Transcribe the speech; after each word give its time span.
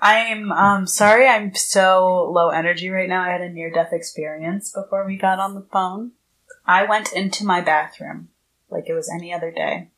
I'm 0.00 0.52
um 0.52 0.86
sorry 0.86 1.26
I'm 1.26 1.54
so 1.54 2.30
low 2.32 2.50
energy 2.50 2.88
right 2.88 3.08
now. 3.08 3.22
I 3.22 3.30
had 3.30 3.40
a 3.40 3.48
near 3.48 3.70
death 3.70 3.92
experience 3.92 4.72
before 4.72 5.04
we 5.06 5.16
got 5.16 5.38
on 5.40 5.54
the 5.54 5.66
phone. 5.72 6.12
I 6.66 6.84
went 6.84 7.12
into 7.12 7.44
my 7.44 7.60
bathroom 7.60 8.28
like 8.70 8.84
it 8.88 8.94
was 8.94 9.10
any 9.10 9.32
other 9.32 9.50
day. 9.50 9.88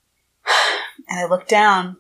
And 1.08 1.18
I 1.18 1.24
looked 1.24 1.48
down 1.48 1.96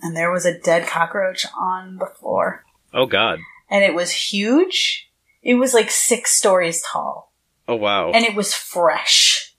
and 0.00 0.16
there 0.16 0.30
was 0.30 0.44
a 0.44 0.58
dead 0.58 0.86
cockroach 0.88 1.46
on 1.58 1.96
the 1.96 2.06
floor. 2.06 2.64
Oh 2.92 3.06
God. 3.06 3.38
And 3.70 3.84
it 3.84 3.94
was 3.94 4.10
huge. 4.10 5.08
It 5.42 5.54
was 5.54 5.72
like 5.72 5.90
six 5.90 6.32
stories 6.32 6.82
tall. 6.82 7.32
Oh 7.68 7.76
wow. 7.76 8.10
And 8.10 8.24
it 8.24 8.34
was 8.34 8.52
fresh. 8.54 9.54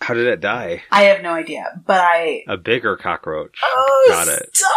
How 0.00 0.14
did 0.14 0.26
it 0.26 0.40
die? 0.40 0.82
I 0.92 1.02
have 1.04 1.22
no 1.22 1.32
idea. 1.32 1.82
But 1.86 2.00
I 2.00 2.44
A 2.46 2.56
bigger 2.56 2.96
cockroach. 2.96 3.58
Oh, 3.62 4.06
Got 4.08 4.28
it. 4.28 4.50
Stop! 4.56 4.70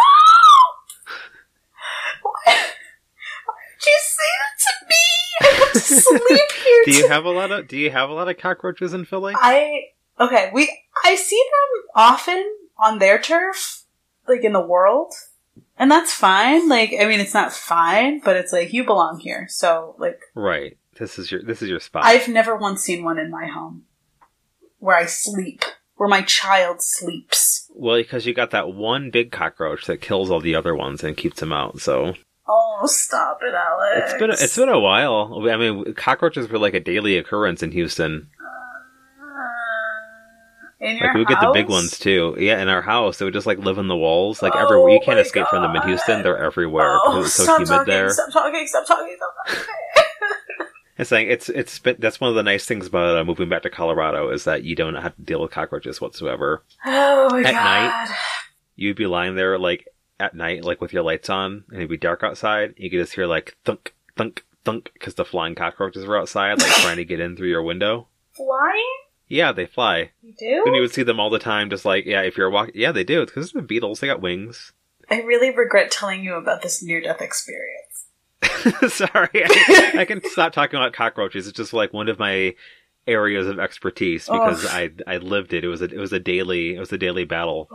Why? 2.22 2.32
Why 2.46 3.54
did 3.70 3.73
you 3.86 3.98
say 4.02 4.30
that 4.40 4.56
to 4.64 4.86
me? 4.88 4.94
I 5.40 5.70
to 5.72 5.78
sleep 5.80 6.52
here. 6.64 6.82
Do 6.84 6.92
you 6.92 7.08
have 7.08 7.24
a 7.24 7.30
lot 7.30 7.50
of 7.50 7.68
Do 7.68 7.76
you 7.76 7.90
have 7.90 8.10
a 8.10 8.12
lot 8.12 8.28
of 8.28 8.38
cockroaches 8.38 8.94
in 8.94 9.04
Philly? 9.04 9.34
I 9.36 9.88
okay. 10.18 10.50
We 10.52 10.70
I 11.04 11.16
see 11.16 11.42
them 11.42 11.82
often 11.94 12.44
on 12.78 12.98
their 12.98 13.18
turf, 13.18 13.84
like 14.28 14.44
in 14.44 14.52
the 14.52 14.60
world, 14.60 15.12
and 15.78 15.90
that's 15.90 16.12
fine. 16.12 16.68
Like 16.68 16.94
I 16.98 17.06
mean, 17.06 17.20
it's 17.20 17.34
not 17.34 17.52
fine, 17.52 18.20
but 18.20 18.36
it's 18.36 18.52
like 18.52 18.72
you 18.72 18.84
belong 18.84 19.20
here. 19.20 19.46
So 19.48 19.96
like 19.98 20.20
Right. 20.34 20.78
This 20.98 21.18
is 21.18 21.30
your 21.32 21.42
This 21.42 21.62
is 21.62 21.68
your 21.68 21.80
spot. 21.80 22.04
I've 22.04 22.28
never 22.28 22.56
once 22.56 22.82
seen 22.82 23.04
one 23.04 23.18
in 23.18 23.30
my 23.30 23.46
home 23.46 23.84
where 24.78 24.96
I 24.96 25.06
sleep, 25.06 25.64
where 25.96 26.08
my 26.08 26.22
child 26.22 26.82
sleeps. 26.82 27.70
Well, 27.74 27.96
because 27.96 28.26
you 28.26 28.34
got 28.34 28.50
that 28.52 28.72
one 28.74 29.10
big 29.10 29.32
cockroach 29.32 29.86
that 29.86 30.00
kills 30.00 30.30
all 30.30 30.40
the 30.40 30.54
other 30.54 30.76
ones 30.76 31.02
and 31.02 31.16
keeps 31.16 31.40
them 31.40 31.52
out. 31.52 31.80
So 31.80 32.14
Oh, 32.46 32.80
stop 32.84 33.40
it, 33.42 33.54
Alex! 33.54 34.12
it's 34.12 34.20
been 34.20 34.30
it's 34.30 34.56
been 34.56 34.68
a 34.68 34.78
while. 34.78 35.48
I 35.48 35.56
mean, 35.56 35.94
cockroaches 35.94 36.48
were 36.48 36.58
like 36.58 36.74
a 36.74 36.80
daily 36.80 37.16
occurrence 37.16 37.62
in 37.62 37.72
Houston. 37.72 38.28
in 40.80 40.98
your 40.98 41.08
Like 41.08 41.16
we 41.16 41.24
get 41.24 41.40
the 41.40 41.50
big 41.54 41.68
ones 41.68 41.98
too. 41.98 42.36
Yeah, 42.38 42.60
in 42.60 42.68
our 42.68 42.82
house, 42.82 43.18
they 43.18 43.24
would 43.24 43.32
just 43.34 43.46
like 43.46 43.58
live 43.58 43.78
in 43.78 43.88
the 43.88 43.96
walls, 43.96 44.42
like 44.42 44.52
Oh 44.54 44.58
everywhere. 44.58 44.90
You 44.92 45.00
can't 45.02 45.18
escape 45.18 45.46
from 45.48 45.62
them 45.62 45.74
in 45.76 45.82
Houston. 45.88 46.22
They're 46.22 46.36
everywhere 46.36 46.98
Oh, 47.04 47.22
it's 47.22 47.32
so 47.32 47.44
stop 47.44 47.58
humid 47.60 47.68
talking, 47.68 47.92
there. 47.94 48.10
Stop 48.10 48.30
talking! 48.32 48.66
Stop 48.66 48.86
talking! 48.86 49.16
Stop 49.16 49.34
talking! 49.46 49.64
It's 50.96 51.10
like 51.10 51.26
it's 51.26 51.48
it's 51.48 51.80
been, 51.80 51.96
that's 51.98 52.20
one 52.20 52.30
of 52.30 52.36
the 52.36 52.44
nice 52.44 52.66
things 52.66 52.86
about 52.86 53.16
uh, 53.18 53.24
moving 53.24 53.48
back 53.48 53.62
to 53.62 53.70
Colorado 53.70 54.30
is 54.30 54.44
that 54.44 54.62
you 54.62 54.76
don't 54.76 54.94
have 54.94 55.16
to 55.16 55.22
deal 55.22 55.40
with 55.42 55.50
cockroaches 55.50 56.00
whatsoever. 56.00 56.62
oh 56.86 57.28
my 57.30 57.40
At 57.40 57.52
god! 57.52 57.54
night? 58.08 58.16
You'd 58.76 58.96
be 58.96 59.06
lying 59.06 59.34
there 59.34 59.58
like 59.58 59.88
at 60.20 60.34
night, 60.34 60.64
like 60.64 60.80
with 60.80 60.92
your 60.92 61.02
lights 61.02 61.28
on, 61.30 61.64
and 61.68 61.78
it'd 61.78 61.90
be 61.90 61.96
dark 61.96 62.22
outside. 62.22 62.74
You 62.76 62.90
could 62.90 63.00
just 63.00 63.14
hear 63.14 63.26
like 63.26 63.56
thunk, 63.64 63.94
thunk, 64.16 64.44
thunk, 64.64 64.90
because 64.94 65.14
the 65.14 65.24
flying 65.24 65.54
cockroaches 65.54 66.06
were 66.06 66.18
outside, 66.18 66.60
like 66.60 66.70
trying 66.72 66.96
to 66.96 67.04
get 67.04 67.20
in 67.20 67.36
through 67.36 67.48
your 67.48 67.62
window. 67.62 68.08
Flying? 68.32 68.96
Yeah, 69.26 69.52
they 69.52 69.66
fly, 69.66 70.10
You 70.22 70.34
do? 70.38 70.62
and 70.66 70.74
you 70.74 70.82
would 70.82 70.92
see 70.92 71.02
them 71.02 71.18
all 71.18 71.30
the 71.30 71.38
time. 71.38 71.70
Just 71.70 71.84
like 71.84 72.04
yeah, 72.04 72.22
if 72.22 72.36
you're 72.36 72.50
walking, 72.50 72.74
yeah, 72.76 72.92
they 72.92 73.04
do 73.04 73.22
It's 73.22 73.32
because 73.32 73.52
they're 73.52 73.62
beetles. 73.62 74.00
They 74.00 74.06
got 74.06 74.20
wings. 74.20 74.72
I 75.10 75.20
really 75.22 75.54
regret 75.54 75.90
telling 75.90 76.24
you 76.24 76.34
about 76.34 76.62
this 76.62 76.82
near-death 76.82 77.20
experience. 77.20 78.06
Sorry, 78.94 79.28
I, 79.34 79.92
I 79.98 80.04
can 80.04 80.22
stop 80.24 80.52
talking 80.52 80.78
about 80.78 80.92
cockroaches. 80.92 81.46
It's 81.46 81.56
just 81.56 81.72
like 81.72 81.92
one 81.92 82.08
of 82.08 82.18
my 82.18 82.54
areas 83.06 83.46
of 83.46 83.58
expertise 83.58 84.26
because 84.26 84.64
Ugh. 84.64 84.92
I 85.06 85.14
I 85.14 85.16
lived 85.18 85.52
it. 85.52 85.64
It 85.64 85.68
was 85.68 85.82
a 85.82 85.86
it 85.86 85.98
was 85.98 86.12
a 86.12 86.20
daily 86.20 86.74
it 86.76 86.80
was 86.80 86.92
a 86.92 86.98
daily 86.98 87.24
battle. 87.24 87.68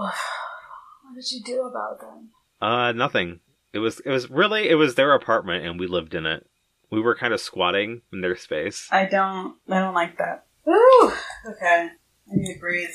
What 1.19 1.25
did 1.25 1.31
you 1.33 1.43
do 1.43 1.63
about 1.63 1.99
them? 1.99 2.29
Uh, 2.61 2.93
nothing. 2.93 3.41
It 3.73 3.79
was 3.79 3.99
it 3.99 4.09
was 4.09 4.29
really 4.29 4.69
it 4.69 4.75
was 4.75 4.95
their 4.95 5.13
apartment 5.13 5.65
and 5.65 5.77
we 5.77 5.85
lived 5.85 6.15
in 6.15 6.25
it. 6.25 6.47
We 6.89 7.01
were 7.01 7.13
kind 7.15 7.33
of 7.33 7.41
squatting 7.41 8.01
in 8.13 8.21
their 8.21 8.37
space. 8.37 8.87
I 8.89 9.05
don't. 9.05 9.57
I 9.69 9.79
don't 9.79 9.93
like 9.93 10.17
that. 10.17 10.45
Ooh. 10.67 11.11
Okay. 11.45 11.89
I 11.89 12.35
need 12.35 12.53
to 12.53 12.59
breathe. 12.59 12.89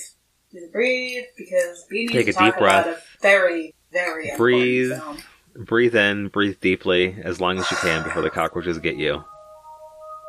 Need 0.54 0.60
to 0.66 0.72
breathe 0.72 1.24
because 1.36 1.84
we 1.90 2.06
need 2.06 2.12
Take 2.12 2.24
to 2.26 2.30
a 2.30 2.34
talk 2.34 2.54
deep 2.54 2.58
breath. 2.60 2.86
about 2.86 2.96
a 2.96 3.02
very, 3.20 3.74
very 3.92 4.30
Breathe. 4.38 4.92
film. 4.92 5.18
Breathe 5.54 5.94
in, 5.94 6.28
breathe 6.28 6.58
deeply, 6.60 7.16
as 7.22 7.40
long 7.40 7.58
as 7.58 7.70
you 7.70 7.76
can 7.76 8.02
before 8.04 8.22
the 8.22 8.30
cockroaches 8.30 8.78
get 8.78 8.96
you. 8.96 9.22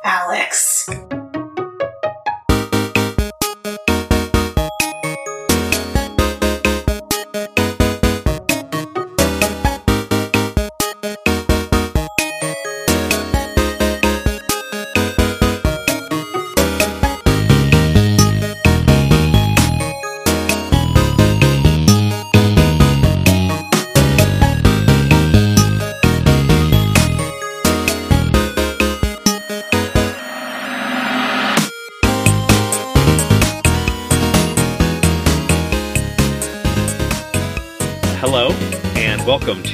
Alex. 0.04 0.88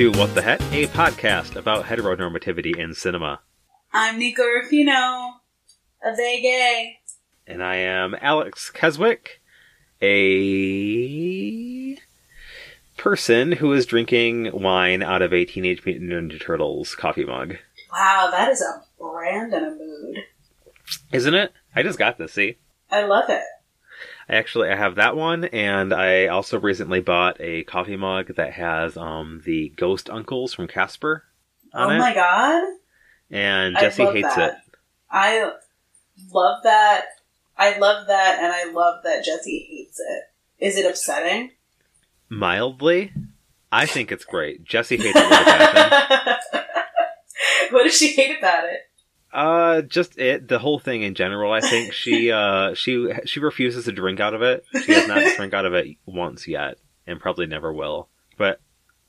To 0.02 0.10
What 0.18 0.34
the 0.34 0.42
Heck, 0.42 0.60
a 0.72 0.88
podcast 0.88 1.54
about 1.54 1.84
heteronormativity 1.84 2.76
in 2.76 2.92
cinema. 2.92 3.38
I'm 3.92 4.18
Nico 4.18 4.42
Rufino 4.42 5.34
of 6.04 6.16
They 6.16 6.42
Gay. 6.42 6.98
And 7.46 7.62
I 7.62 7.76
am 7.76 8.16
Alex 8.20 8.68
Keswick, 8.68 9.40
a 10.00 11.96
person 12.96 13.52
who 13.52 13.72
is 13.72 13.86
drinking 13.86 14.50
wine 14.52 15.04
out 15.04 15.22
of 15.22 15.32
a 15.32 15.44
Teenage 15.44 15.86
Mutant 15.86 16.10
Ninja 16.10 16.42
Turtles 16.42 16.96
coffee 16.96 17.24
mug. 17.24 17.58
Wow, 17.92 18.28
that 18.32 18.50
is 18.50 18.60
a 18.60 18.82
brand 18.98 19.54
and 19.54 19.66
a 19.66 19.70
mood. 19.70 20.16
Isn't 21.12 21.34
it? 21.34 21.52
I 21.76 21.84
just 21.84 22.00
got 22.00 22.19
this, 22.19 22.32
see? 22.32 22.56
I 22.90 23.04
love 23.04 23.30
it. 23.30 23.44
Actually 24.32 24.70
I 24.70 24.76
have 24.76 24.94
that 24.94 25.15
one, 25.15 25.44
and 25.44 25.93
I 25.93 26.28
also 26.28 26.59
recently 26.59 27.00
bought 27.00 27.37
a 27.38 27.65
coffee 27.65 27.97
mug 27.97 28.34
that 28.37 28.54
has 28.54 28.97
um 28.97 29.43
the 29.44 29.69
ghost 29.76 30.09
uncles 30.09 30.54
from 30.54 30.69
Casper 30.69 31.25
on 31.75 31.91
oh 31.93 31.94
it, 31.94 31.98
my 31.98 32.15
god. 32.15 32.65
and 33.31 33.76
Jesse 33.78 34.06
hates 34.06 34.34
that. 34.34 34.53
it. 34.53 34.56
I 35.10 35.53
love 36.32 36.62
that. 36.62 37.04
I 37.59 37.76
love 37.76 38.06
that, 38.06 38.38
and 38.43 38.50
I 38.50 38.72
love 38.72 39.04
that 39.04 39.22
Jesse 39.22 39.66
hates 39.69 40.00
it. 40.00 40.25
Is 40.64 40.78
it 40.78 40.87
upsetting? 40.87 41.50
Mildly, 42.31 43.12
I 43.70 43.84
think 43.84 44.10
it's 44.10 44.25
great. 44.25 44.64
Jesse 44.64 44.97
hates 44.97 45.14
it 45.14 45.28
with 45.28 45.41
a 45.41 45.44
passion. 45.44 46.60
what 47.70 47.84
does 47.84 47.99
she 47.99 48.14
hate 48.14 48.38
about 48.38 48.64
it? 48.64 48.81
Uh, 49.32 49.81
just 49.82 50.19
it, 50.19 50.47
the 50.48 50.59
whole 50.59 50.78
thing 50.78 51.03
in 51.03 51.15
general. 51.15 51.53
I 51.53 51.60
think 51.60 51.93
she 51.93 52.31
uh 52.31 52.75
she 52.75 53.10
she 53.25 53.41
refuses 53.41 53.87
to 53.87 53.93
drink 53.93 54.20
out 54.20 54.34
of 54.34 54.43
it. 54.43 54.65
She 54.84 54.93
has 54.93 55.09
not 55.09 55.37
drank 55.37 55.54
out 55.54 55.65
of 55.65 55.75
it 55.75 55.97
once 56.04 56.47
yet, 56.47 56.78
and 57.06 57.20
probably 57.20 57.47
never 57.47 57.72
will. 57.72 58.09
But 58.37 58.60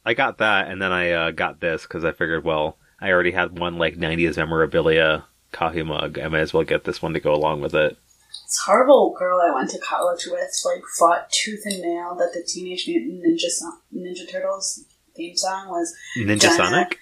I 0.06 0.14
got 0.14 0.38
that, 0.40 0.70
and 0.70 0.82
then 0.82 0.92
I 0.92 1.12
uh, 1.12 1.32
got 1.32 1.60
this 1.60 1.84
because 1.84 2.04
I 2.06 2.12
figured, 2.12 2.44
well, 2.44 2.78
I 3.00 3.12
already 3.12 3.32
had 3.32 3.60
one 3.60 3.78
like 3.78 3.98
'90s 3.98 4.38
memorabilia 4.38 5.26
coffee 5.52 5.84
mug. 5.84 6.18
I 6.20 6.28
might 6.30 6.40
as 6.40 6.54
well 6.54 6.64
get 6.64 6.86
this 6.86 7.02
one 7.02 7.14
to 7.14 7.20
go 7.20 7.34
along 7.34 7.62
with 7.62 7.76
it. 7.76 7.98
This 8.30 8.60
horrible 8.66 9.16
girl 9.18 9.40
I 9.42 9.54
went 9.54 9.70
to 9.72 9.80
college 9.80 10.26
with 10.26 10.62
like 10.66 10.84
fought 10.98 11.30
tooth 11.32 11.64
and 11.66 11.82
nail 11.82 12.16
that 12.16 12.32
the 12.34 12.44
Teenage 12.44 12.88
Mutant 12.88 13.24
Ninja 13.24 13.48
Ninja 13.94 14.30
Turtles 14.30 14.86
theme 15.16 15.36
song 15.36 15.70
was 15.70 15.96
Ninja 16.18 16.50
Sonic. 16.50 17.00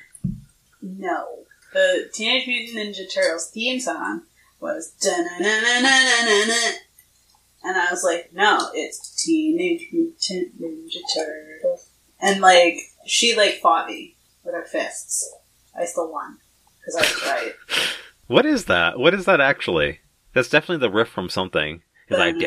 no. 0.81 1.45
The 1.73 2.09
Teenage 2.13 2.47
Mutant 2.47 2.77
Ninja 2.95 3.13
Turtles 3.13 3.49
theme 3.49 3.79
song 3.79 4.23
was 4.59 4.91
dun-na-na-na-na-na-na. 5.01 6.77
and 7.63 7.77
I 7.77 7.87
was 7.89 8.03
like, 8.03 8.31
no, 8.33 8.69
it's 8.73 9.15
Teenage 9.23 9.87
Mutant 9.91 10.61
Ninja 10.61 10.99
Turtles. 11.15 11.89
And 12.19 12.41
like 12.41 12.77
she 13.05 13.35
like 13.35 13.59
fought 13.61 13.87
me 13.87 14.15
with 14.43 14.53
her 14.53 14.65
fists. 14.65 15.33
I 15.77 15.85
still 15.85 16.11
won 16.11 16.37
because 16.79 16.95
I 16.95 17.01
was 17.01 17.23
right. 17.23 17.53
What 18.27 18.45
is 18.45 18.65
that? 18.65 18.99
What 18.99 19.13
is 19.13 19.25
that 19.25 19.41
actually? 19.41 19.99
That's 20.33 20.49
definitely 20.49 20.85
the 20.85 20.93
riff 20.93 21.09
from 21.09 21.29
something. 21.29 21.81
It's 22.07 22.19
like 22.19 22.37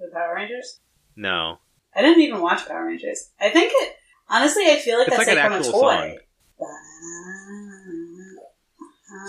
The 0.00 0.10
Power 0.12 0.34
Rangers. 0.34 0.80
no. 1.14 1.58
I 1.96 2.02
didn't 2.02 2.22
even 2.22 2.40
watch 2.42 2.68
Power 2.68 2.86
Rangers. 2.86 3.30
I 3.40 3.48
think 3.48 3.72
it. 3.74 3.96
Honestly, 4.28 4.64
I 4.66 4.76
feel 4.76 4.98
like 4.98 5.08
It's 5.08 5.16
that's 5.16 5.28
like 5.28 5.36
like, 5.36 5.46
an 5.46 5.62
from 5.62 5.70
a 5.70 5.72
toy. 5.72 6.18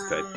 It's 0.00 0.10
like 0.10 0.34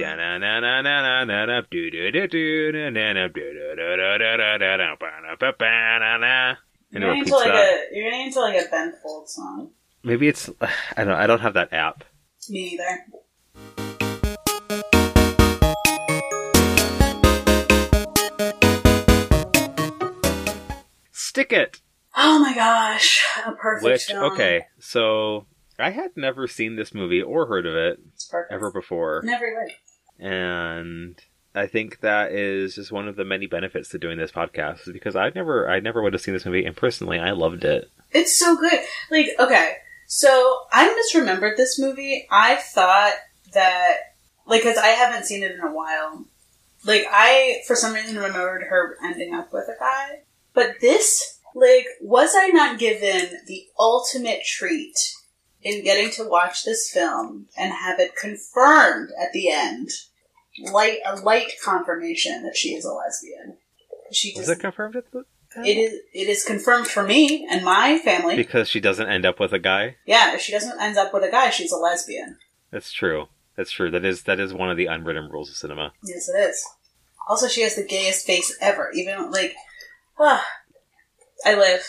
into 6.94 7.01
You're 7.01 7.12
a 7.12 7.16
getting 7.16 7.31
poop 7.31 7.42
into 7.42 7.50
like 7.51 7.63
stat. 7.66 7.80
a 7.92 7.95
you're 7.95 8.10
getting 8.10 8.28
into 8.28 8.39
like 8.39 8.66
a 8.66 8.69
Ben 8.69 8.94
Folds 9.04 9.34
song. 9.34 9.72
Maybe 10.04 10.27
it's 10.27 10.50
I 10.62 10.69
don't 11.04 11.07
know, 11.07 11.16
I 11.16 11.27
don't 11.27 11.42
have 11.42 11.54
that 11.56 11.74
app. 11.74 12.04
Me 12.50 12.77
neither. 12.77 13.06
Stick 21.12 21.51
it. 21.54 21.81
Oh 22.16 22.40
my 22.40 22.54
gosh, 22.54 23.24
a 23.46 23.52
perfect 23.54 23.86
Which 23.86 24.04
film. 24.06 24.31
okay, 24.34 24.66
so 24.80 25.46
I 25.80 25.92
had 25.92 26.12
never 26.18 26.48
seen 26.48 26.75
this 26.75 26.94
movie 26.94 27.22
or 27.22 27.46
heard 27.46 27.66
of 27.66 27.75
it 27.75 28.00
ever 28.50 28.69
before, 28.72 29.22
Never 29.24 29.46
read. 29.46 29.75
and 30.19 31.19
I 31.56 31.68
think 31.68 32.00
that 32.02 32.31
is 32.31 32.75
just 32.75 32.92
one 32.92 33.08
of 33.08 33.16
the 33.16 33.25
many 33.25 33.46
benefits 33.48 33.90
to 33.90 33.98
doing 34.00 34.18
this 34.18 34.31
podcast 34.31 34.88
is 34.88 34.94
because 34.94 35.16
I 35.16 35.31
never 35.36 35.69
I 35.69 35.80
never 35.80 36.02
would 36.02 36.13
have 36.13 36.22
seen 36.22 36.34
this 36.34 36.46
movie, 36.46 36.66
and 36.66 36.75
personally, 36.75 37.19
I 37.19 37.31
loved 37.31 37.63
it. 37.66 37.90
It's 38.12 38.36
so 38.38 38.56
good. 38.58 38.80
Like, 39.10 39.28
okay, 39.40 39.75
so 40.08 40.60
I 40.72 40.88
misremembered 41.13 41.56
this 41.58 41.80
movie. 41.80 42.28
I 42.30 42.56
thought 42.58 43.13
that, 43.54 43.98
like, 44.46 44.62
because 44.63 44.78
I 44.78 44.88
haven't 44.88 45.25
seen 45.25 45.44
it 45.44 45.52
in 45.52 45.62
a 45.62 45.72
while. 45.72 46.25
Like, 46.86 47.06
I, 47.10 47.62
for 47.68 47.75
some 47.75 47.94
reason, 47.94 48.16
remembered 48.18 48.63
her 48.63 48.98
ending 49.04 49.34
up 49.34 49.54
with 49.54 49.69
a 49.69 49.75
guy. 49.80 50.24
But 50.54 50.75
this, 50.81 51.31
like, 51.56 51.86
was 52.01 52.33
I 52.36 52.48
not 52.48 52.80
given 52.80 53.39
the 53.48 53.68
ultimate 53.77 54.44
treat 54.45 54.95
in 55.62 55.83
getting 55.83 56.09
to 56.12 56.27
watch 56.27 56.63
this 56.63 56.89
film 56.89 57.48
and 57.57 57.71
have 57.74 58.00
it 58.00 58.15
confirmed 58.15 59.12
at 59.21 59.33
the 59.33 59.50
end? 59.50 59.89
Light, 60.59 61.00
a 61.06 61.15
light 61.15 61.53
confirmation 61.63 62.44
that 62.44 62.57
she 62.57 62.69
is 62.75 62.83
a 62.83 62.92
lesbian. 62.92 63.57
She 64.12 64.33
Was 64.36 64.50
it 64.50 64.59
confirmed 64.59 64.95
at 64.98 65.12
the 65.12 65.24
it 65.57 65.77
is, 65.77 66.00
it 66.13 66.30
is 66.30 66.45
confirmed 66.45 66.88
for 66.88 67.03
me 67.03 67.45
and 67.50 67.63
my 67.65 67.98
family. 67.98 68.36
because 68.38 68.69
she 68.69 68.80
doesn't 68.80 69.09
end 69.09 69.25
up 69.25 69.39
with 69.39 69.51
a 69.51 69.59
guy? 69.59 69.98
Yeah, 70.06 70.33
if 70.33 70.42
she 70.42 70.51
doesn't 70.51 70.80
end 70.80 70.98
up 70.98 71.13
with 71.13 71.24
a 71.24 71.31
guy, 71.31 71.50
she's 71.50 71.74
a 71.74 71.77
lesbian. 71.77 72.38
That's 72.71 72.92
true. 72.92 73.27
That's 73.57 73.71
true. 73.71 73.92
That 73.92 74.06
is 74.06 74.24
that 74.24 74.39
is 74.39 74.53
one 74.53 74.69
of 74.69 74.77
the 74.77 74.86
unwritten 74.86 75.30
rules 75.30 75.50
of 75.50 75.57
cinema. 75.57 75.92
Yes, 76.06 76.30
it 76.30 76.38
is. 76.38 76.65
Also, 77.27 77.48
she 77.48 77.62
has 77.62 77.75
the 77.75 77.83
gayest 77.83 78.25
face 78.25 78.57
ever. 78.62 78.92
Even 78.94 79.30
like, 79.30 79.53
ah, 80.18 80.45
I 81.45 81.55
live. 81.55 81.83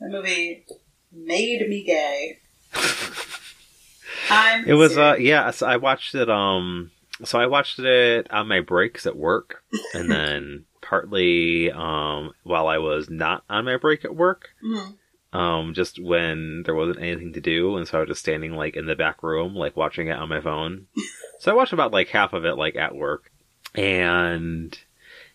The 0.00 0.08
movie 0.08 0.64
made 1.12 1.68
me 1.68 1.84
gay. 1.84 2.38
I'm. 4.30 4.64
It 4.66 4.74
was 4.74 4.96
uh 4.96 5.12
serious. 5.14 5.28
yeah, 5.28 5.50
so 5.50 5.66
I 5.66 5.76
watched 5.76 6.14
it 6.14 6.30
um 6.30 6.90
so 7.24 7.38
I 7.38 7.46
watched 7.46 7.78
it 7.78 8.30
on 8.32 8.48
my 8.48 8.60
breaks 8.60 9.06
at 9.06 9.16
work 9.16 9.62
and 9.94 10.10
then 10.10 10.64
partly 10.80 11.70
um 11.70 12.32
while 12.44 12.66
I 12.68 12.78
was 12.78 13.10
not 13.10 13.44
on 13.50 13.64
my 13.64 13.76
break 13.76 14.04
at 14.04 14.14
work. 14.14 14.50
Mhm. 14.64 14.96
Um 15.32 15.74
just 15.74 15.98
when 16.02 16.62
there 16.64 16.74
wasn't 16.74 17.00
anything 17.00 17.32
to 17.34 17.40
do 17.40 17.76
and 17.76 17.86
so 17.86 17.98
I 17.98 18.00
was 18.00 18.08
just 18.08 18.20
standing 18.20 18.52
like 18.52 18.76
in 18.76 18.86
the 18.86 18.96
back 18.96 19.22
room 19.22 19.54
like 19.54 19.76
watching 19.76 20.08
it 20.08 20.16
on 20.16 20.28
my 20.28 20.40
phone. 20.40 20.86
so 21.40 21.50
I 21.50 21.54
watched 21.54 21.72
about 21.72 21.92
like 21.92 22.08
half 22.08 22.32
of 22.32 22.44
it 22.44 22.54
like 22.56 22.76
at 22.76 22.94
work. 22.94 23.30
And 23.74 24.76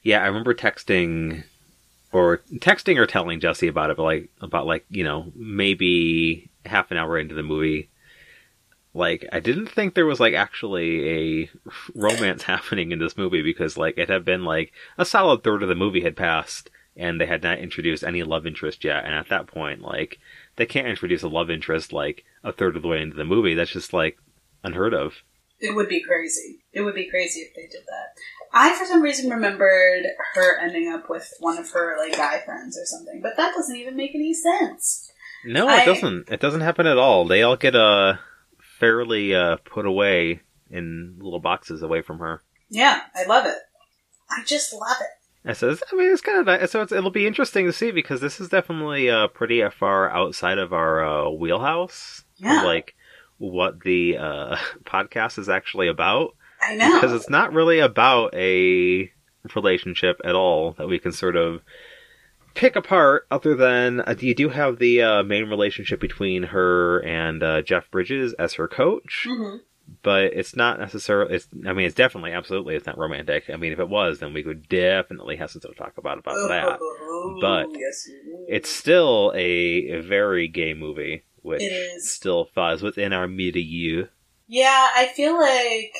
yeah, 0.03 0.21
I 0.21 0.27
remember 0.27 0.53
texting 0.53 1.43
or 2.15 2.37
texting 2.55 2.97
or 2.97 3.05
telling 3.05 3.39
Jesse 3.39 3.67
about 3.67 3.89
it, 3.89 3.97
but 3.97 4.03
like 4.03 4.29
about 4.41 4.65
like, 4.65 4.85
you 4.89 5.03
know, 5.03 5.31
maybe 5.35 6.49
half 6.65 6.91
an 6.91 6.97
hour 6.97 7.17
into 7.17 7.35
the 7.35 7.43
movie 7.43 7.89
like 8.95 9.27
I 9.33 9.41
didn't 9.41 9.67
think 9.67 9.93
there 9.93 10.05
was 10.05 10.19
like 10.19 10.33
actually 10.33 11.09
a 11.09 11.49
romance 11.95 12.43
happening 12.53 12.91
in 12.91 12.99
this 12.99 13.17
movie 13.17 13.43
because 13.43 13.77
like 13.77 13.97
it 13.97 14.09
had 14.09 14.25
been 14.25 14.45
like 14.45 14.71
a 14.97 15.05
solid 15.05 15.43
third 15.43 15.61
of 15.61 15.69
the 15.69 15.75
movie 15.75 16.01
had 16.01 16.15
passed 16.15 16.71
and 16.95 17.19
they 17.19 17.25
had 17.25 17.43
not 17.43 17.59
introduced 17.59 18.03
any 18.03 18.23
love 18.23 18.47
interest 18.47 18.83
yet 18.83 19.03
and 19.05 19.13
at 19.13 19.29
that 19.29 19.47
point 19.47 19.81
like 19.81 20.17
they 20.55 20.65
can't 20.65 20.87
introduce 20.87 21.21
a 21.21 21.27
love 21.27 21.51
interest 21.51 21.91
like 21.91 22.23
a 22.43 22.53
third 22.53 22.77
of 22.77 22.81
the 22.81 22.87
way 22.87 23.01
into 23.01 23.17
the 23.17 23.25
movie 23.25 23.53
that's 23.53 23.71
just 23.71 23.93
like 23.93 24.17
unheard 24.63 24.93
of 24.93 25.15
It 25.59 25.75
would 25.75 25.87
be 25.87 26.03
crazy. 26.03 26.65
It 26.73 26.81
would 26.81 26.95
be 26.95 27.09
crazy 27.09 27.39
if 27.41 27.55
they 27.55 27.63
did 27.63 27.83
that. 27.87 28.44
I, 28.57 28.73
for 28.73 28.85
some 28.85 29.01
reason, 29.01 29.29
remembered 29.29 30.05
her 30.33 30.57
ending 30.59 30.87
up 30.89 31.09
with 31.09 31.31
one 31.41 31.57
of 31.57 31.69
her 31.71 31.97
like 31.99 32.15
guy 32.15 32.39
friends 32.39 32.77
or 32.77 32.85
something, 32.85 33.19
but 33.21 33.33
that 33.37 33.53
doesn't 33.53 33.75
even 33.75 33.95
make 33.97 34.15
any 34.15 34.33
sense. 34.33 35.11
no 35.45 35.67
I- 35.67 35.81
it 35.81 35.85
doesn't 35.85 36.29
it 36.29 36.39
doesn't 36.39 36.61
happen 36.61 36.87
at 36.87 36.97
all 36.97 37.25
they 37.27 37.43
all 37.43 37.57
get 37.57 37.75
uh 37.75 38.15
fairly 38.79 39.35
uh 39.35 39.57
put 39.65 39.85
away 39.85 40.41
in 40.69 41.17
little 41.19 41.39
boxes 41.39 41.81
away 41.83 42.01
from 42.01 42.19
her 42.19 42.41
Yeah, 42.69 43.01
I 43.15 43.25
love 43.25 43.45
it. 43.45 43.57
I 44.29 44.43
just 44.45 44.73
love 44.73 44.97
it. 45.01 45.49
It 45.51 45.55
says, 45.57 45.83
I 45.91 45.95
mean, 45.95 46.11
it's 46.11 46.21
kind 46.21 46.39
of 46.39 46.47
nice. 46.47 46.71
So 46.71 46.81
it's, 46.81 46.91
it'll 46.91 47.11
be 47.11 47.27
interesting 47.27 47.67
to 47.67 47.71
see 47.73 47.91
because 47.91 48.19
this 48.19 48.39
is 48.39 48.49
definitely 48.49 49.11
uh, 49.11 49.27
pretty 49.27 49.61
far 49.69 50.09
outside 50.09 50.57
of 50.57 50.73
our 50.73 51.05
uh, 51.05 51.29
wheelhouse. 51.29 52.23
of, 52.39 52.45
Yeah. 52.45 52.63
Like 52.63 52.95
what 53.37 53.81
the 53.81 54.17
uh, 54.17 54.55
podcast 54.85 55.37
is 55.37 55.47
actually 55.47 55.87
about. 55.87 56.35
I 56.67 56.75
know. 56.75 56.95
Because 56.99 57.13
it's 57.13 57.29
not 57.29 57.53
really 57.53 57.79
about 57.79 58.33
a 58.35 59.11
relationship 59.55 60.19
at 60.25 60.35
all 60.35 60.71
that 60.73 60.87
we 60.87 60.99
can 60.99 61.11
sort 61.11 61.35
of 61.35 61.61
pick 62.55 62.75
apart, 62.75 63.27
other 63.29 63.53
than 63.55 63.99
uh, 64.01 64.15
you 64.19 64.33
do 64.33 64.49
have 64.49 64.79
the 64.79 65.01
uh, 65.01 65.23
main 65.23 65.49
relationship 65.49 65.99
between 65.99 66.43
her 66.43 66.99
and 67.05 67.43
uh, 67.43 67.61
Jeff 67.61 67.91
Bridges 67.91 68.33
as 68.39 68.53
her 68.53 68.67
coach 68.67 69.27
Mhm. 69.29 69.59
but 70.01 70.23
it's 70.33 70.55
not 70.55 70.79
necessarily. 70.79 71.35
It's 71.35 71.47
I 71.67 71.73
mean, 71.73 71.85
it's 71.85 71.93
definitely, 71.95 72.31
absolutely, 72.31 72.75
it's 72.75 72.85
not 72.87 72.97
romantic. 72.97 73.49
I 73.53 73.57
mean, 73.57 73.73
if 73.73 73.79
it 73.79 73.89
was, 73.89 74.19
then 74.19 74.33
we 74.33 74.41
could 74.41 74.67
definitely 74.69 75.35
have 75.35 75.51
something 75.51 75.71
to 75.71 75.77
talk 75.77 75.97
about 75.97 76.17
about 76.17 76.47
that. 76.47 76.79
Oh, 76.81 77.37
But 77.41 77.67
yes. 77.77 78.07
It's 78.47 78.69
still 78.69 79.31
a, 79.35 79.89
a 79.97 80.01
very 80.01 80.47
gay 80.47 80.73
movie, 80.73 81.23
which 81.41 81.61
still 81.99 82.45
falls 82.45 82.81
within 82.81 83.11
our 83.13 83.27
milieu. 83.27 84.07
Yeah, 84.47 84.89
I 84.95 85.07
feel 85.07 85.39
like 85.39 85.93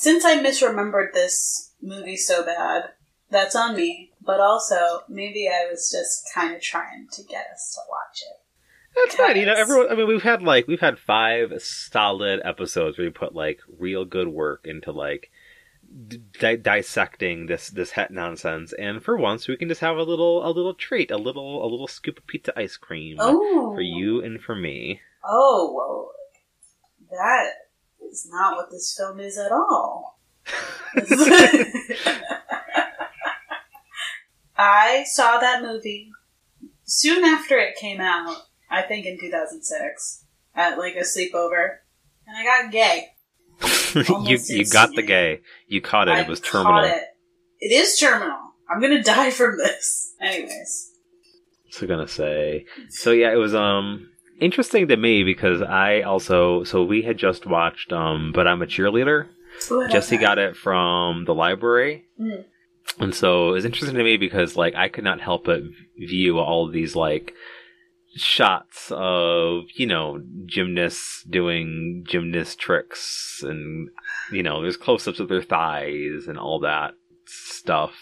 since 0.00 0.24
I 0.24 0.42
misremembered 0.42 1.12
this 1.12 1.72
movie 1.80 2.16
so 2.16 2.44
bad, 2.44 2.90
that's 3.30 3.56
on 3.56 3.76
me. 3.76 4.10
But 4.24 4.40
also, 4.40 5.00
maybe 5.08 5.48
I 5.48 5.68
was 5.68 5.90
just 5.90 6.28
kind 6.32 6.54
of 6.54 6.62
trying 6.62 7.08
to 7.12 7.22
get 7.24 7.46
us 7.52 7.74
to 7.74 7.80
watch 7.90 8.22
it. 8.22 8.38
That's 8.94 9.16
fine. 9.16 9.36
You 9.36 9.46
know, 9.46 9.54
everyone. 9.54 9.90
I 9.90 9.94
mean, 9.94 10.06
we've 10.06 10.22
had 10.22 10.42
like 10.42 10.68
we've 10.68 10.80
had 10.80 10.98
five 10.98 11.52
solid 11.60 12.40
episodes 12.44 12.98
where 12.98 13.06
we 13.06 13.10
put 13.10 13.34
like 13.34 13.60
real 13.78 14.04
good 14.04 14.28
work 14.28 14.64
into 14.64 14.92
like 14.92 15.30
di- 16.38 16.56
dissecting 16.56 17.46
this 17.46 17.70
this 17.70 17.92
het 17.92 18.10
nonsense, 18.10 18.72
and 18.74 19.02
for 19.02 19.16
once 19.16 19.48
we 19.48 19.56
can 19.56 19.68
just 19.68 19.80
have 19.80 19.96
a 19.96 20.02
little 20.02 20.46
a 20.46 20.50
little 20.52 20.74
treat, 20.74 21.10
a 21.10 21.16
little 21.16 21.64
a 21.64 21.68
little 21.68 21.88
scoop 21.88 22.18
of 22.18 22.26
pizza 22.26 22.56
ice 22.58 22.76
cream 22.76 23.16
Oh, 23.18 23.74
for 23.74 23.80
you 23.80 24.22
and 24.22 24.40
for 24.40 24.54
me. 24.54 25.00
Oh, 25.24 25.72
well, 25.74 26.12
that 27.10 27.52
is 28.12 28.28
not 28.30 28.56
what 28.56 28.70
this 28.70 28.94
film 28.96 29.18
is 29.18 29.38
at 29.38 29.50
all. 29.50 30.20
I 34.56 35.04
saw 35.04 35.38
that 35.38 35.62
movie 35.62 36.10
soon 36.84 37.24
after 37.24 37.58
it 37.58 37.76
came 37.76 38.00
out, 38.00 38.36
I 38.70 38.82
think 38.82 39.06
in 39.06 39.18
2006, 39.18 40.24
at 40.54 40.78
like 40.78 40.94
a 40.94 41.00
sleepover, 41.00 41.76
and 42.26 42.36
I 42.36 42.44
got 42.44 42.70
gay. 42.70 43.08
you 44.28 44.38
you 44.48 44.66
got 44.66 44.94
the 44.94 45.02
gay. 45.02 45.40
You 45.66 45.80
caught 45.80 46.08
it. 46.08 46.12
I 46.12 46.20
it 46.20 46.28
was 46.28 46.40
terminal. 46.40 46.84
It. 46.84 47.02
it 47.60 47.72
is 47.72 47.98
terminal. 47.98 48.38
I'm 48.70 48.80
gonna 48.80 49.02
die 49.04 49.30
from 49.30 49.56
this. 49.56 50.14
Anyways. 50.20 50.90
So 51.70 51.86
gonna 51.86 52.08
say. 52.08 52.66
So 52.90 53.12
yeah, 53.12 53.32
it 53.32 53.36
was 53.36 53.54
um 53.54 54.10
interesting 54.40 54.88
to 54.88 54.96
me 54.96 55.22
because 55.24 55.62
I 55.62 56.02
also 56.02 56.64
so 56.64 56.82
we 56.82 57.02
had 57.02 57.18
just 57.18 57.46
watched 57.46 57.92
um 57.92 58.32
but 58.34 58.46
I'm 58.46 58.62
a 58.62 58.66
cheerleader. 58.66 59.28
Ooh, 59.70 59.88
Jesse 59.88 60.16
got 60.16 60.38
it 60.38 60.56
from 60.56 61.24
the 61.24 61.34
library. 61.34 62.04
Mhm. 62.20 62.44
And 62.98 63.14
so 63.14 63.50
it 63.50 63.52
was 63.52 63.64
interesting 63.64 63.96
to 63.96 64.04
me 64.04 64.16
because 64.16 64.56
like 64.56 64.74
I 64.74 64.88
could 64.88 65.04
not 65.04 65.20
help 65.20 65.44
but 65.44 65.62
view 65.98 66.38
all 66.38 66.66
of 66.66 66.72
these 66.72 66.96
like 66.96 67.32
shots 68.14 68.90
of, 68.94 69.64
you 69.74 69.86
know, 69.86 70.20
gymnasts 70.46 71.22
doing 71.24 72.04
gymnast 72.06 72.58
tricks 72.58 73.42
and 73.42 73.88
you 74.32 74.42
know, 74.42 74.62
there's 74.62 74.76
close 74.76 75.06
ups 75.08 75.20
of 75.20 75.28
their 75.28 75.42
thighs 75.42 76.26
and 76.26 76.38
all 76.38 76.60
that 76.60 76.94
stuff. 77.26 77.92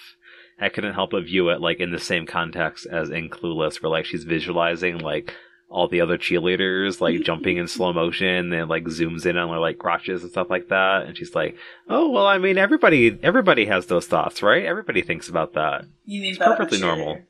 I 0.61 0.69
couldn't 0.69 0.95
help 0.95 1.13
but 1.13 1.25
view 1.25 1.49
it 1.51 1.61
like 1.61 1.81
in 1.81 1.91
the 1.91 1.99
same 1.99 2.27
context 2.27 2.87
as 2.87 3.11
in 3.11 3.31
Clueless, 3.31 3.83
where 3.83 3.91
like 3.91 4.05
she's 4.05 4.25
visualizing 4.25 4.99
like 4.99 5.35
all 5.71 5.87
the 5.89 6.01
other 6.01 6.19
cheerleaders 6.19 7.01
like 7.01 7.21
jumping 7.25 7.57
in 7.57 7.69
slow 7.69 7.93
motion 7.93 8.53
and 8.53 8.69
like 8.69 8.85
zooms 8.85 9.25
in 9.25 9.37
on 9.39 9.49
their 9.49 9.59
like 9.61 9.79
crotches 9.79 10.23
and 10.23 10.31
stuff 10.33 10.51
like 10.51 10.69
that, 10.69 11.07
and 11.07 11.17
she's 11.17 11.35
like, 11.35 11.57
"Oh 11.89 12.11
well, 12.11 12.27
I 12.27 12.39
mean 12.39 12.59
everybody 12.59 13.19
everybody 13.23 13.67
has 13.67 13.87
those 13.87 14.07
thoughts, 14.07 14.43
right? 14.43 14.65
Everybody 14.67 15.03
thinks 15.03 15.29
about 15.29 15.55
that. 15.55 15.85
You 16.05 16.21
mean 16.21 16.31
It's 16.31 16.39
perfectly 16.39 16.81
normal. 16.81 17.21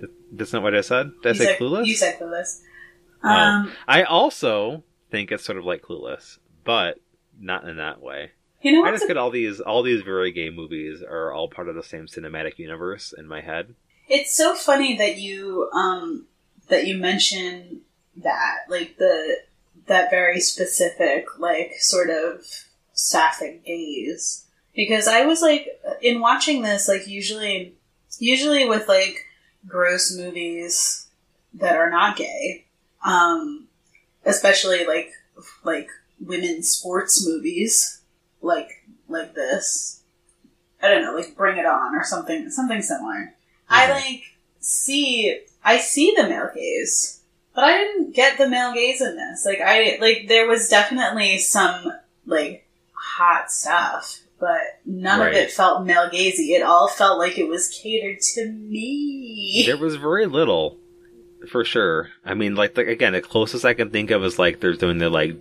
Th- 0.00 0.10
That's 0.32 0.52
not 0.52 0.62
what 0.62 0.74
I 0.74 0.80
said. 0.80 1.10
Did 1.22 1.28
I 1.28 1.30
You 1.30 1.34
say 1.36 1.44
said- 1.44 1.58
Clueless? 1.58 1.86
You 1.86 1.94
said 1.94 2.18
Clueless. 2.18 2.60
Oh. 3.22 3.28
Um, 3.28 3.72
I 3.88 4.02
also 4.02 4.82
think 5.10 5.30
it's 5.32 5.44
sort 5.44 5.58
of 5.58 5.64
like 5.64 5.82
Clueless, 5.82 6.38
but 6.64 6.98
not 7.38 7.68
in 7.68 7.76
that 7.78 8.00
way. 8.02 8.30
you 8.62 8.72
know 8.72 8.84
I 8.84 8.90
just 8.92 9.06
get 9.06 9.16
all 9.16 9.30
these 9.30 9.60
all 9.60 9.82
these 9.82 10.02
very 10.02 10.32
gay 10.32 10.50
movies 10.50 11.02
are 11.02 11.32
all 11.32 11.48
part 11.48 11.68
of 11.68 11.74
the 11.74 11.82
same 11.82 12.06
cinematic 12.06 12.58
universe 12.58 13.12
in 13.16 13.26
my 13.28 13.40
head. 13.40 13.74
It's 14.08 14.34
so 14.36 14.54
funny 14.54 14.96
that 14.98 15.18
you 15.18 15.68
um 15.72 16.26
that 16.68 16.86
you 16.86 16.96
mention 16.96 17.80
that 18.16 18.58
like 18.68 18.96
the 18.98 19.36
that 19.86 20.10
very 20.10 20.40
specific 20.40 21.26
like 21.38 21.74
sort 21.78 22.10
of 22.10 22.44
sapphic 22.92 23.64
gaze. 23.64 24.44
Because 24.74 25.06
I 25.06 25.24
was 25.24 25.40
like 25.42 25.68
in 26.02 26.20
watching 26.20 26.62
this 26.62 26.88
like 26.88 27.06
usually 27.06 27.74
usually 28.18 28.68
with 28.68 28.88
like 28.88 29.24
gross 29.66 30.16
movies 30.16 31.08
that 31.54 31.76
are 31.76 31.90
not 31.90 32.16
gay 32.16 32.64
um 33.04 33.66
especially 34.24 34.84
like 34.86 35.10
like 35.64 35.88
women's 36.20 36.68
sports 36.68 37.26
movies 37.26 38.00
like 38.42 38.84
like 39.08 39.34
this. 39.34 40.00
I 40.82 40.88
don't 40.88 41.02
know 41.02 41.14
like 41.14 41.36
Bring 41.36 41.58
It 41.58 41.66
On 41.66 41.94
or 41.94 42.04
something 42.04 42.50
something 42.50 42.82
similar. 42.82 43.34
I 43.68 43.86
Mhm. 43.86 43.90
like 43.90 44.22
see 44.60 45.40
I 45.64 45.78
see 45.78 46.12
the 46.16 46.28
male 46.28 46.50
gaze, 46.54 47.20
but 47.54 47.64
I 47.64 47.78
didn't 47.78 48.14
get 48.14 48.36
the 48.38 48.48
male 48.48 48.72
gaze 48.74 49.00
in 49.00 49.16
this. 49.16 49.44
Like 49.46 49.60
I 49.60 49.98
like 50.00 50.26
there 50.28 50.46
was 50.46 50.68
definitely 50.68 51.38
some 51.38 51.92
like 52.26 52.66
hot 52.92 53.50
stuff, 53.50 54.20
but 54.38 54.60
none 54.84 55.20
Right. 55.20 55.28
of 55.30 55.34
it 55.36 55.50
felt 55.52 55.86
male 55.86 56.08
gazy. 56.10 56.50
It 56.50 56.62
all 56.62 56.88
felt 56.88 57.18
like 57.18 57.38
it 57.38 57.48
was 57.48 57.68
catered 57.68 58.20
to 58.34 58.46
me. 58.50 59.62
There 59.66 59.76
was 59.76 59.96
very 59.96 60.26
little, 60.26 60.76
for 61.48 61.64
sure. 61.64 62.10
I 62.24 62.34
mean, 62.34 62.54
like, 62.54 62.74
the, 62.74 62.86
again, 62.88 63.12
the 63.12 63.20
closest 63.20 63.64
I 63.64 63.74
can 63.74 63.90
think 63.90 64.10
of 64.10 64.24
is 64.24 64.38
like 64.38 64.60
they're 64.60 64.72
doing 64.74 64.98
the 64.98 65.08
like 65.10 65.36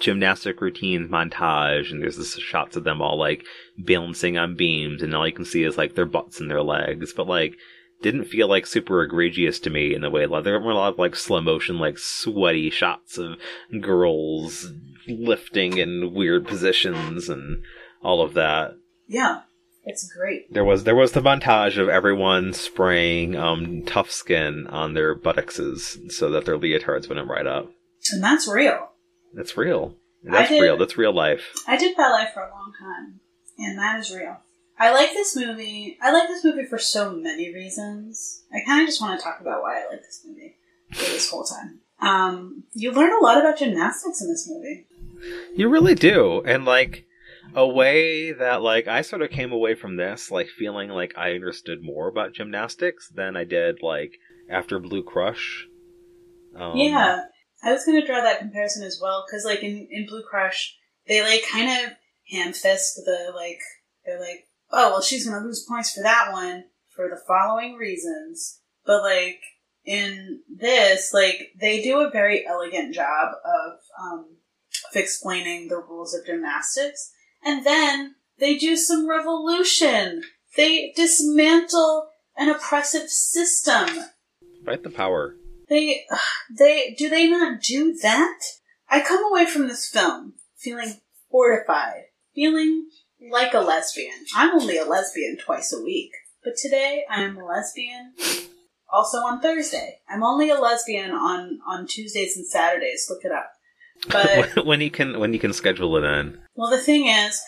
gymnastic 0.00 0.60
routine 0.60 1.08
montage, 1.08 1.90
and 1.90 2.02
there's 2.02 2.16
this 2.16 2.36
shots 2.38 2.76
of 2.76 2.84
them 2.84 3.00
all 3.00 3.16
like 3.16 3.44
balancing 3.78 4.36
on 4.36 4.56
beams, 4.56 5.02
and 5.02 5.14
all 5.14 5.26
you 5.26 5.32
can 5.32 5.44
see 5.44 5.62
is 5.62 5.78
like 5.78 5.94
their 5.94 6.06
butts 6.06 6.40
and 6.40 6.50
their 6.50 6.62
legs. 6.62 7.12
But 7.12 7.26
like, 7.28 7.56
didn't 8.02 8.24
feel 8.24 8.48
like 8.48 8.66
super 8.66 9.02
egregious 9.02 9.58
to 9.60 9.70
me 9.70 9.94
in 9.94 10.00
the 10.02 10.10
way 10.10 10.26
like 10.26 10.44
there 10.44 10.58
were 10.60 10.70
a 10.70 10.74
lot 10.74 10.92
of 10.92 10.98
like 10.98 11.16
slow 11.16 11.40
motion, 11.40 11.78
like 11.78 11.98
sweaty 11.98 12.70
shots 12.70 13.18
of 13.18 13.36
girls 13.80 14.72
lifting 15.08 15.78
in 15.78 16.12
weird 16.14 16.46
positions 16.46 17.28
and 17.28 17.62
all 18.02 18.20
of 18.22 18.34
that. 18.34 18.74
yeah, 19.08 19.42
it's 19.84 20.12
great. 20.16 20.52
There 20.52 20.64
was 20.64 20.84
there 20.84 20.94
was 20.94 21.12
the 21.12 21.20
montage 21.20 21.76
of 21.78 21.88
everyone 21.88 22.52
spraying 22.52 23.34
um, 23.36 23.82
tough 23.84 24.10
skin 24.10 24.66
on 24.68 24.94
their 24.94 25.14
buttocks 25.14 25.60
so 26.08 26.30
that 26.30 26.44
their 26.44 26.58
leotards 26.58 27.08
wouldn't 27.08 27.28
ride 27.28 27.46
up. 27.46 27.70
And 28.12 28.22
that's 28.22 28.48
real. 28.48 28.90
That's 29.34 29.56
real. 29.56 29.96
That's 30.22 30.48
did- 30.50 30.60
real. 30.62 30.76
That's 30.76 30.96
real 30.98 31.12
life. 31.14 31.52
I 31.66 31.76
did 31.76 31.96
ballet 31.96 32.26
for 32.32 32.42
a 32.42 32.50
long 32.50 32.72
time, 32.80 33.20
and 33.58 33.78
that 33.78 33.98
is 33.98 34.14
real. 34.14 34.38
I 34.82 34.90
like 34.90 35.12
this 35.12 35.36
movie. 35.36 35.96
I 36.02 36.10
like 36.10 36.26
this 36.26 36.42
movie 36.42 36.64
for 36.64 36.76
so 36.76 37.12
many 37.12 37.54
reasons. 37.54 38.42
I 38.52 38.66
kind 38.66 38.80
of 38.82 38.88
just 38.88 39.00
want 39.00 39.16
to 39.16 39.22
talk 39.22 39.40
about 39.40 39.62
why 39.62 39.80
I 39.80 39.88
like 39.88 40.02
this 40.02 40.26
movie 40.26 40.56
for 40.92 41.04
this 41.04 41.30
whole 41.30 41.44
time. 41.44 41.78
Um, 42.00 42.64
you 42.72 42.90
learn 42.90 43.12
a 43.12 43.24
lot 43.24 43.38
about 43.38 43.60
gymnastics 43.60 44.20
in 44.20 44.28
this 44.28 44.50
movie. 44.50 44.88
You 45.54 45.68
really 45.68 45.94
do, 45.94 46.42
and 46.44 46.64
like 46.64 47.06
a 47.54 47.64
way 47.64 48.32
that 48.32 48.62
like 48.62 48.88
I 48.88 49.02
sort 49.02 49.22
of 49.22 49.30
came 49.30 49.52
away 49.52 49.76
from 49.76 49.94
this 49.94 50.32
like 50.32 50.48
feeling 50.48 50.88
like 50.88 51.14
I 51.16 51.34
understood 51.34 51.78
more 51.80 52.08
about 52.08 52.34
gymnastics 52.34 53.08
than 53.08 53.36
I 53.36 53.44
did 53.44 53.84
like 53.84 54.14
after 54.50 54.80
Blue 54.80 55.04
Crush. 55.04 55.64
Um, 56.56 56.76
yeah, 56.76 57.20
I 57.62 57.70
was 57.72 57.84
going 57.84 58.00
to 58.00 58.06
draw 58.06 58.20
that 58.20 58.40
comparison 58.40 58.82
as 58.82 58.98
well 59.00 59.24
because, 59.24 59.44
like 59.44 59.62
in 59.62 59.86
in 59.92 60.06
Blue 60.08 60.24
Crush, 60.28 60.76
they 61.06 61.22
like 61.22 61.44
kind 61.48 61.70
of 61.70 61.92
ham 62.32 62.52
fist 62.52 62.96
the 62.96 63.32
like 63.32 63.60
they're 64.04 64.18
like, 64.18 64.48
oh 64.72 64.90
well, 64.90 65.02
she's 65.02 65.26
going 65.26 65.40
to 65.40 65.46
lose 65.46 65.64
points 65.68 65.92
for 65.92 66.02
that 66.02 66.32
one 66.32 66.64
for 66.94 67.08
the 67.08 67.20
following 67.26 67.74
reasons, 67.74 68.60
but 68.84 69.02
like 69.02 69.40
in 69.84 70.40
this, 70.48 71.12
like 71.12 71.52
they 71.60 71.82
do 71.82 72.00
a 72.00 72.10
very 72.10 72.46
elegant 72.46 72.94
job 72.94 73.34
of 73.44 73.72
um, 74.02 74.36
of 74.90 74.96
explaining 74.96 75.68
the 75.68 75.78
rules 75.78 76.14
of 76.14 76.26
gymnastics, 76.26 77.12
and 77.44 77.64
then 77.64 78.14
they 78.38 78.56
do 78.56 78.76
some 78.76 79.08
revolution. 79.08 80.22
They 80.56 80.92
dismantle 80.94 82.08
an 82.36 82.48
oppressive 82.48 83.08
system. 83.08 83.88
Fight 84.64 84.82
the 84.82 84.90
power. 84.90 85.36
They, 85.68 86.04
they, 86.58 86.94
do 86.98 87.08
they 87.08 87.28
not 87.28 87.62
do 87.62 87.94
that? 88.02 88.38
I 88.88 89.00
come 89.00 89.24
away 89.24 89.46
from 89.46 89.68
this 89.68 89.88
film 89.88 90.34
feeling 90.56 91.00
fortified, 91.30 92.04
feeling 92.34 92.88
like 93.30 93.54
a 93.54 93.60
lesbian. 93.60 94.24
I'm 94.34 94.54
only 94.54 94.78
a 94.78 94.84
lesbian 94.84 95.36
twice 95.36 95.72
a 95.72 95.82
week, 95.82 96.10
but 96.44 96.54
today 96.56 97.04
I 97.10 97.22
am 97.22 97.36
a 97.36 97.44
lesbian. 97.44 98.14
Also 98.92 99.18
on 99.18 99.40
Thursday, 99.40 100.00
I'm 100.08 100.22
only 100.22 100.50
a 100.50 100.60
lesbian 100.60 101.10
on 101.10 101.60
on 101.66 101.86
Tuesdays 101.86 102.36
and 102.36 102.46
Saturdays. 102.46 103.06
Look 103.08 103.24
it 103.24 103.32
up. 103.32 103.50
But 104.08 104.66
when 104.66 104.80
you 104.80 104.90
can 104.90 105.18
when 105.18 105.32
you 105.32 105.38
can 105.38 105.52
schedule 105.52 105.96
it 105.96 106.04
in. 106.04 106.38
well, 106.54 106.70
the 106.70 106.78
thing 106.78 107.06
is, 107.06 107.40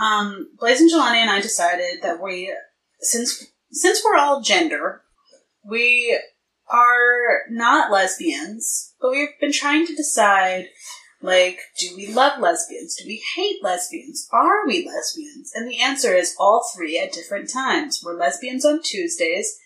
um, 0.00 0.48
Blaze 0.58 0.80
and 0.80 0.90
Jelani 0.90 1.16
and 1.16 1.30
I 1.30 1.40
decided 1.40 2.02
that 2.02 2.22
we, 2.22 2.54
since 3.00 3.46
since 3.70 4.02
we're 4.04 4.16
all 4.16 4.40
gender, 4.40 5.02
we 5.64 6.18
are 6.68 7.42
not 7.50 7.90
lesbians, 7.90 8.94
but 9.00 9.10
we've 9.10 9.38
been 9.40 9.52
trying 9.52 9.86
to 9.86 9.94
decide, 9.94 10.66
like, 11.22 11.58
do 11.78 11.94
we 11.96 12.12
love 12.12 12.40
lesbians? 12.40 12.96
Do 12.96 13.04
we 13.06 13.22
hate 13.36 13.62
lesbians? 13.62 14.26
Are 14.32 14.66
we 14.66 14.86
lesbians? 14.86 15.52
And 15.54 15.68
the 15.68 15.80
answer 15.80 16.14
is 16.14 16.34
all 16.38 16.66
three 16.74 16.98
at 16.98 17.12
different 17.12 17.50
times. 17.52 18.00
We're 18.04 18.18
lesbians 18.18 18.64
on 18.64 18.82
Tuesdays, 18.82 19.58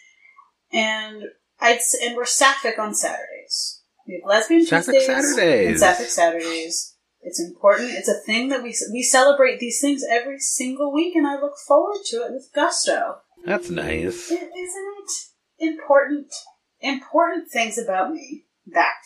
and 0.72 1.22
I'd 1.60 1.80
and 2.02 2.16
we're 2.16 2.24
sapphic 2.24 2.78
on 2.78 2.94
Saturdays. 2.94 3.82
We 4.06 4.20
have 4.20 4.28
lesbian 4.28 4.66
Sapphic 4.66 4.94
Tuesdays 4.94 5.06
Saturdays. 5.06 5.68
and 5.68 5.78
sapphic 5.78 6.08
Saturdays. 6.08 6.94
It's 7.22 7.40
important. 7.40 7.90
It's 7.92 8.08
a 8.08 8.20
thing 8.26 8.48
that 8.50 8.62
we 8.62 8.74
we 8.92 9.02
celebrate 9.02 9.60
these 9.60 9.80
things 9.80 10.04
every 10.08 10.40
single 10.40 10.92
week, 10.92 11.14
and 11.14 11.26
I 11.26 11.40
look 11.40 11.56
forward 11.66 11.98
to 12.06 12.16
it 12.16 12.32
with 12.32 12.50
gusto. 12.54 13.18
That's 13.44 13.70
nice. 13.70 14.30
Isn't 14.30 14.50
it 14.52 15.10
important? 15.58 16.32
Important 16.80 17.50
things 17.50 17.78
about 17.78 18.12
me. 18.12 18.44
That 18.66 19.04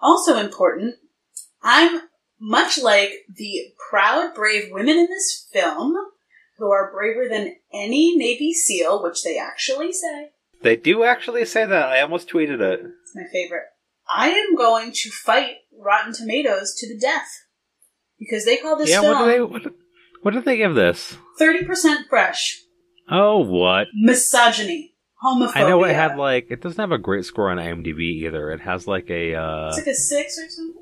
also 0.00 0.38
important. 0.38 0.96
I'm 1.62 2.02
much 2.40 2.80
like 2.82 3.10
the 3.34 3.72
proud, 3.90 4.34
brave 4.34 4.70
women 4.70 4.96
in 4.96 5.06
this 5.06 5.46
film, 5.52 5.94
who 6.58 6.70
are 6.70 6.92
braver 6.92 7.28
than 7.28 7.56
any 7.72 8.16
Navy 8.16 8.52
SEAL, 8.52 9.02
which 9.02 9.22
they 9.22 9.38
actually 9.38 9.92
say. 9.92 10.30
They 10.62 10.76
do 10.76 11.04
actually 11.04 11.44
say 11.44 11.64
that. 11.66 11.88
I 11.88 12.00
almost 12.00 12.28
tweeted 12.28 12.60
it. 12.60 12.80
It's 12.80 13.14
my 13.14 13.24
favorite. 13.32 13.64
I 14.12 14.30
am 14.30 14.56
going 14.56 14.92
to 14.92 15.10
fight 15.10 15.56
Rotten 15.76 16.12
Tomatoes 16.12 16.74
to 16.78 16.92
the 16.92 17.00
death 17.00 17.28
because 18.18 18.44
they 18.44 18.56
call 18.56 18.76
this 18.76 18.90
yeah, 18.90 19.00
film 19.00 19.18
what 19.18 19.24
do 19.24 19.30
they 19.30 19.40
what, 19.40 19.62
what 20.22 20.34
did 20.34 20.44
they 20.44 20.56
give 20.56 20.74
this? 20.74 21.16
thirty 21.38 21.64
percent 21.64 22.08
fresh, 22.08 22.60
Oh, 23.10 23.38
what? 23.38 23.88
misogyny, 23.94 24.94
homophobia. 25.24 25.56
I 25.56 25.68
know 25.68 25.84
it 25.84 25.94
had 25.94 26.16
like 26.16 26.48
it 26.50 26.60
doesn't 26.60 26.80
have 26.80 26.92
a 26.92 26.98
great 26.98 27.24
score 27.24 27.50
on 27.50 27.58
IMDb 27.58 28.00
either. 28.00 28.50
It 28.50 28.60
has 28.60 28.86
like 28.86 29.10
a 29.10 29.34
uh 29.34 29.68
it's 29.68 29.78
like 29.78 29.86
a 29.86 29.94
six 29.94 30.38
or 30.38 30.48
something. 30.48 30.81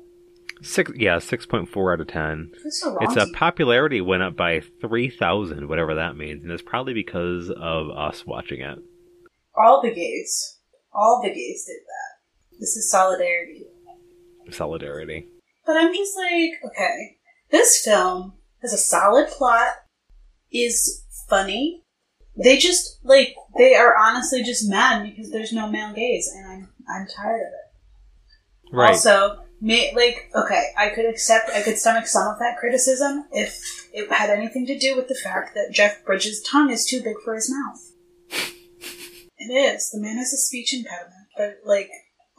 Six 0.61 0.91
yeah 0.95 1.19
six 1.19 1.45
point 1.45 1.69
four 1.69 1.93
out 1.93 2.01
of 2.01 2.07
ten. 2.07 2.51
It's 2.65 2.81
so 2.81 2.97
Its 3.01 3.17
uh, 3.17 3.25
popularity 3.33 4.01
went 4.01 4.23
up 4.23 4.35
by 4.35 4.61
three 4.81 5.09
thousand, 5.09 5.67
whatever 5.67 5.95
that 5.95 6.15
means, 6.15 6.43
and 6.43 6.51
it's 6.51 6.61
probably 6.61 6.93
because 6.93 7.49
of 7.49 7.89
us 7.89 8.25
watching 8.25 8.61
it. 8.61 8.79
All 9.55 9.81
the 9.81 9.93
gays, 9.93 10.59
all 10.93 11.21
the 11.23 11.29
gays 11.29 11.65
did 11.65 11.81
that. 11.81 12.59
This 12.59 12.75
is 12.75 12.89
solidarity. 12.89 13.65
Solidarity. 14.49 15.27
But 15.65 15.77
I'm 15.77 15.93
just 15.93 16.15
like, 16.17 16.51
okay, 16.65 17.17
this 17.49 17.83
film 17.83 18.33
has 18.61 18.73
a 18.73 18.77
solid 18.77 19.27
plot, 19.29 19.69
is 20.51 21.05
funny. 21.29 21.83
They 22.41 22.57
just 22.57 22.99
like 23.03 23.35
they 23.57 23.75
are 23.75 23.95
honestly 23.97 24.43
just 24.43 24.69
mad 24.69 25.03
because 25.03 25.31
there's 25.31 25.53
no 25.53 25.67
male 25.67 25.93
gaze, 25.93 26.29
and 26.33 26.47
I'm 26.47 26.69
I'm 26.89 27.07
tired 27.07 27.41
of 27.41 27.53
it. 27.53 28.75
Right. 28.75 28.91
Also, 28.91 29.43
may, 29.61 29.93
like, 29.95 30.29
okay, 30.35 30.69
I 30.77 30.89
could 30.89 31.05
accept, 31.05 31.49
I 31.51 31.61
could 31.61 31.77
stomach 31.77 32.07
some 32.07 32.27
of 32.27 32.39
that 32.39 32.57
criticism 32.57 33.25
if 33.31 33.89
it 33.93 34.11
had 34.11 34.29
anything 34.29 34.65
to 34.65 34.77
do 34.77 34.95
with 34.95 35.07
the 35.07 35.15
fact 35.15 35.53
that 35.53 35.71
Jeff 35.71 36.03
Bridges' 36.03 36.41
tongue 36.41 36.71
is 36.71 36.85
too 36.85 37.01
big 37.01 37.15
for 37.23 37.35
his 37.35 37.49
mouth. 37.49 37.91
it 39.37 39.51
is. 39.51 39.89
The 39.91 39.99
man 39.99 40.17
has 40.17 40.33
a 40.33 40.37
speech 40.37 40.73
impediment, 40.73 41.27
but, 41.37 41.59
like, 41.65 41.89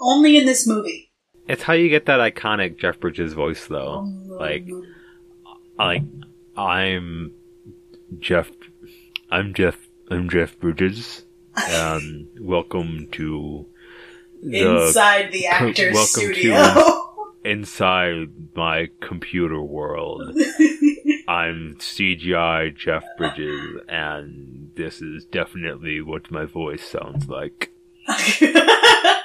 only 0.01 0.37
in 0.37 0.47
this 0.47 0.67
movie. 0.67 1.11
it's 1.49 1.63
how 1.63 1.73
you 1.75 1.89
get 1.89 2.07
that 2.07 2.21
iconic 2.21 2.79
Jeff 2.79 2.99
Bridges 3.01 3.33
voice, 3.35 3.67
though. 3.67 4.01
Like, 4.27 4.69
like 5.79 6.03
I'm 6.57 7.33
Jeff. 8.19 8.51
I'm 9.31 9.55
Jeff. 9.55 9.77
I'm 10.11 10.29
Jeff 10.29 10.59
Bridges. 10.59 11.25
Um, 11.75 12.29
welcome 12.41 13.09
to 13.13 13.67
the 14.43 14.87
inside 14.87 15.33
the 15.33 15.47
actor's 15.47 15.95
welcome 15.95 16.35
studio. 16.35 16.99
inside 17.45 18.29
my 18.55 18.89
computer 19.01 19.61
world. 19.61 20.23
I'm 21.29 21.77
CGI 21.79 22.77
Jeff 22.77 23.05
Bridges, 23.17 23.81
and 23.89 24.71
this 24.77 25.01
is 25.01 25.25
definitely 25.25 26.01
what 26.01 26.31
my 26.31 26.45
voice 26.45 26.85
sounds 26.85 27.29
like. 27.29 27.71
that 28.07 29.23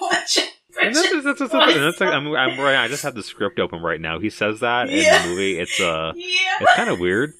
much 0.00 0.38
And 0.80 0.94
that's, 0.94 1.10
that's, 1.24 1.38
that's, 1.40 1.52
that's, 1.52 2.00
like, 2.00 2.14
I'm, 2.14 2.28
I'm 2.34 2.58
right. 2.58 2.76
I 2.76 2.88
just 2.88 3.02
have 3.02 3.14
the 3.14 3.22
script 3.22 3.58
open 3.58 3.82
right 3.82 4.00
now. 4.00 4.18
He 4.20 4.30
says 4.30 4.60
that 4.60 4.90
Yeah. 4.90 5.16
in 5.16 5.22
the 5.22 5.28
movie. 5.30 5.58
It's 5.58 5.80
uh, 5.80 6.12
Yeah. 6.16 6.26
it's 6.60 6.74
kind 6.74 6.90
of 6.90 7.00
weird. 7.00 7.34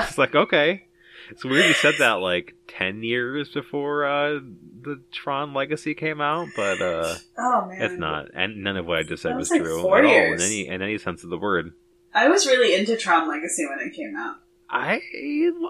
It's 0.00 0.18
like 0.18 0.34
okay, 0.34 0.84
it's 1.30 1.44
weird 1.44 1.66
you 1.66 1.74
said 1.74 1.94
that 1.98 2.14
like 2.14 2.54
ten 2.68 3.02
years 3.02 3.48
before 3.50 4.04
uh 4.06 4.40
the 4.82 5.00
Tron 5.12 5.54
Legacy 5.54 5.94
came 5.94 6.20
out, 6.20 6.48
but 6.56 6.80
uh, 6.82 7.14
Oh 7.38 7.66
man. 7.68 7.80
it's 7.80 7.98
not, 7.98 8.26
and 8.34 8.62
none 8.62 8.76
of 8.76 8.84
what 8.86 8.98
I 8.98 9.02
just 9.02 9.22
said 9.22 9.32
That 9.32 9.36
was 9.38 9.48
was 9.50 9.58
like 9.58 9.62
true 9.62 9.94
at 9.96 10.04
all 10.04 10.10
years. 10.10 10.42
in 10.42 10.46
any 10.46 10.68
in 10.68 10.82
any 10.82 10.98
sense 10.98 11.24
of 11.24 11.30
the 11.30 11.38
word. 11.38 11.72
I 12.12 12.28
was 12.28 12.46
really 12.46 12.74
into 12.74 12.96
Tron 12.96 13.28
Legacy 13.28 13.66
when 13.66 13.86
it 13.86 13.94
came 13.94 14.14
out. 14.16 14.36
I 14.68 15.00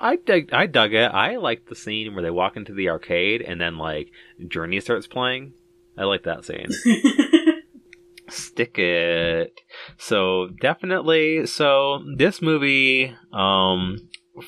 I 0.01 0.17
dug 0.17 0.53
I 0.53 0.67
dug 0.67 0.95
it. 0.95 1.07
I 1.13 1.37
liked 1.37 1.69
the 1.69 1.75
scene 1.75 2.15
where 2.15 2.23
they 2.23 2.31
walk 2.31 2.57
into 2.57 2.73
the 2.75 2.89
arcade 2.89 3.43
and 3.43 3.61
then 3.61 3.77
like 3.79 4.11
Journey 4.49 4.81
starts 4.81 5.07
playing. 5.07 5.53
I 5.97 6.05
like 6.05 6.25
that 6.25 6.45
scene. 6.45 6.69
Stick 8.29 8.79
it. 8.79 9.61
So 9.99 10.49
definitely. 10.61 11.47
So 11.47 12.03
this 12.17 12.41
movie, 12.41 13.15
um, 13.33 13.99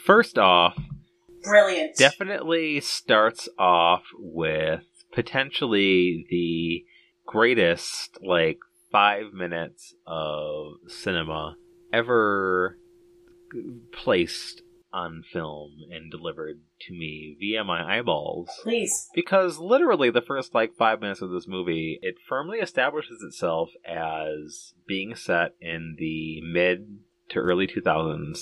first 0.05 0.39
off, 0.39 0.77
Brilliant. 1.47 1.97
definitely 1.97 2.81
starts 2.81 3.49
off 3.59 4.03
with 4.19 4.85
potentially 5.13 6.27
the 6.31 6.85
greatest 7.27 8.19
like 8.23 8.59
five 8.91 9.33
minutes 9.33 9.95
of 10.07 10.75
cinema 10.89 11.57
ever 11.93 12.79
placed 13.93 14.63
on 14.93 15.23
film 15.31 15.73
and 15.91 16.11
delivered 16.11 16.61
to 16.81 16.93
me 16.93 17.37
via 17.39 17.63
my 17.63 17.99
eyeballs 17.99 18.49
Please. 18.63 19.09
because 19.15 19.59
literally 19.59 20.11
the 20.11 20.23
first 20.23 20.55
like 20.55 20.75
five 20.79 21.01
minutes 21.01 21.21
of 21.21 21.31
this 21.31 21.47
movie 21.47 21.99
it 22.01 22.15
firmly 22.27 22.59
establishes 22.59 23.23
itself 23.23 23.69
as 23.85 24.73
being 24.87 25.15
set 25.15 25.53
in 25.61 25.97
the 25.99 26.41
mid 26.41 26.99
to 27.29 27.39
early 27.39 27.67
2000s 27.67 28.39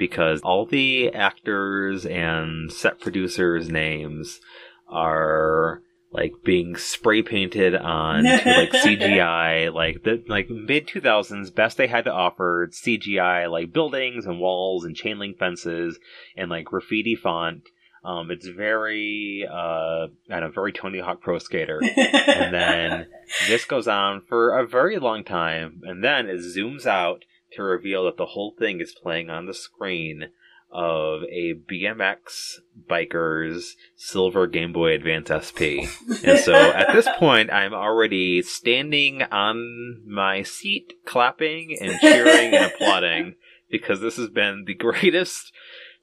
because 0.00 0.40
all 0.40 0.64
the 0.66 1.12
actors 1.12 2.06
and 2.06 2.72
set 2.72 3.00
producers 3.00 3.68
names 3.68 4.40
are 4.88 5.82
like 6.10 6.32
being 6.42 6.74
spray 6.74 7.22
painted 7.22 7.76
on 7.76 8.24
to, 8.24 8.30
like 8.30 8.70
CGI 8.84 9.72
like 9.72 10.02
the 10.02 10.24
like 10.26 10.50
mid 10.50 10.88
2000s 10.88 11.54
best 11.54 11.76
they 11.76 11.86
had 11.86 12.06
to 12.06 12.12
offer 12.12 12.68
CGI 12.72 13.48
like 13.48 13.72
buildings 13.72 14.26
and 14.26 14.40
walls 14.40 14.84
and 14.84 14.96
chain 14.96 15.18
link 15.20 15.38
fences 15.38 16.00
and 16.36 16.50
like 16.50 16.64
graffiti 16.64 17.14
font 17.14 17.68
um, 18.02 18.30
it's 18.30 18.46
very, 18.46 19.46
uh, 19.46 20.06
I 20.30 20.40
know, 20.40 20.50
very 20.50 20.72
Tony 20.72 21.00
Hawk 21.00 21.20
Pro 21.20 21.38
Skater. 21.38 21.80
and 21.96 22.54
then 22.54 23.06
this 23.46 23.66
goes 23.66 23.86
on 23.86 24.22
for 24.26 24.58
a 24.58 24.66
very 24.66 24.98
long 24.98 25.22
time, 25.22 25.82
and 25.84 26.02
then 26.02 26.26
it 26.26 26.40
zooms 26.40 26.86
out 26.86 27.24
to 27.52 27.62
reveal 27.62 28.04
that 28.04 28.16
the 28.16 28.26
whole 28.26 28.54
thing 28.58 28.80
is 28.80 28.94
playing 28.94 29.30
on 29.30 29.46
the 29.46 29.54
screen 29.54 30.30
of 30.72 31.22
a 31.24 31.54
BMX 31.54 32.58
biker's 32.88 33.76
silver 33.96 34.46
Game 34.46 34.72
Boy 34.72 34.94
Advance 34.94 35.30
SP. 35.34 35.90
And 36.24 36.38
so 36.38 36.54
at 36.54 36.92
this 36.92 37.08
point, 37.18 37.52
I'm 37.52 37.74
already 37.74 38.42
standing 38.42 39.22
on 39.22 40.02
my 40.06 40.42
seat, 40.42 40.92
clapping 41.04 41.76
and 41.80 41.98
cheering 42.00 42.54
and 42.54 42.72
applauding 42.72 43.34
because 43.70 44.00
this 44.00 44.16
has 44.16 44.28
been 44.28 44.64
the 44.66 44.74
greatest 44.74 45.52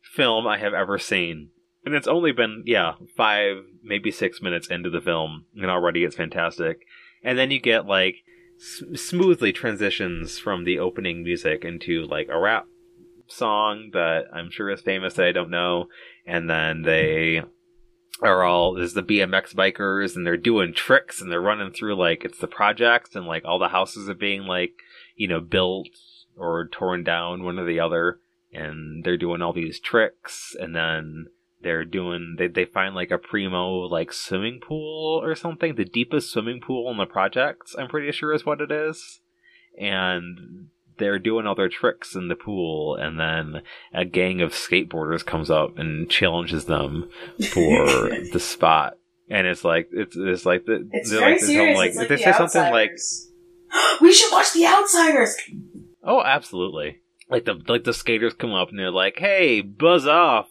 film 0.02 0.48
I 0.48 0.58
have 0.58 0.74
ever 0.74 0.98
seen. 0.98 1.50
And 1.86 1.96
it's 1.96 2.08
only 2.08 2.34
been, 2.34 2.64
yeah, 2.66 2.96
five, 3.16 3.64
maybe 3.82 4.12
six 4.12 4.42
minutes 4.42 4.68
into 4.68 4.90
the 4.90 5.00
film, 5.00 5.46
and 5.56 5.72
already 5.72 6.04
it's 6.04 6.18
fantastic. 6.18 6.80
And 7.24 7.38
then 7.38 7.50
you 7.50 7.62
get, 7.62 7.86
like, 7.86 8.16
smoothly 8.58 9.52
transitions 9.54 10.40
from 10.40 10.64
the 10.64 10.80
opening 10.80 11.24
music 11.24 11.64
into, 11.64 12.06
like, 12.06 12.28
a 12.30 12.40
rap 12.40 12.68
song 13.28 13.92
that 13.94 14.26
I'm 14.34 14.50
sure 14.50 14.70
is 14.70 14.82
famous 14.82 15.16
that 15.16 15.28
I 15.28 15.32
don't 15.32 15.50
know. 15.50 15.90
And 16.26 16.50
then 16.50 16.82
they 16.82 17.44
are 18.22 18.44
all, 18.44 18.74
there's 18.74 18.94
the 18.94 19.04
BMX 19.04 19.54
bikers, 19.54 20.16
and 20.16 20.26
they're 20.26 20.38
doing 20.38 20.74
tricks, 20.74 21.22
and 21.22 21.32
they're 21.32 21.42
running 21.42 21.72
through, 21.72 21.96
like, 21.96 22.26
it's 22.26 22.40
the 22.40 22.48
projects, 22.48 23.16
and, 23.16 23.26
like, 23.26 23.46
all 23.46 23.60
the 23.60 23.70
houses 23.70 24.10
are 24.10 24.16
being, 24.16 24.44
like, 24.44 24.74
you 25.16 25.28
know, 25.28 25.40
built 25.40 25.90
or 26.36 26.68
torn 26.68 27.04
down, 27.04 27.44
one 27.44 27.60
or 27.60 27.66
the 27.66 27.80
other. 27.80 28.20
And 28.52 29.04
they're 29.04 29.18
doing 29.18 29.42
all 29.42 29.54
these 29.54 29.80
tricks, 29.80 30.56
and 30.60 30.76
then 30.76 31.28
they're 31.62 31.86
doing 31.86 32.36
they, 32.38 32.48
they 32.48 32.66
find 32.66 32.94
like 32.96 33.12
a 33.12 33.18
primo 33.18 33.80
like 33.88 34.14
swimming 34.14 34.60
pool 34.60 35.20
or 35.24 35.34
something 35.36 35.76
the 35.76 35.84
deepest 35.86 36.30
swimming 36.32 36.62
pool 36.62 36.90
in 36.92 36.98
the 36.98 37.06
project 37.06 37.74
i'm 37.78 37.88
pretty 37.88 38.12
sure 38.12 38.34
is 38.34 38.46
what 38.46 38.62
it 38.62 38.72
is. 38.72 39.22
And 39.80 40.70
they're 40.98 41.20
doing 41.20 41.46
all 41.46 41.54
their 41.56 41.70
tricks 41.70 42.16
in 42.16 42.28
the 42.28 42.36
pool 42.36 42.96
and 42.96 43.20
then 43.20 43.62
a 43.94 44.04
gang 44.04 44.42
of 44.42 44.52
skateboarders 44.52 45.24
comes 45.24 45.52
up 45.52 45.78
and 45.78 46.10
challenges 46.10 46.66
them 46.66 47.10
for 47.54 48.10
the 48.34 48.40
spot. 48.40 48.98
And 49.30 49.46
it's 49.46 49.64
like 49.64 49.90
it's 49.92 50.16
it's 50.18 50.46
like 50.46 50.66
the, 50.66 50.88
It's 50.92 51.12
they're 51.12 51.20
very 51.20 51.34
like, 51.34 51.42
serious. 51.42 51.78
like 51.78 51.90
it's 51.90 51.98
like 51.98 52.08
they 52.08 52.16
the 52.16 52.24
say 52.24 52.32
something 52.34 52.72
like 52.72 52.92
we 54.02 54.12
should 54.12 54.32
watch 54.32 54.54
The 54.54 54.66
Outsiders. 54.66 55.36
oh 56.04 56.24
absolutely. 56.24 57.02
Like 57.30 57.46
the 57.46 57.62
like 57.68 57.84
the 57.84 57.94
skaters 57.94 58.34
come 58.34 58.54
up 58.54 58.70
and 58.70 58.80
they're 58.80 58.90
like 58.90 59.20
hey 59.20 59.62
buzz 59.62 60.08
off 60.08 60.48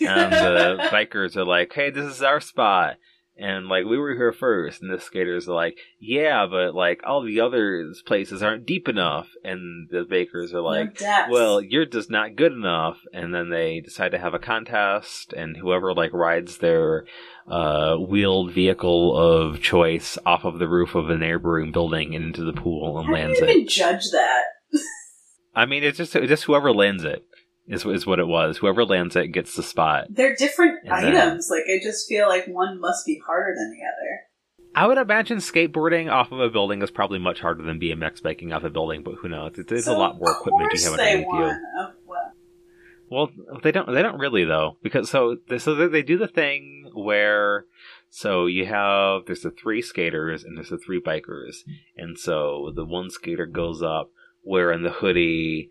and 0.00 0.32
the 0.32 0.78
bikers 0.92 1.36
are 1.36 1.44
like, 1.44 1.72
"Hey, 1.72 1.90
this 1.90 2.04
is 2.04 2.22
our 2.22 2.40
spot." 2.40 2.96
And 3.38 3.68
like 3.68 3.84
we 3.84 3.98
were 3.98 4.14
here 4.14 4.32
first, 4.32 4.80
and 4.80 4.90
the 4.90 4.98
skaters 4.98 5.46
are 5.46 5.54
like, 5.54 5.76
"Yeah, 6.00 6.46
but 6.50 6.74
like 6.74 7.02
all 7.04 7.22
the 7.22 7.40
other 7.40 7.92
places 8.06 8.42
aren't 8.42 8.66
deep 8.66 8.88
enough." 8.88 9.28
And 9.44 9.90
the 9.90 10.04
bakers 10.08 10.54
are 10.54 10.62
like, 10.62 10.98
No 11.00 11.26
"Well, 11.28 11.60
you're 11.60 11.84
just 11.84 12.10
not 12.10 12.36
good 12.36 12.52
enough." 12.52 12.96
And 13.12 13.34
then 13.34 13.50
they 13.50 13.80
decide 13.80 14.12
to 14.12 14.18
have 14.18 14.32
a 14.32 14.38
contest, 14.38 15.34
and 15.34 15.54
whoever 15.54 15.92
like 15.92 16.14
rides 16.14 16.58
their 16.58 17.04
uh, 17.46 17.96
wheeled 17.96 18.52
vehicle 18.52 19.14
of 19.14 19.60
choice 19.60 20.16
off 20.24 20.44
of 20.44 20.58
the 20.58 20.68
roof 20.68 20.94
of 20.94 21.10
a 21.10 21.18
neighboring 21.18 21.72
building 21.72 22.14
and 22.14 22.24
into 22.26 22.42
the 22.42 22.58
pool 22.58 22.98
and 22.98 23.06
how 23.06 23.12
do 23.12 23.18
lands 23.20 23.38
you 23.38 23.46
it. 23.46 23.50
even 23.50 23.68
judge 23.68 24.10
that? 24.12 24.44
I 25.54 25.66
mean, 25.66 25.84
it's 25.84 25.98
just 25.98 26.16
it's 26.16 26.28
just 26.28 26.44
whoever 26.44 26.72
lands 26.72 27.04
it 27.04 27.26
is 27.68 27.84
is 27.84 28.06
what 28.06 28.18
it 28.18 28.26
was. 28.26 28.58
Whoever 28.58 28.84
lands 28.84 29.16
it 29.16 29.28
gets 29.28 29.54
the 29.56 29.62
spot. 29.62 30.06
They're 30.10 30.34
different 30.36 30.80
And 30.84 31.04
then- 31.04 31.16
items. 31.16 31.48
Like 31.50 31.64
I 31.64 31.80
just 31.82 32.08
feel 32.08 32.28
like 32.28 32.46
one 32.46 32.80
must 32.80 33.06
be 33.06 33.20
harder 33.26 33.54
than 33.56 33.70
the 33.70 33.78
other. 33.84 34.20
I 34.74 34.86
would 34.86 34.98
imagine 34.98 35.38
skateboarding 35.38 36.12
off 36.12 36.32
of 36.32 36.38
a 36.40 36.50
building 36.50 36.82
is 36.82 36.90
probably 36.90 37.18
much 37.18 37.40
harder 37.40 37.62
than 37.62 37.80
BMX 37.80 38.22
biking 38.22 38.52
off 38.52 38.62
a 38.62 38.68
building, 38.68 39.02
but 39.02 39.14
who 39.14 39.28
knows? 39.30 39.52
It's, 39.56 39.72
it's 39.72 39.86
a 39.86 39.94
lot 39.94 40.18
more 40.18 40.32
equipment 40.32 40.70
you 40.74 40.82
have 40.90 40.96
they 40.98 41.24
underneath 41.24 41.32
you. 41.32 41.58
Oh, 41.78 41.92
well. 42.06 42.32
Well, 43.08 43.30
they 43.62 43.72
don't. 43.72 43.90
They 43.92 44.02
don't 44.02 44.18
really 44.18 44.44
though, 44.44 44.76
because 44.82 45.08
so 45.08 45.38
they, 45.48 45.58
so 45.58 45.74
they, 45.74 45.86
they 45.86 46.02
do 46.02 46.18
the 46.18 46.28
thing 46.28 46.90
where 46.94 47.64
so 48.10 48.46
you 48.46 48.66
have 48.66 49.22
there's 49.26 49.40
the 49.42 49.50
three 49.50 49.80
skaters 49.80 50.44
and 50.44 50.56
there's 50.56 50.68
the 50.70 50.78
three 50.78 51.00
bikers, 51.00 51.58
and 51.96 52.18
so 52.18 52.70
the 52.74 52.84
one 52.84 53.08
skater 53.10 53.46
goes 53.46 53.80
up 53.82 54.10
wearing 54.44 54.82
the 54.82 54.90
hoodie 54.90 55.70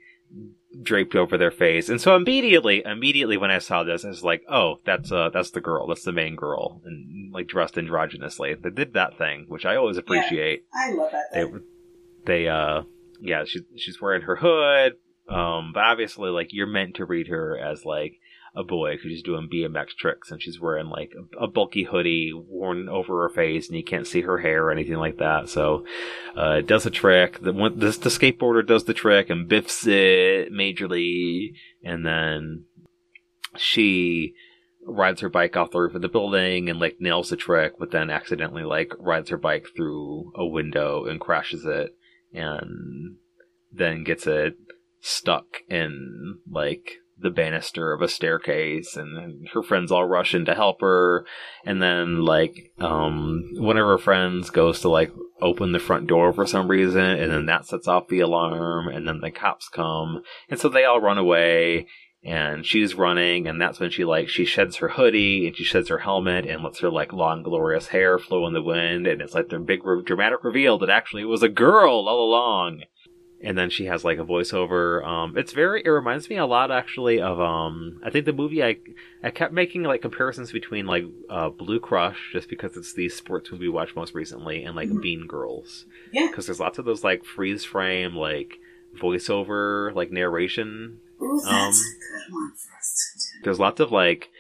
draped 0.82 1.15
over 1.15 1.38
their 1.38 1.51
face, 1.51 1.89
and 1.89 2.01
so 2.01 2.15
immediately, 2.15 2.84
immediately 2.86 3.38
when 3.38 3.51
I 3.51 3.60
saw 3.60 3.84
this, 3.84 4.04
I 4.06 4.10
was 4.10 4.23
like, 4.23 4.43
oh, 4.49 4.80
that's 4.86 5.12
uh 5.12 5.30
that's 5.34 5.51
the 5.51 5.62
girl, 5.62 5.88
that's 5.88 6.04
the 6.04 6.12
main 6.12 6.36
girl, 6.36 6.82
and 6.86 7.32
like 7.34 7.47
dressed 7.47 7.75
androgynously. 7.75 8.62
They 8.62 8.69
did 8.69 8.93
that 8.93 9.17
thing, 9.17 9.45
which 9.47 9.65
I 9.65 9.75
always 9.75 9.97
appreciate 9.97 10.63
I 10.73 10.91
love 10.93 11.12
that. 11.12 11.25
they 11.34 11.43
Thing. 11.43 11.63
they 12.25 12.47
uh 12.47 12.82
yeah 13.21 13.43
she's 13.45 13.62
she's 13.78 14.01
wearing 14.01 14.23
her 14.23 14.36
hood 14.36 14.93
um 15.30 15.71
but 15.73 15.84
obviously 15.84 16.30
like 16.30 16.49
you're 16.51 16.67
meant 16.67 16.95
to 16.95 17.06
read 17.06 17.28
her 17.28 17.58
as 17.58 17.86
like 17.86 18.19
a 18.55 18.63
boy 18.63 18.93
because 18.93 19.11
she's 19.11 19.23
doing 19.23 19.49
bmx 19.51 19.89
tricks 19.97 20.31
and 20.31 20.41
she's 20.41 20.59
wearing 20.59 20.87
like 20.87 21.11
a, 21.17 21.43
a 21.43 21.47
bulky 21.47 21.83
hoodie 21.83 22.31
worn 22.33 22.87
over 22.87 23.23
her 23.23 23.29
face 23.29 23.67
and 23.67 23.77
you 23.77 23.83
can't 23.83 24.07
see 24.07 24.21
her 24.21 24.39
hair 24.39 24.65
or 24.65 24.71
anything 24.71 24.95
like 24.95 25.17
that. 25.17 25.49
So 25.49 25.85
uh 26.37 26.57
it 26.59 26.67
does 26.67 26.85
a 26.85 26.91
trick. 26.91 27.41
The 27.41 27.73
this 27.75 27.97
the 27.97 28.09
skateboarder 28.09 28.65
does 28.65 28.85
the 28.85 28.93
trick 28.93 29.29
and 29.29 29.47
biffs 29.47 29.85
it 29.85 30.51
majorly 30.51 31.53
and 31.83 32.05
then 32.05 32.65
she 33.57 34.33
rides 34.85 35.21
her 35.21 35.29
bike 35.29 35.57
off 35.57 35.71
the 35.71 35.79
roof 35.79 35.95
of 35.95 36.01
the 36.01 36.07
building 36.07 36.69
and 36.69 36.79
like 36.79 36.97
nails 36.99 37.29
the 37.29 37.35
trick, 37.35 37.73
but 37.79 37.91
then 37.91 38.09
accidentally 38.09 38.63
like 38.63 38.93
rides 38.99 39.29
her 39.29 39.37
bike 39.37 39.67
through 39.75 40.31
a 40.35 40.45
window 40.45 41.05
and 41.05 41.19
crashes 41.19 41.65
it 41.65 41.95
and 42.33 43.15
then 43.71 44.03
gets 44.03 44.27
it 44.27 44.55
stuck 45.01 45.45
in 45.69 46.39
like 46.49 46.97
the 47.17 47.30
banister 47.30 47.93
of 47.93 48.01
a 48.01 48.08
staircase 48.08 48.95
and 48.95 49.47
her 49.54 49.63
friends 49.63 49.91
all 49.91 50.06
rush 50.06 50.36
in 50.36 50.45
to 50.45 50.56
help 50.56 50.82
her. 50.82 51.25
And 51.65 51.82
then 51.82 52.23
like 52.25 52.73
um 52.80 53.43
one 53.56 53.78
of 53.78 53.88
her 53.88 53.97
friends 53.97 54.49
goes 54.49 54.82
to 54.82 54.89
like 54.89 55.12
open 55.41 55.71
the 55.71 55.80
front 55.80 56.08
door 56.08 56.34
for 56.34 56.45
some 56.45 56.67
reason 56.69 57.04
and 57.04 57.32
then 57.32 57.45
that 57.45 57.65
sets 57.65 57.88
off 57.88 58.08
the 58.08 58.19
alarm 58.19 58.88
and 58.88 59.08
then 59.08 59.21
the 59.21 59.32
cops 59.32 59.69
come. 59.69 60.23
And 60.49 60.60
so 60.60 60.69
they 60.69 60.86
all 60.86 61.01
run 61.01 61.17
away 61.17 61.88
and 62.25 62.65
she's 62.65 62.95
running 62.95 63.47
and 63.47 63.62
that's 63.62 63.80
when 63.80 63.91
she 63.91 64.04
like 64.04 64.28
she 64.28 64.45
sheds 64.45 64.78
her 64.78 64.89
hoodie 64.89 65.47
and 65.47 65.56
she 65.56 65.63
sheds 65.63 65.89
her 65.89 65.99
helmet 65.99 66.45
and 66.45 66.63
lets 66.63 66.80
her 66.80 66.89
like 66.89 67.13
long 67.13 67.43
glorious 67.43 67.89
hair 67.89 68.17
flow 68.17 68.47
in 68.47 68.54
the 68.54 68.63
wind 68.63 69.06
and 69.06 69.21
it's 69.21 69.36
like 69.36 69.49
the 69.49 69.60
big 69.60 69.82
dramatic 70.06 70.43
reveal 70.43 70.80
that 70.80 70.89
actually 70.89 71.21
it 71.21 71.25
was 71.25 71.43
a 71.43 71.49
girl 71.49 72.08
all 72.08 72.28
along 72.28 72.82
and 73.45 73.58
then 73.58 73.69
she 73.69 73.86
has 73.86 74.03
like 74.03 74.17
a 74.17 74.25
voiceover. 74.25 75.05
Um, 75.05 75.38
it's 75.38 75.53
very. 75.53 75.84
It 75.86 75.89
reminds 75.89 76.29
me 76.29 76.38
a 76.38 76.45
lot 76.45 76.71
actually 76.71 77.21
of. 77.21 77.39
Um, 77.39 78.01
I 78.03 78.10
think 78.10 78.25
the 78.25 78.34
movie 78.34 78.63
I 78.63 78.77
I 79.23 79.29
kept 79.29 79.53
making 79.53 79.84
like 79.84 80.01
comparisons 80.01 80.51
between 80.51 80.88
like 80.88 81.05
uh, 81.29 81.49
Blue 81.49 81.79
Crush 81.79 82.31
just 82.34 82.49
because 82.49 82.75
it's 82.75 82.93
the 82.93 83.08
sports 83.10 83.51
movie 83.51 83.67
we 83.67 83.73
watched 83.73 83.95
most 83.95 84.15
recently 84.15 84.63
and 84.63 84.75
like 84.75 84.89
mm-hmm. 84.89 84.99
Mean 84.99 85.27
Girls. 85.27 85.86
Yeah. 86.12 86.27
Because 86.27 86.47
there's 86.47 86.60
lots 86.60 86.79
of 86.79 86.86
those 86.86 87.03
like 87.03 87.23
freeze 87.23 87.63
frame 87.63 88.15
like 88.15 88.60
voiceover 88.97 89.93
like 89.93 90.12
narration. 90.12 90.99
Ooh, 91.21 91.39
that's 91.43 91.53
um, 91.53 91.53
a 91.53 91.71
good 91.71 92.34
one 92.34 92.51
for 92.51 92.77
us 92.77 93.13
to 93.13 93.19
do. 93.19 93.43
There's 93.43 93.60
lots 93.60 93.79
of 93.79 93.91
like 93.91 94.31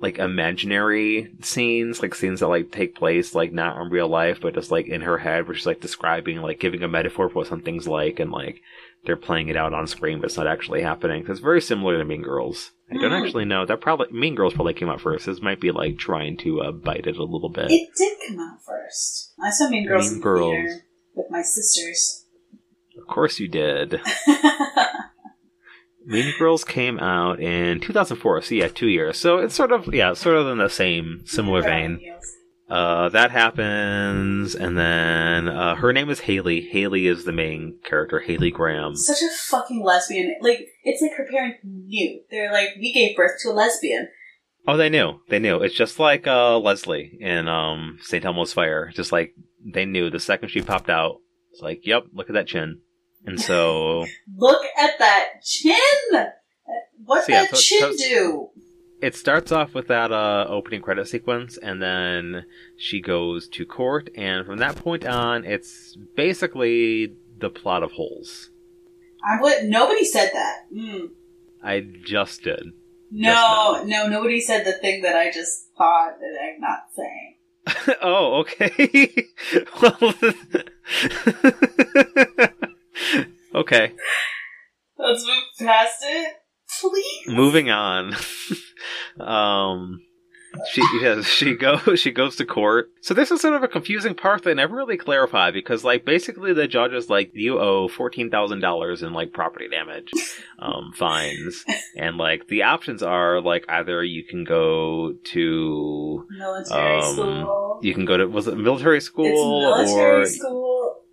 like 0.00 0.18
imaginary 0.18 1.32
scenes, 1.42 2.02
like 2.02 2.14
scenes 2.14 2.40
that 2.40 2.48
like 2.48 2.70
take 2.70 2.94
place 2.94 3.34
like 3.34 3.52
not 3.52 3.80
in 3.80 3.90
real 3.90 4.08
life, 4.08 4.38
but 4.40 4.54
just 4.54 4.70
like 4.70 4.86
in 4.86 5.00
her 5.00 5.18
head, 5.18 5.46
where 5.46 5.56
she's 5.56 5.66
like 5.66 5.80
describing, 5.80 6.40
like 6.40 6.60
giving 6.60 6.82
a 6.82 6.88
metaphor 6.88 7.28
for 7.28 7.36
what 7.36 7.46
something's 7.48 7.88
like, 7.88 8.20
and 8.20 8.30
like 8.30 8.62
they're 9.04 9.16
playing 9.16 9.48
it 9.48 9.56
out 9.56 9.74
on 9.74 9.86
screen, 9.86 10.20
but 10.20 10.26
it's 10.26 10.36
not 10.36 10.46
actually 10.46 10.82
happening. 10.82 11.24
It's 11.28 11.40
very 11.40 11.60
similar 11.60 11.98
to 11.98 12.04
Mean 12.04 12.22
Girls. 12.22 12.70
I 12.90 12.94
don't 12.94 13.10
mm. 13.10 13.24
actually 13.24 13.44
know. 13.44 13.66
That 13.66 13.80
probably 13.80 14.10
Mean 14.12 14.34
Girls 14.34 14.54
probably 14.54 14.74
came 14.74 14.88
out 14.88 15.00
first. 15.00 15.26
This 15.26 15.42
might 15.42 15.60
be 15.60 15.72
like 15.72 15.98
trying 15.98 16.36
to 16.38 16.62
uh, 16.62 16.72
bite 16.72 17.06
it 17.06 17.16
a 17.16 17.24
little 17.24 17.48
bit. 17.48 17.70
It 17.70 17.90
did 17.96 18.18
come 18.28 18.40
out 18.40 18.62
first. 18.64 19.32
I 19.42 19.50
saw 19.50 19.68
Mean 19.68 19.86
Girls 19.86 20.06
mean 20.06 20.16
in 20.16 20.22
Girls. 20.22 20.80
with 21.14 21.26
my 21.30 21.42
sisters. 21.42 22.24
Of 22.96 23.06
course 23.06 23.38
you 23.38 23.48
did. 23.48 24.00
Mean 26.08 26.32
Girls 26.38 26.64
came 26.64 26.98
out 26.98 27.38
in 27.38 27.80
2004, 27.80 28.40
so 28.40 28.54
yeah, 28.54 28.68
two 28.68 28.88
years. 28.88 29.18
So 29.18 29.38
it's 29.38 29.54
sort 29.54 29.72
of 29.72 29.94
yeah, 29.94 30.14
sort 30.14 30.36
of 30.36 30.48
in 30.48 30.56
the 30.56 30.70
same 30.70 31.22
similar 31.26 31.62
vein. 31.62 32.00
Uh, 32.70 33.10
that 33.10 33.30
happens, 33.30 34.54
and 34.54 34.76
then 34.76 35.48
uh, 35.48 35.74
her 35.74 35.92
name 35.92 36.08
is 36.08 36.20
Haley. 36.20 36.62
Haley 36.62 37.06
is 37.06 37.24
the 37.24 37.32
main 37.32 37.78
character, 37.84 38.20
Haley 38.20 38.50
Graham. 38.50 38.96
Such 38.96 39.20
a 39.20 39.28
fucking 39.50 39.84
lesbian. 39.84 40.34
Like 40.40 40.68
it's 40.82 41.02
like 41.02 41.12
her 41.18 41.26
parents 41.30 41.58
knew. 41.62 42.22
They're 42.30 42.52
like, 42.52 42.70
we 42.80 42.90
gave 42.92 43.14
birth 43.14 43.40
to 43.42 43.50
a 43.50 43.52
lesbian. 43.52 44.08
Oh, 44.66 44.78
they 44.78 44.88
knew. 44.88 45.20
They 45.28 45.38
knew. 45.38 45.56
It's 45.58 45.74
just 45.74 45.98
like 45.98 46.26
uh, 46.26 46.58
Leslie 46.58 47.18
in 47.20 47.48
um, 47.48 47.98
St. 48.02 48.24
Elmo's 48.24 48.54
Fire. 48.54 48.90
Just 48.94 49.12
like 49.12 49.34
they 49.62 49.84
knew 49.84 50.08
the 50.08 50.20
second 50.20 50.48
she 50.48 50.62
popped 50.62 50.88
out. 50.88 51.20
It's 51.52 51.60
like, 51.60 51.86
yep, 51.86 52.04
look 52.14 52.30
at 52.30 52.34
that 52.34 52.46
chin. 52.46 52.80
And 53.24 53.40
so 53.40 54.06
look 54.36 54.64
at 54.78 54.98
that 54.98 55.42
chin. 55.42 55.74
What 57.04 57.24
so, 57.24 57.32
that 57.32 57.54
chin 57.54 57.96
so, 57.98 58.08
do? 58.08 58.48
It 59.00 59.14
starts 59.14 59.52
off 59.52 59.74
with 59.74 59.88
that 59.88 60.10
uh, 60.10 60.46
opening 60.48 60.82
credit 60.82 61.06
sequence, 61.06 61.56
and 61.56 61.80
then 61.80 62.44
she 62.76 63.00
goes 63.00 63.48
to 63.50 63.64
court, 63.64 64.10
and 64.16 64.44
from 64.44 64.58
that 64.58 64.76
point 64.76 65.06
on, 65.06 65.44
it's 65.44 65.96
basically 66.16 67.14
the 67.38 67.48
plot 67.48 67.84
of 67.84 67.92
Holes. 67.92 68.50
I 69.24 69.40
would. 69.40 69.64
Nobody 69.64 70.04
said 70.04 70.30
that. 70.32 70.64
Mm. 70.74 71.10
I 71.62 71.80
just 72.04 72.42
did. 72.42 72.72
No, 73.10 73.74
just 73.76 73.86
no, 73.86 74.08
nobody 74.08 74.40
said 74.40 74.64
the 74.64 74.72
thing 74.72 75.02
that 75.02 75.16
I 75.16 75.30
just 75.30 75.68
thought 75.76 76.18
that 76.20 76.36
I'm 76.42 76.60
not 76.60 76.88
saying. 76.94 77.36
oh, 78.02 78.40
okay. 78.40 79.28
well, 79.82 80.14
okay. 83.58 83.92
Let's 84.96 85.24
move 85.24 85.68
past 85.68 85.98
it, 86.02 86.34
please. 86.80 87.28
Moving 87.28 87.70
on. 87.70 88.14
um, 89.20 90.00
she 90.72 90.82
yes, 91.00 91.26
she 91.26 91.54
goes 91.54 91.80
she 92.00 92.10
goes 92.10 92.36
to 92.36 92.44
court. 92.44 92.90
So 93.02 93.14
this 93.14 93.30
is 93.30 93.40
sort 93.40 93.54
of 93.54 93.62
a 93.62 93.68
confusing 93.68 94.14
part 94.14 94.44
they 94.44 94.54
never 94.54 94.76
really 94.76 94.96
clarify 94.96 95.50
because 95.50 95.84
like 95.84 96.04
basically 96.04 96.52
the 96.52 96.66
judge 96.66 96.92
is 96.92 97.08
like 97.08 97.30
you 97.34 97.58
owe 97.58 97.88
fourteen 97.88 98.30
thousand 98.30 98.60
dollars 98.60 99.02
in 99.02 99.12
like 99.12 99.32
property 99.32 99.68
damage 99.68 100.10
um, 100.58 100.92
fines, 100.94 101.64
and 101.96 102.16
like 102.16 102.48
the 102.48 102.62
options 102.62 103.02
are 103.02 103.40
like 103.40 103.64
either 103.68 104.02
you 104.02 104.24
can 104.24 104.44
go 104.44 105.14
to 105.24 106.26
military 106.30 106.98
um, 106.98 107.14
school, 107.14 107.80
you 107.82 107.94
can 107.94 108.04
go 108.04 108.16
to 108.16 108.26
was 108.26 108.48
it 108.48 108.56
military 108.56 109.00
school 109.00 109.74
military 109.76 110.22
or 110.22 110.26
school 110.26 111.04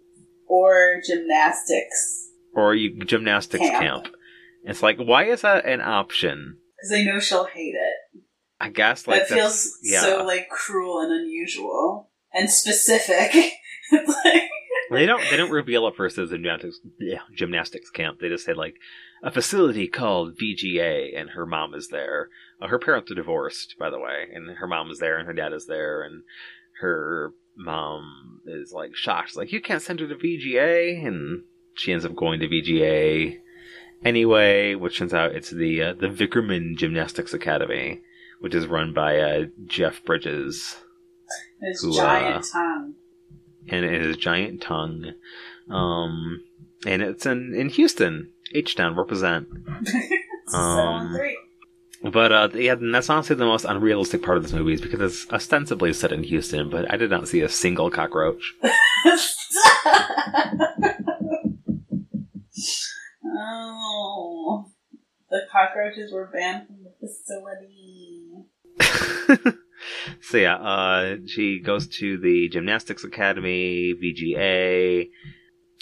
or 0.48 1.02
gymnastics 1.06 2.25
or 2.56 2.74
you 2.74 3.04
gymnastics 3.04 3.68
camp. 3.68 4.06
camp. 4.06 4.16
It's 4.64 4.82
like 4.82 4.98
why 4.98 5.26
is 5.26 5.42
that 5.42 5.66
an 5.66 5.82
option? 5.82 6.58
Because 6.78 7.00
I 7.00 7.04
know 7.04 7.20
she'll 7.20 7.46
hate 7.46 7.76
it. 7.76 8.22
I 8.60 8.70
guess 8.70 9.08
like 9.08 9.28
that 9.28 9.36
feels 9.36 9.78
yeah. 9.84 10.02
so 10.02 10.24
like 10.24 10.50
cruel 10.50 11.02
and 11.02 11.12
unusual 11.12 12.10
and 12.34 12.50
specific. 12.50 13.34
like... 13.92 14.44
they 14.92 15.06
don't 15.06 15.24
they 15.30 15.38
don't 15.38 15.52
reveal 15.52 15.88
at 15.88 15.96
first 15.96 16.18
as 16.18 16.32
a 16.32 16.36
gymnastics 16.36 16.80
yeah, 17.00 17.20
gymnastics 17.36 17.90
camp. 17.90 18.20
They 18.20 18.30
just 18.30 18.46
say 18.46 18.54
like 18.54 18.76
a 19.24 19.32
facility 19.32 19.88
called 19.88 20.38
VGA, 20.38 21.20
and 21.20 21.32
her 21.32 21.46
mom 21.46 21.74
is 21.74 21.90
there. 21.90 22.30
Uh, 22.62 22.68
her 22.68 22.80
parents 22.80 23.12
are 23.12 23.16
divorced, 23.16 23.76
by 23.80 23.90
the 23.90 24.00
way, 24.00 24.28
and 24.34 24.58
her 24.58 24.68
mom 24.68 24.92
is 24.92 25.00
there, 25.00 25.18
and 25.18 25.26
her 25.26 25.34
dad 25.34 25.54
is 25.54 25.66
there, 25.66 26.04
and 26.04 26.24
her 26.82 27.32
mom 27.58 28.42
is 28.46 28.72
like 28.74 28.96
shocked, 28.96 29.36
like 29.36 29.52
you 29.52 29.62
can't 29.62 29.82
send 29.82 30.00
her 30.00 30.08
to 30.08 30.16
VGA, 30.16 31.06
and 31.06 31.44
she 31.76 31.94
ends 31.94 32.06
up 32.06 32.16
going 32.16 32.40
to 32.40 32.48
VGA 32.48 33.40
anyway, 34.04 34.76
which 34.76 34.98
turns 34.98 35.14
out 35.14 35.36
it's 35.36 35.52
the 35.52 35.82
uh, 35.82 35.94
the 35.94 36.08
Vickerman 36.08 36.78
Gymnastics 36.78 37.34
Academy 37.34 38.02
which 38.40 38.54
is 38.54 38.68
run 38.68 38.94
by 38.94 39.18
uh, 39.18 39.46
Jeff 39.66 40.04
Bridges. 40.06 40.78
His 41.62 41.82
who, 41.82 41.96
giant 41.96 42.46
uh, 42.46 42.60
tongue. 42.60 42.94
And 43.68 43.86
his 43.86 44.18
giant 44.18 44.62
tongue. 44.62 45.14
Um, 45.70 46.44
and 46.86 47.02
it's 47.02 47.26
in, 47.26 47.56
in 47.56 47.70
Houston. 47.70 48.32
H 48.54 48.76
Town 48.76 48.96
represent. 48.96 49.48
um, 50.54 51.18
but 52.04 52.32
uh, 52.32 52.50
yeah, 52.54 52.76
that's 52.76 53.10
honestly 53.10 53.36
the 53.36 53.46
most 53.46 53.66
unrealistic 53.66 54.22
part 54.22 54.38
of 54.38 54.44
this 54.44 54.54
movie 54.54 54.74
is 54.74 54.82
because 54.82 55.02
it's 55.02 55.34
ostensibly 55.34 55.92
set 55.94 56.12
in 56.12 56.22
Houston, 56.24 56.70
but 56.70 56.94
I 56.94 56.98
did 56.98 57.10
not 57.10 57.28
see 57.28 57.42
a 57.42 57.50
single 57.50 57.90
cockroach. 57.90 58.54
the 65.30 65.42
cockroaches 65.52 66.12
were 66.12 66.30
banned 66.32 66.68
from 66.68 66.78
the 66.84 66.94
facility. 67.00 68.32
so 70.22 70.38
yeah, 70.38 70.56
uh, 70.56 71.16
she 71.26 71.60
goes 71.60 71.88
to 71.88 72.18
the 72.18 72.50
gymnastics 72.50 73.04
academy, 73.04 73.94
VGA, 73.94 75.10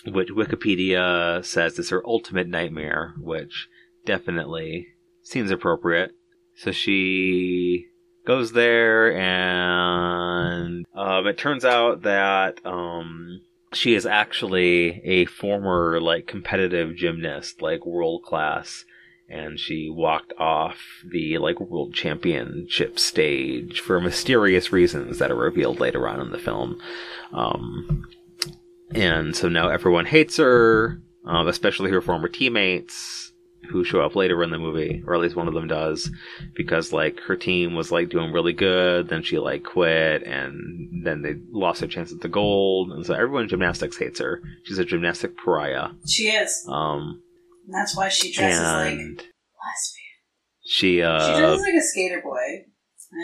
which 0.08 0.30
Wikipedia 0.30 1.44
says 1.44 1.80
is 1.80 1.90
her 1.90 2.06
ultimate 2.06 2.48
nightmare, 2.48 3.14
which 3.20 3.68
definitely 4.06 4.88
seems 5.24 5.52
appropriate. 5.52 6.12
So 6.56 6.72
she 6.72 7.88
goes 8.26 8.52
there, 8.52 9.16
and 9.16 10.86
um, 10.96 11.28
it 11.28 11.38
turns 11.38 11.66
out 11.66 12.04
that 12.04 12.60
um, 12.66 13.42
she 13.76 13.96
is 13.96 14.06
actually 14.06 15.02
a 15.04 15.26
former 15.26 16.00
like 16.00 16.28
competitive 16.28 16.96
gymnast, 16.96 17.62
like 17.62 17.86
world 17.86 18.24
class 18.24 18.86
and 19.30 19.60
she 19.60 19.90
walked 19.90 20.34
off 20.38 20.78
the 21.10 21.38
like 21.38 21.60
world 21.60 21.94
championship 21.94 23.00
stage 23.00 23.80
for 23.80 24.00
mysterious 24.00 24.72
reasons 24.72 25.18
that 25.18 25.32
are 25.32 25.36
revealed 25.36 25.80
later 25.80 26.08
on 26.08 26.20
in 26.20 26.32
the 26.32 26.38
film. 26.38 26.80
Um, 27.32 28.06
and 28.94 29.36
so 29.36 29.50
now 29.50 29.70
everyone 29.70 30.06
hates 30.06 30.38
her, 30.38 31.02
um, 31.26 31.48
especially 31.48 31.90
her 31.90 32.02
former 32.02 32.28
teammates 32.28 33.23
who 33.70 33.84
show 33.84 34.02
up 34.02 34.16
later 34.16 34.44
in 34.44 34.50
the 34.50 34.58
movie, 34.58 35.04
or 35.06 35.14
at 35.14 35.22
least 35.22 35.36
one 35.36 35.48
of 35.48 35.54
them 35.54 35.68
does, 35.68 36.10
because 36.56 36.94
like 36.94 37.20
her 37.22 37.36
team 37.36 37.76
was 37.76 37.92
like 37.92 38.10
doing 38.10 38.32
really 38.32 38.54
good, 38.54 39.10
then 39.10 39.24
she 39.24 39.40
like 39.40 39.64
quit, 39.64 40.24
and 40.24 41.06
then 41.06 41.22
they 41.22 41.36
lost 41.52 41.80
their 41.80 41.90
chance 41.90 42.12
at 42.12 42.22
the 42.22 42.28
gold, 42.28 42.92
and 42.92 43.06
so 43.06 43.14
everyone 43.14 43.44
in 43.44 43.50
gymnastics 43.50 43.98
hates 43.98 44.20
her. 44.20 44.42
She's 44.66 44.80
a 44.80 44.86
gymnastic 44.86 45.38
pariah. 45.38 45.90
She 46.08 46.24
is. 46.24 46.66
Um, 46.68 47.22
and 47.66 47.74
that's 47.74 47.96
why 47.96 48.10
she 48.10 48.32
dresses 48.32 48.62
like 48.62 48.94
lesbian. 48.94 49.28
She 50.66 51.02
uh, 51.02 51.20
she 51.20 51.40
dresses 51.40 51.62
like 51.62 51.74
a 51.74 51.82
skater 51.82 52.22
boy. 52.22 52.66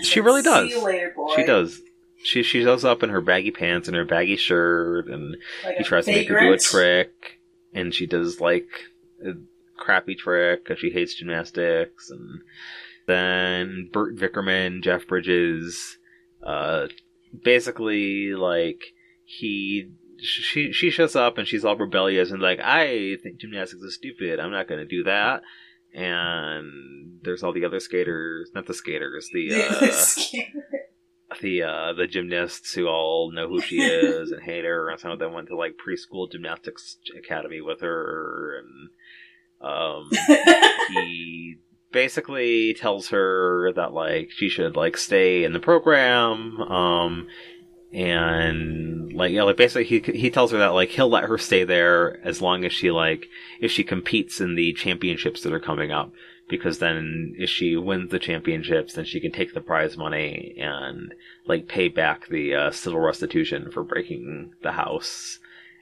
She 0.04 0.19
really 0.21 0.41
does. 0.41 0.69
See 0.69 0.78
you 0.78 0.84
later, 0.84 1.13
boy. 1.15 1.36
She 1.36 1.43
does. 1.43 1.80
She 2.23 2.43
she 2.43 2.63
shows 2.63 2.84
up 2.86 3.02
in 3.02 3.10
her 3.10 3.21
baggy 3.21 3.52
pants 3.52 3.88
and 3.88 3.95
her 3.95 4.06
baggy 4.06 4.36
shirt, 4.36 5.08
and 5.08 5.36
like 5.63 5.78
he 5.78 5.84
tries 5.84 6.06
to 6.06 6.12
make 6.12 6.28
her 6.28 6.39
do 6.39 6.54
a 6.54 6.58
trick, 6.58 7.12
and 7.73 7.93
she 7.93 8.06
does 8.06 8.39
like 8.39 8.67
crappy 9.80 10.15
trick 10.15 10.63
because 10.63 10.80
she 10.80 10.92
hates 10.92 11.15
gymnastics, 11.15 12.10
and 12.10 12.42
then 13.08 13.89
Burt 13.92 14.15
Vickerman, 14.15 14.84
Jeff 14.84 15.08
Bridges, 15.08 15.98
uh, 16.46 16.88
basically 17.44 18.34
like 18.34 18.82
he 19.26 19.92
she 20.20 20.72
she 20.72 20.89
shows 20.89 21.15
up 21.15 21.38
and 21.38 21.48
she's 21.48 21.63
all 21.63 21.78
rebellious 21.78 22.32
and 22.32 22.42
like 22.42 22.60
I 22.60 23.18
think 23.24 23.39
gymnastics 23.39 23.82
is 23.82 23.96
stupid. 23.96 24.39
I'm 24.39 24.52
not 24.52 24.68
going 24.68 24.80
to 24.80 24.86
do 24.86 25.04
that. 25.04 25.42
And 25.94 27.20
there's 27.24 27.42
all 27.42 27.54
the 27.54 27.65
other 27.65 27.80
skaters, 27.80 28.52
not 28.54 28.68
the 28.68 28.74
skaters, 28.76 29.30
the 29.34 29.50
uh, 29.54 30.60
the 31.42 31.63
uh, 31.63 31.94
the 31.94 32.08
gymnasts 32.08 32.74
who 32.74 32.88
all 32.88 33.32
know 33.34 33.48
who 33.48 33.62
she 33.62 33.82
is 33.82 34.32
and 34.32 34.44
hate 34.44 34.65
her, 34.65 34.89
and 34.89 35.00
some 35.00 35.12
of 35.12 35.20
them 35.20 35.34
went 35.34 35.48
to 35.48 35.56
like 35.56 35.78
preschool 35.78 36.32
gymnastics 36.32 36.98
academy 37.18 37.62
with 37.62 37.82
her, 37.82 38.60
and 38.60 38.89
um, 39.62 40.10
he 40.89 41.58
basically 41.91 42.74
tells 42.76 43.10
her 43.10 43.74
that 43.74 43.93
like 43.93 44.32
she 44.32 44.50
should 44.50 44.76
like 44.76 44.98
stay 44.98 45.43
in 45.43 45.54
the 45.54 45.60
program, 45.60 46.60
um, 46.62 47.28
and 47.91 49.13
like 49.13 49.32
yeah, 49.32 49.43
like 49.43 49.58
basically 49.58 49.86
he 49.86 50.00
he 50.00 50.30
tells 50.30 50.52
her 50.52 50.60
that 50.60 50.74
like 50.74 50.89
he'll 50.89 51.10
let 51.10 51.26
her 51.26 51.38
stay 51.38 51.63
there 51.63 52.26
as 52.26 52.41
long 52.41 52.63
as 52.63 52.74
she 52.74 52.91
like 52.91 53.28
if 53.60 53.72
she 53.72 53.84
competes 53.84 54.39
in 54.39 54.56
the 54.56 54.74
championships 54.74 55.41
that 55.43 55.54
are 55.54 55.60
coming 55.60 55.91
up 55.91 56.12
because 56.48 56.80
then 56.80 57.36
if 57.38 57.50
she 57.50 57.76
wins 57.76 58.12
the 58.12 58.19
championships 58.19 58.93
then 58.93 59.06
she 59.06 59.19
can 59.19 59.32
take 59.32 59.54
the 59.54 59.62
prize 59.62 59.95
money 59.95 60.56
and 60.58 61.13
like 61.48 61.67
pay 61.67 61.88
back 61.88 62.28
the 62.28 62.54
uh, 62.54 62.72
civil 62.72 63.00
restitution 63.00 63.69
for 63.72 63.84
breaking 63.84 64.52
the 64.63 64.72
house 64.72 65.39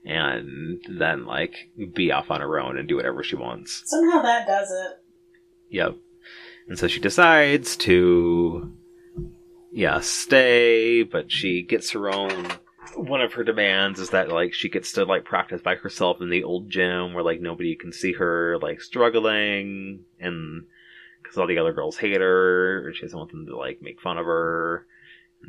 and 0.07 0.81
then 0.89 1.25
like 1.25 1.69
be 1.93 2.11
off 2.11 2.31
on 2.31 2.41
her 2.41 2.59
own 2.59 2.77
and 2.77 2.87
do 2.87 2.95
whatever 2.95 3.23
she 3.23 3.35
wants 3.35 3.83
somehow 3.85 4.21
that 4.21 4.47
does 4.47 4.71
it 4.71 5.03
yep 5.69 5.95
and 6.67 6.79
so 6.79 6.87
she 6.87 6.99
decides 6.99 7.75
to 7.77 8.71
yeah, 9.77 9.99
stay, 9.99 11.03
but 11.03 11.31
she 11.31 11.61
gets 11.61 11.91
her 11.91 12.09
own. 12.11 12.47
One 12.95 13.21
of 13.21 13.33
her 13.33 13.43
demands 13.43 13.99
is 13.99 14.09
that 14.09 14.29
like 14.29 14.55
she 14.55 14.69
gets 14.69 14.93
to 14.93 15.05
like 15.05 15.23
practice 15.23 15.61
by 15.61 15.75
herself 15.75 16.19
in 16.19 16.31
the 16.31 16.43
old 16.43 16.69
gym 16.69 17.13
where 17.13 17.23
like 17.23 17.41
nobody 17.41 17.75
can 17.75 17.93
see 17.93 18.13
her 18.13 18.57
like 18.59 18.81
struggling, 18.81 20.05
and 20.19 20.65
because 21.21 21.37
all 21.37 21.45
the 21.45 21.59
other 21.59 21.73
girls 21.73 21.97
hate 21.97 22.19
her, 22.19 22.87
and 22.87 22.95
she 22.95 23.03
doesn't 23.03 23.19
want 23.19 23.31
them 23.31 23.45
to 23.45 23.55
like 23.55 23.81
make 23.81 24.01
fun 24.01 24.17
of 24.17 24.25
her. 24.25 24.87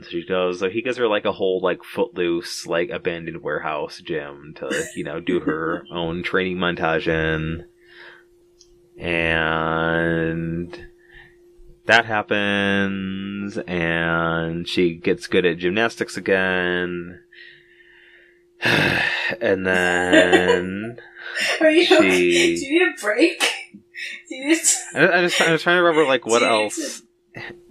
She 0.09 0.25
goes. 0.25 0.61
So 0.61 0.69
he 0.71 0.83
gives 0.83 0.97
her 0.99 1.09
like 1.09 1.25
a 1.25 1.33
whole 1.33 1.61
like 1.61 1.83
footloose 1.83 2.67
like 2.67 2.91
abandoned 2.91 3.43
warehouse 3.43 4.01
gym 4.05 4.55
to 4.59 4.85
you 4.95 5.05
know 5.05 5.21
do 5.21 5.41
her 5.41 5.85
own 5.93 6.23
training 6.23 6.57
montage 6.59 7.09
in, 7.09 7.67
and 9.03 10.87
that 11.87 12.05
happens, 12.05 13.59
and 13.67 14.69
she 14.69 14.95
gets 14.95 15.27
good 15.27 15.47
at 15.47 15.59
gymnastics 15.59 16.17
again. 16.17 17.21
and 18.61 19.67
then 19.67 20.99
Are 21.61 21.71
you 21.71 21.85
she- 21.85 21.95
okay? 21.97 22.55
Do 22.57 22.67
you 22.67 22.79
need 22.79 22.89
a 22.89 23.01
break? 23.01 23.41
Do 24.29 24.35
you 24.35 24.49
need 24.49 24.59
to 24.59 24.99
I, 24.99 25.19
am 25.19 25.29
just 25.29 25.41
I 25.41 25.53
was 25.53 25.63
trying 25.63 25.77
to 25.77 25.83
remember 25.83 26.07
like 26.07 26.27
what 26.27 26.41
Do 26.41 26.45
you 26.47 26.51
need 26.51 26.63
else. 26.65 27.03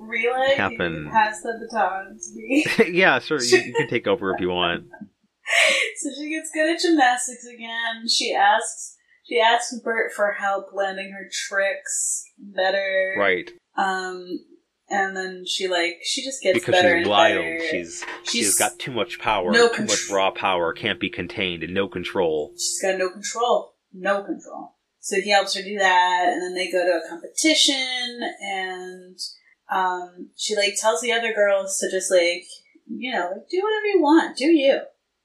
Relay? 0.07 0.55
Happened. 0.55 1.05
You 1.05 1.09
pass 1.11 1.41
the 1.41 1.53
baton 1.59 2.17
to 2.17 2.35
me. 2.35 2.65
yeah, 2.97 3.19
sure, 3.19 3.41
you, 3.41 3.57
you 3.57 3.73
can 3.73 3.87
take 3.89 4.07
over 4.07 4.33
if 4.33 4.39
you 4.41 4.49
want. 4.49 4.85
so 5.97 6.09
she 6.17 6.29
gets 6.29 6.49
good 6.53 6.73
at 6.75 6.79
gymnastics 6.81 7.45
again. 7.45 8.07
She 8.09 8.33
asks 8.33 8.95
she 9.25 9.39
asks 9.39 9.77
Burt 9.83 10.13
for 10.13 10.31
help 10.33 10.67
landing 10.73 11.11
her 11.11 11.29
tricks 11.49 12.23
better. 12.37 13.15
Right, 13.17 13.51
Um 13.77 14.25
and 14.89 15.17
then 15.17 15.43
she 15.45 15.67
like 15.67 15.97
she 16.03 16.23
just 16.23 16.41
gets 16.41 16.59
because 16.59 16.71
better 16.73 16.89
she's 16.97 17.01
and 17.03 17.09
wild. 17.09 17.35
better. 17.35 17.59
She's 17.69 18.05
she's 18.23 18.31
She's- 18.31 18.55
got 18.57 18.79
too 18.79 18.91
much 18.91 19.19
power, 19.19 19.51
No 19.51 19.69
too 19.73 19.83
much 19.83 20.09
raw 20.09 20.31
power, 20.31 20.73
can't 20.73 20.99
be 20.99 21.09
contained, 21.09 21.63
and 21.63 21.73
no 21.73 21.87
control. 21.87 22.53
she's 22.55 22.79
got 22.81 22.97
no 22.97 23.09
control. 23.09 23.73
No 23.93 24.23
control. 24.23 24.75
So 24.99 25.21
he 25.21 25.29
helps 25.31 25.55
her 25.55 25.61
do 25.61 25.77
that, 25.77 26.25
and 26.27 26.41
then 26.41 26.53
they 26.53 26.69
go 26.69 26.83
to 26.85 26.99
a 27.05 27.09
competition, 27.09 28.19
and 28.41 29.17
um, 29.69 30.29
she 30.35 30.55
like 30.55 30.75
tells 30.79 31.01
the 31.01 31.11
other 31.11 31.33
girls 31.33 31.77
to 31.79 31.89
just 31.91 32.11
like, 32.11 32.45
you 32.87 33.11
know, 33.11 33.31
like, 33.33 33.49
do 33.49 33.61
whatever 33.61 33.85
you 33.85 34.01
want, 34.01 34.37
do 34.37 34.45
you, 34.45 34.81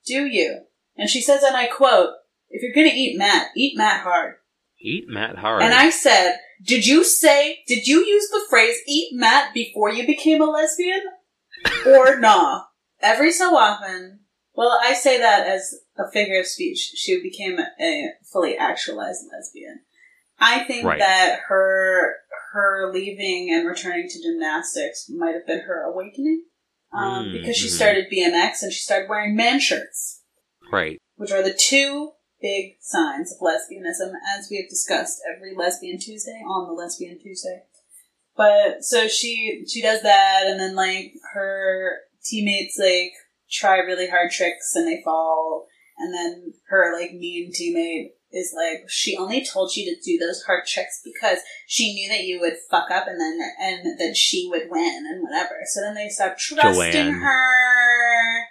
do 0.07 0.27
you. 0.27 0.63
And 0.97 1.09
she 1.09 1.21
says, 1.23 1.43
and 1.43 1.57
I 1.57 1.67
quote, 1.67 2.11
"If 2.51 2.63
you're 2.63 2.75
gonna 2.75 2.95
eat 2.95 3.17
mat, 3.17 3.49
eat 3.57 3.77
mat 3.77 4.03
hard." 4.03 4.35
Eat 4.81 5.05
mat 5.09 5.37
hard. 5.39 5.63
And 5.63 5.73
I 5.73 5.91
said, 5.91 6.39
"Did 6.63 6.87
you 6.87 7.05
say? 7.05 7.61
Did 7.67 7.87
you 7.87 8.05
use 8.05 8.29
the 8.31 8.45
phrase 8.51 8.77
eat 8.87 9.15
mat 9.15 9.55
before 9.55 9.91
you 9.93 10.07
became 10.07 10.43
a 10.43 10.47
lesbian, 10.47 11.03
or 11.87 12.19
nah?" 12.21 12.65
Every 13.01 13.33
so 13.33 13.57
often, 13.57 14.21
well, 14.55 14.79
I 14.83 14.95
say 14.95 15.19
that 15.19 15.47
as 15.47 15.75
a 15.97 16.11
figure 16.11 16.39
of 16.41 16.47
speech. 16.47 16.79
She 16.79 17.23
became 17.23 17.59
a 17.59 18.09
fully 18.33 18.57
actualized 18.57 19.23
lesbian. 19.33 19.81
I 20.39 20.65
think 20.65 20.85
Right. 20.87 20.99
that 20.99 21.41
her 21.49 22.17
her 22.53 22.93
leaving 22.93 23.51
and 23.53 23.67
returning 23.67 24.09
to 24.09 24.23
gymnastics 24.23 25.09
might 25.09 25.35
have 25.35 25.47
been 25.47 25.61
her 25.61 25.83
awakening, 25.85 26.45
um, 26.93 27.27
Mm, 27.27 27.33
because 27.33 27.57
she 27.57 27.69
mhm. 27.69 27.77
started 27.77 28.11
BMX 28.11 28.62
and 28.62 28.73
she 28.73 28.81
started 28.81 29.09
wearing 29.09 29.35
man 29.35 29.59
shirts 29.59 30.23
right, 30.71 30.99
which 31.17 31.33
are 31.33 31.43
the 31.43 31.55
two 31.59 32.12
big 32.41 32.77
signs 32.81 33.33
of 33.33 33.38
lesbianism, 33.41 34.12
as 34.37 34.49
we 34.51 34.57
have 34.59 34.69
discussed 34.69 35.21
every 35.33 35.55
Lesbian 35.55 35.99
Tuesday 35.99 36.43
on 36.47 36.67
the 36.67 36.75
Lesbian 36.75 37.19
Tuesday. 37.19 37.62
But 38.37 38.85
so 38.85 39.09
she 39.09 39.65
she 39.69 39.81
does 39.83 40.03
that, 40.03 40.45
and 40.47 40.59
then 40.59 40.75
like 40.75 41.12
her 41.33 42.01
teammates 42.25 42.79
like 42.79 43.12
try 43.51 43.79
really 43.79 44.09
hard 44.09 44.31
tricks 44.31 44.75
and 44.75 44.87
they 44.87 45.03
fall, 45.05 45.67
and 45.99 46.15
then 46.15 46.55
her 46.69 46.93
like 46.99 47.12
mean 47.12 47.53
teammate 47.53 48.12
is 48.33 48.55
like 48.57 48.88
she 48.88 49.16
only 49.16 49.45
told 49.45 49.77
you 49.77 49.85
to 49.95 50.01
do 50.03 50.18
those 50.18 50.42
hard 50.45 50.64
tricks 50.66 51.01
because 51.05 51.38
she 51.66 51.92
knew 51.95 52.09
that 52.09 52.25
you 52.25 52.40
would 52.40 52.55
fuck 52.71 52.90
up 52.90 53.07
and 53.07 53.21
then 53.21 53.38
and 53.61 53.99
that 53.99 54.16
she 54.16 54.49
would 54.51 54.68
win 54.71 55.05
and 55.11 55.23
whatever. 55.23 55.57
So 55.66 55.81
then 55.83 55.95
they 55.95 56.09
stop 56.09 56.38
trusting 56.38 56.92
Joanne. 56.92 57.12
her. 57.12 58.45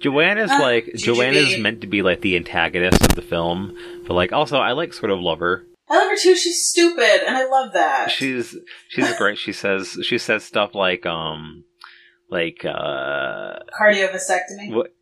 Joanne 0.00 0.38
is 0.38 0.50
Uh, 0.50 0.58
like 0.60 0.84
GGB. 0.86 0.98
Joanne 1.04 1.34
is 1.34 1.58
meant 1.58 1.80
to 1.82 1.86
be 1.86 2.02
like 2.02 2.20
the 2.20 2.36
antagonist 2.36 3.00
of 3.02 3.14
the 3.14 3.22
film, 3.22 3.76
but 4.06 4.14
like 4.14 4.32
also 4.32 4.58
I 4.58 4.72
like 4.72 4.92
sort 4.92 5.10
of 5.10 5.20
love 5.20 5.38
her. 5.38 5.64
I 5.88 5.98
love 5.98 6.10
her 6.10 6.16
too. 6.16 6.34
She's 6.34 6.66
stupid, 6.66 7.20
and 7.26 7.36
I 7.36 7.46
love 7.46 7.72
that. 7.74 8.10
She's 8.10 8.56
she's 8.88 9.12
great. 9.18 9.38
She 9.38 9.52
says 9.52 9.98
she 10.02 10.18
says 10.18 10.44
stuff 10.44 10.74
like 10.74 11.06
um 11.06 11.64
like 12.30 12.64
uh 12.64 13.60
Cardiovasectomy. 13.80 14.74
what 14.74 14.94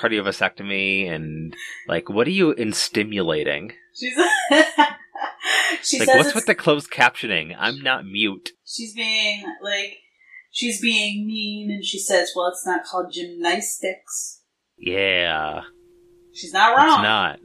cardiovasectomy 0.00 1.10
and 1.10 1.54
like 1.86 2.08
what 2.08 2.26
are 2.26 2.30
you 2.30 2.52
in 2.52 2.72
stimulating? 2.72 3.72
She's 3.94 4.18
she 5.82 5.98
like 6.00 6.08
what's 6.08 6.34
with 6.34 6.46
the 6.46 6.54
closed 6.54 6.90
captioning? 6.90 7.54
I'm 7.58 7.80
not 7.82 8.04
mute. 8.04 8.50
she's 8.64 8.94
being 8.94 9.44
like 9.62 9.98
she's 10.50 10.80
being 10.80 11.26
mean, 11.26 11.70
and 11.70 11.84
she 11.84 11.98
says, 11.98 12.32
"Well, 12.34 12.48
it's 12.48 12.66
not 12.66 12.84
called 12.84 13.12
gymnastics." 13.12 14.42
Yeah. 14.76 15.62
She's 16.32 16.52
not 16.52 16.76
wrong. 16.76 17.00
It's 17.00 17.02
not. 17.02 17.38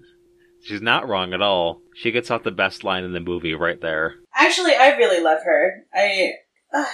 She's 0.63 0.81
not 0.81 1.07
wrong 1.07 1.33
at 1.33 1.41
all. 1.41 1.81
She 1.95 2.11
gets 2.11 2.31
off 2.31 2.43
the 2.43 2.51
best 2.51 2.83
line 2.83 3.03
in 3.03 3.11
the 3.11 3.19
movie 3.19 3.53
right 3.53 3.81
there. 3.81 4.15
Actually, 4.33 4.75
I 4.75 4.95
really 4.95 5.21
love 5.21 5.39
her. 5.43 5.83
I 5.93 6.33
uh, 6.73 6.85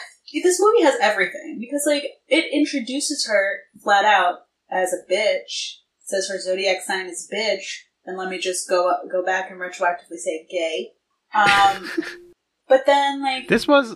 this 0.43 0.59
movie 0.59 0.83
has 0.83 0.99
everything 1.01 1.57
because 1.59 1.83
like 1.85 2.03
it 2.27 2.45
introduces 2.53 3.27
her 3.27 3.59
flat 3.81 4.05
out 4.05 4.39
as 4.71 4.93
a 4.93 5.11
bitch. 5.11 5.75
Says 6.01 6.29
her 6.29 6.39
zodiac 6.39 6.81
sign 6.81 7.07
is 7.07 7.29
bitch, 7.31 7.81
and 8.05 8.17
let 8.17 8.29
me 8.29 8.39
just 8.39 8.67
go 8.67 8.91
go 9.11 9.23
back 9.23 9.51
and 9.51 9.59
retroactively 9.59 10.17
say 10.17 10.47
gay. 10.49 10.91
Um, 11.33 11.89
but 12.67 12.85
then 12.85 13.21
like 13.21 13.47
This 13.47 13.67
was 13.67 13.95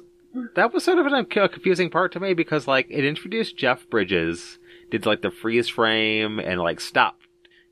that 0.56 0.74
was 0.74 0.84
sort 0.84 1.00
of 1.00 1.06
an, 1.08 1.14
a 1.16 1.50
confusing 1.50 1.90
part 1.90 2.12
to 2.14 2.20
me 2.20 2.34
because 2.34 2.68
like 2.68 2.88
it 2.90 3.06
introduced 3.06 3.58
Jeff 3.58 3.90
Bridges, 3.90 4.60
did 4.92 5.06
like 5.06 5.22
the 5.22 5.32
freeze 5.32 5.70
frame 5.70 6.40
and 6.40 6.60
like 6.60 6.80
stopped 6.80 7.26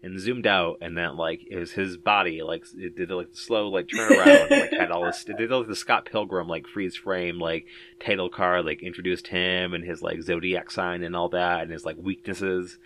and 0.03 0.19
zoomed 0.19 0.47
out, 0.47 0.77
and 0.81 0.97
then 0.97 1.15
like 1.15 1.41
it 1.49 1.57
was 1.57 1.71
his 1.71 1.97
body 1.97 2.41
like 2.41 2.63
it 2.75 2.95
did 2.95 3.11
like 3.11 3.31
the 3.31 3.37
slow 3.37 3.69
like 3.69 3.87
turnaround, 3.87 4.49
like 4.49 4.71
had 4.71 4.91
all 4.91 5.05
this 5.05 5.23
it 5.27 5.37
did 5.37 5.51
like 5.51 5.67
the 5.67 5.75
Scott 5.75 6.05
Pilgrim 6.05 6.47
like 6.47 6.67
freeze 6.67 6.95
frame 6.95 7.39
like 7.39 7.65
title 8.03 8.29
card 8.29 8.65
like 8.65 8.81
introduced 8.81 9.27
him 9.27 9.73
and 9.73 9.83
his 9.83 10.01
like 10.01 10.21
zodiac 10.21 10.71
sign 10.71 11.03
and 11.03 11.15
all 11.15 11.29
that 11.29 11.61
and 11.61 11.71
his 11.71 11.85
like 11.85 11.97
weaknesses. 11.97 12.77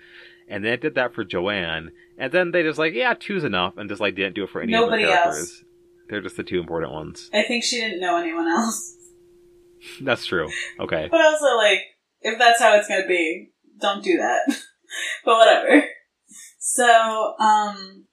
And 0.48 0.64
then 0.64 0.74
it 0.74 0.82
did 0.82 0.96
that 0.96 1.16
for 1.16 1.24
Joanne, 1.24 1.92
and 2.20 2.32
then 2.32 2.52
they 2.52 2.62
just 2.62 2.78
like, 2.78 2.94
yeah, 2.94 3.16
two's 3.16 3.44
enough, 3.44 3.78
and 3.78 3.90
just 3.90 4.00
like 4.02 4.16
didn't 4.16 4.36
do 4.36 4.44
it 4.44 4.52
for 4.52 4.62
any 4.62 4.72
Nobody 4.74 5.06
other 5.06 5.14
else. 5.14 5.24
characters. 5.24 5.64
They're 6.08 6.22
just 6.22 6.38
the 6.38 6.44
two 6.44 6.60
important 6.60 6.94
ones. 6.94 7.32
I 7.34 7.42
think 7.44 7.64
she 7.64 7.78
didn't 7.78 8.00
know 8.00 8.18
anyone 8.18 8.48
else. 8.48 8.94
That's 10.02 10.26
true. 10.26 10.50
Okay. 10.80 11.08
But 11.10 11.22
also, 11.22 11.56
like, 11.58 11.80
if 12.22 12.38
that's 12.40 12.60
how 12.60 12.76
it's 12.76 12.88
gonna 12.88 13.08
be, 13.08 13.52
don't 13.80 14.04
do 14.04 14.18
that. 14.18 14.42
but 15.26 15.38
whatever. 15.38 15.84
So, 16.76 17.36
um, 17.40 18.06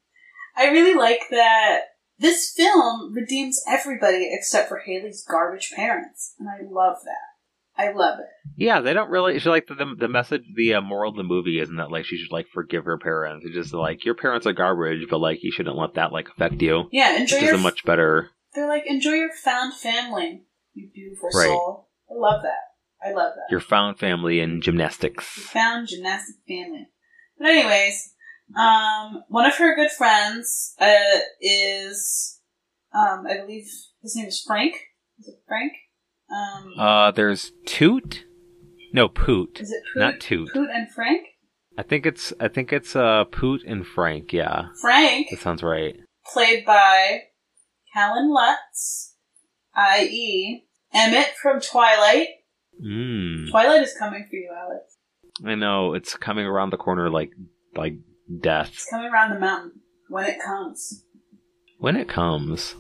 I 0.57 0.67
really 0.71 0.95
like 0.95 1.23
that 1.31 1.81
this 2.19 2.53
film 2.57 3.13
redeems 3.13 3.61
everybody 3.69 4.29
except 4.33 4.69
for 4.69 4.79
Haley's 4.79 5.25
garbage 5.29 5.73
parents, 5.75 6.35
and 6.39 6.49
I 6.49 6.63
love 6.71 6.99
that. 7.05 7.83
I 7.83 7.91
love 7.91 8.19
it. 8.21 8.27
Yeah, 8.57 8.81
they 8.81 8.93
don't 8.93 9.11
really. 9.11 9.39
She 9.41 9.49
like 9.49 9.67
the 9.67 9.97
the, 9.99 10.07
message, 10.07 10.43
the 10.55 10.75
uh, 10.75 10.81
moral 10.81 11.11
of 11.11 11.17
the 11.17 11.23
movie 11.25 11.59
isn't 11.59 11.77
that 11.77 11.91
like 11.91 12.05
she 12.05 12.19
should 12.19 12.31
like 12.31 12.47
forgive 12.53 12.85
her 12.85 12.99
parents. 12.99 13.45
It's 13.47 13.55
just 13.55 13.75
like 13.75 14.05
your 14.05 14.15
parents 14.15 14.47
are 14.47 14.53
garbage, 14.53 15.07
but 15.11 15.19
like 15.19 15.43
you 15.43 15.51
shouldn't 15.51 15.77
let 15.79 15.95
that 15.95 16.13
like 16.13 16.29
affect 16.29 16.61
you. 16.63 16.85
Yeah, 16.93 17.17
enjoy 17.17 17.37
Which 17.37 17.43
your. 17.47 17.55
is 17.55 17.61
a 17.61 17.63
much 17.63 17.85
better. 17.85 18.31
they're 18.55 18.69
like 18.69 18.85
enjoy 18.87 19.13
your 19.15 19.33
found 19.43 19.75
family, 19.75 20.45
you 20.75 20.89
beautiful 20.95 21.31
Right. 21.35 21.47
soul. 21.49 21.89
I 22.11 22.15
love 22.15 22.43
that. 22.43 23.05
I 23.05 23.13
love 23.13 23.33
that. 23.35 23.51
Your 23.51 23.61
found 23.61 23.99
family 23.99 24.39
in 24.39 24.61
gymnastics. 24.61 25.37
You 25.37 25.43
found 25.45 25.89
gymnastic 25.89 26.37
family. 26.47 26.87
But 27.39 27.49
anyways, 27.49 28.13
um, 28.57 29.25
one 29.29 29.47
of 29.47 29.55
her 29.57 29.75
good 29.75 29.91
friends 29.91 30.75
uh, 30.81 31.19
is, 31.41 32.41
um, 32.95 33.27
I 33.29 33.39
believe 33.39 33.65
his 34.03 34.17
name 34.17 34.27
is 34.27 34.43
Frank. 34.47 34.75
Is 35.19 35.29
it 35.29 35.37
Frank? 35.47 35.73
Um, 36.31 36.73
Uh, 36.79 37.11
there's 37.11 37.53
Toot. 37.67 38.25
No, 38.93 39.09
Poot. 39.09 39.61
is 39.61 39.71
it 39.71 39.83
Poot? 39.95 40.01
Not 40.01 40.21
Toot. 40.21 40.53
Poot 40.53 40.69
and 40.73 40.91
Frank. 40.91 41.27
I 41.79 41.83
think 41.83 42.05
it's 42.05 42.35
I 42.39 42.49
think 42.49 42.71
it's 42.73 42.95
uh 42.95 43.25
Poot 43.25 43.63
and 43.67 43.87
Frank. 43.87 44.33
Yeah, 44.33 44.67
Frank, 44.83 45.29
that 45.31 45.39
sounds 45.41 45.63
right. 45.63 45.97
played 46.31 46.67
by 46.67 47.21
Kellan 47.95 48.31
Lutz, 48.31 49.15
i.e., 49.75 50.65
Emmett 50.93 51.33
from 51.41 51.61
Twilight. 51.63 52.29
Mm. 52.85 53.51
Twilight 53.51 53.83
is 53.83 53.95
coming 53.99 54.27
for 54.29 54.37
you, 54.37 54.51
Alex. 54.55 54.97
I 55.47 55.55
know 55.55 55.95
it's 55.95 56.15
coming 56.17 56.45
around 56.45 56.71
the 56.71 56.77
corner 56.77 57.09
like 57.11 57.31
like 57.75 57.95
death 58.41 58.71
It's 58.73 58.89
coming 58.91 59.11
around 59.13 59.31
the 59.35 59.41
mountain 59.41 59.81
when 60.09 60.25
it 60.27 60.41
comes. 60.43 61.05
when 61.79 61.97
it 61.97 62.09
comes. 62.09 62.75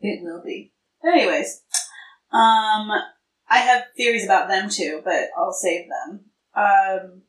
It 0.00 0.20
will 0.22 0.42
be. 0.44 0.72
Anyways, 1.06 1.62
um, 2.32 2.90
I 3.48 3.58
have 3.58 3.84
theories 3.96 4.24
about 4.24 4.48
them 4.48 4.68
too, 4.68 5.00
but 5.04 5.28
I'll 5.36 5.52
save 5.52 5.86
them. 5.88 6.24
Um, 6.54 7.22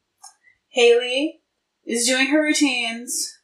Haley 0.69 1.41
is 1.85 2.07
doing 2.07 2.27
her 2.27 2.41
routines, 2.41 3.37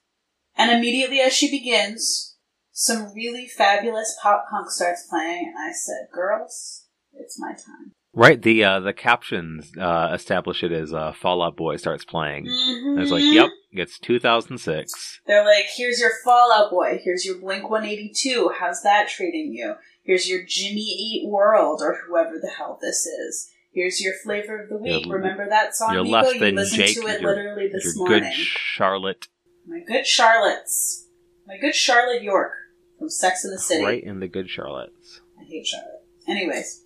and 0.56 0.72
immediately 0.72 1.20
as 1.20 1.34
she 1.34 1.50
begins, 1.50 2.38
some 2.72 3.14
really 3.14 3.48
fabulous 3.48 4.18
pop 4.22 4.46
punk 4.50 4.70
starts 4.70 5.08
playing, 5.10 5.54
and 5.56 5.58
I 5.58 5.72
said, 5.72 6.08
"Girls, 6.12 6.88
it's 7.14 7.40
my 7.40 7.52
time." 7.52 7.94
Right. 8.14 8.42
The 8.42 8.64
uh 8.64 8.80
the 8.82 8.94
captions 8.94 9.72
uh 9.80 10.12
establish 10.14 10.64
it 10.64 10.72
as 10.72 10.94
uh 10.94 11.14
Fall 11.14 11.42
Out 11.42 11.56
Boy 11.56 11.78
starts 11.78 12.04
playing. 12.04 12.46
Mm-hmm. 12.46 12.98
I 12.98 13.02
was 13.02 13.12
like, 13.12 13.24
yep, 13.24 13.50
it's 13.72 13.98
2006. 14.00 15.22
They're 15.28 15.46
like, 15.46 15.66
here's 15.76 16.00
your 16.00 16.12
Fall 16.24 16.52
Out 16.54 16.72
Boy, 16.72 17.00
here's 17.04 17.26
your 17.26 17.38
Blink 17.40 17.70
182, 17.70 18.52
how's 18.60 18.82
that 18.84 19.08
treating 19.08 19.54
you? 19.54 19.76
Here's 20.04 20.28
your 20.30 20.44
Jimmy 20.46 20.82
Eat 20.82 21.30
World, 21.30 21.82
or 21.82 22.00
whoever 22.08 22.38
the 22.42 22.50
hell 22.50 22.80
this 22.82 23.06
is. 23.06 23.50
Here's 23.72 24.02
your 24.02 24.14
flavor 24.26 24.62
of 24.64 24.70
the 24.70 24.78
week. 24.78 25.06
Remember 25.08 25.48
that 25.48 25.76
song, 25.76 25.94
you're 25.94 26.04
less 26.04 26.34
you 26.34 26.40
than 26.40 26.56
listened 26.56 26.82
Jake, 26.84 26.96
to 27.00 27.08
it 27.08 27.22
you're- 27.22 27.36
literally 27.36 27.70
this 27.72 27.86
Your 27.96 27.96
morning. 28.10 28.24
good 28.24 28.34
Charlotte, 28.34 29.28
My 29.66 29.80
good 29.88 30.06
Charlottes. 30.06 31.06
My 31.48 31.58
good 31.58 31.76
Charlotte 31.76 32.24
York 32.24 32.52
from 33.00 33.10
Sex 33.10 33.46
in 33.46 33.52
the 33.52 33.60
City. 33.60 33.84
right 33.86 34.04
in 34.04 34.20
the 34.20 34.28
good 34.28 34.48
Charlottes. 34.50 35.22
I 35.40 35.46
hate 35.46 35.66
Charlotte. 35.68 36.02
Anyways, 36.28 36.84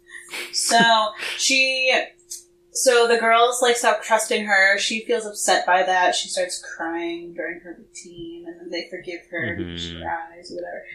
so 0.51 0.79
she, 1.37 1.93
so 2.71 3.07
the 3.07 3.17
girls 3.17 3.61
like 3.61 3.77
stop 3.77 4.03
trusting 4.03 4.45
her. 4.45 4.77
She 4.77 5.05
feels 5.05 5.25
upset 5.25 5.65
by 5.65 5.83
that. 5.83 6.15
She 6.15 6.27
starts 6.27 6.61
crying 6.75 7.33
during 7.33 7.59
her 7.61 7.77
routine, 7.79 8.45
and 8.47 8.59
then 8.59 8.69
they 8.69 8.87
forgive 8.89 9.21
her. 9.31 9.57
Mhm. 9.57 9.77
She 9.79 10.01
cries, 10.01 10.51
whatever. 10.51 10.85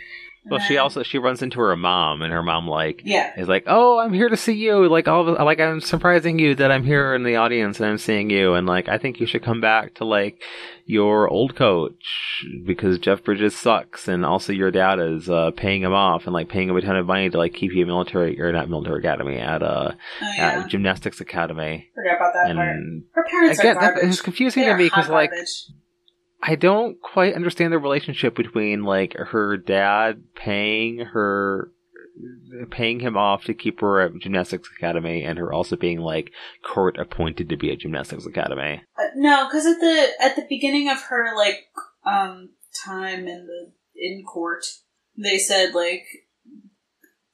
Well, 0.46 0.58
she 0.58 0.78
also 0.78 1.02
she 1.02 1.18
runs 1.18 1.42
into 1.42 1.60
her 1.60 1.76
mom, 1.76 2.22
and 2.22 2.32
her 2.32 2.42
mom 2.42 2.66
like 2.66 3.02
yeah, 3.04 3.38
is 3.38 3.46
like, 3.46 3.64
"Oh, 3.66 3.98
I'm 3.98 4.14
here 4.14 4.28
to 4.30 4.36
see 4.36 4.54
you." 4.54 4.88
Like 4.88 5.06
all 5.06 5.28
of, 5.28 5.38
like 5.38 5.60
I'm 5.60 5.82
surprising 5.82 6.38
you 6.38 6.54
that 6.54 6.72
I'm 6.72 6.84
here 6.84 7.14
in 7.14 7.24
the 7.24 7.36
audience 7.36 7.78
and 7.78 7.88
I'm 7.88 7.98
seeing 7.98 8.30
you, 8.30 8.54
and 8.54 8.66
like 8.66 8.88
I 8.88 8.96
think 8.96 9.20
you 9.20 9.26
should 9.26 9.44
come 9.44 9.60
back 9.60 9.94
to 9.96 10.04
like 10.06 10.40
your 10.86 11.28
old 11.28 11.54
coach 11.54 12.44
because 12.64 12.98
Jeff 12.98 13.22
Bridges 13.22 13.54
sucks, 13.54 14.08
and 14.08 14.24
also 14.24 14.52
your 14.54 14.70
dad 14.70 14.98
is 14.98 15.28
uh, 15.28 15.50
paying 15.50 15.82
him 15.82 15.92
off 15.92 16.24
and 16.24 16.32
like 16.32 16.48
paying 16.48 16.70
him 16.70 16.76
a 16.76 16.80
ton 16.80 16.96
of 16.96 17.06
money 17.06 17.28
to 17.28 17.36
like 17.36 17.52
keep 17.52 17.72
you 17.72 17.82
at 17.82 17.86
military 17.86 18.40
or 18.40 18.50
not 18.50 18.70
military 18.70 19.00
academy 19.00 19.36
at 19.36 19.62
uh 19.62 19.92
oh 19.92 20.32
yeah, 20.38 20.62
at 20.62 20.68
gymnastics 20.68 21.20
academy. 21.20 21.90
Forget 21.94 22.16
about 22.16 22.32
that 22.32 22.54
part. 22.56 22.76
And 22.76 23.04
Her 23.12 23.24
parents 23.28 23.58
again, 23.60 23.76
are 23.76 23.80
garbage. 23.92 24.04
is 24.04 24.22
confusing 24.22 24.62
They 24.62 24.70
to 24.70 24.76
me 24.76 24.84
because 24.84 25.10
like. 25.10 25.30
I 26.42 26.54
don't 26.54 27.00
quite 27.00 27.34
understand 27.34 27.72
the 27.72 27.78
relationship 27.78 28.34
between 28.34 28.84
like 28.84 29.14
her 29.14 29.56
dad 29.56 30.22
paying 30.34 30.98
her 30.98 31.70
paying 32.70 33.00
him 33.00 33.16
off 33.16 33.44
to 33.44 33.54
keep 33.54 33.80
her 33.80 34.00
at 34.00 34.12
gymnastics 34.20 34.68
academy 34.76 35.22
and 35.22 35.38
her 35.38 35.52
also 35.52 35.76
being 35.76 36.00
like 36.00 36.30
court 36.64 36.98
appointed 36.98 37.48
to 37.48 37.56
be 37.56 37.70
at 37.72 37.78
gymnastics 37.80 38.26
academy. 38.26 38.82
Uh, 38.98 39.04
no, 39.16 39.46
because 39.46 39.66
at 39.66 39.80
the 39.80 40.08
at 40.20 40.36
the 40.36 40.46
beginning 40.48 40.88
of 40.90 41.00
her 41.02 41.36
like 41.36 41.66
um 42.04 42.50
time 42.84 43.26
in 43.28 43.46
the 43.46 43.72
in 43.94 44.24
court, 44.24 44.64
they 45.16 45.38
said 45.38 45.74
like 45.74 46.04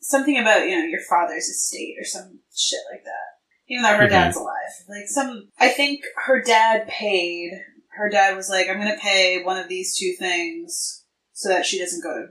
something 0.01 0.39
about 0.39 0.69
you 0.69 0.77
know 0.77 0.85
your 0.85 1.01
father's 1.09 1.49
estate 1.49 1.95
or 2.01 2.05
some 2.05 2.41
shit 2.55 2.81
like 2.93 3.05
that. 3.05 3.37
Even 3.69 3.83
though 3.83 3.97
her 3.97 4.07
Mhm. 4.07 4.11
dad's 4.11 4.37
alive, 4.37 4.53
like 4.89 5.09
some, 5.09 5.49
I 5.59 5.69
think 5.71 6.05
her 6.27 6.41
dad 6.41 6.87
paid. 6.87 7.53
Her 7.97 8.09
dad 8.11 8.37
was 8.37 8.49
like, 8.51 8.69
"I'm 8.69 8.81
going 8.81 8.93
to 8.95 9.01
pay 9.01 9.43
one 9.43 9.57
of 9.59 9.69
these 9.69 9.97
two 9.97 10.15
things 10.19 11.05
so 11.33 11.49
that 11.49 11.65
she 11.67 11.79
doesn't 11.79 12.03
go 12.03 12.15
to 12.15 12.29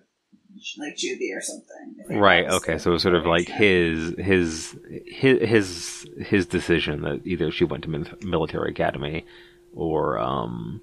like 0.79 0.95
juvie 0.95 1.35
or 1.35 1.41
something." 1.41 2.17
Right, 2.19 2.45
okay, 2.49 2.73
the- 2.73 2.79
so 2.79 2.89
it 2.91 2.93
was 2.93 3.01
sort 3.03 3.15
of 3.15 3.25
like 3.25 3.47
his 3.47 4.13
his 4.17 4.75
his 5.07 5.39
his 5.49 6.05
his 6.19 6.45
decision 6.45 7.01
that 7.01 7.21
either 7.25 7.51
she 7.51 7.63
went 7.65 7.83
to 7.83 8.05
military 8.21 8.71
academy 8.71 9.25
or 9.73 10.19
um 10.19 10.81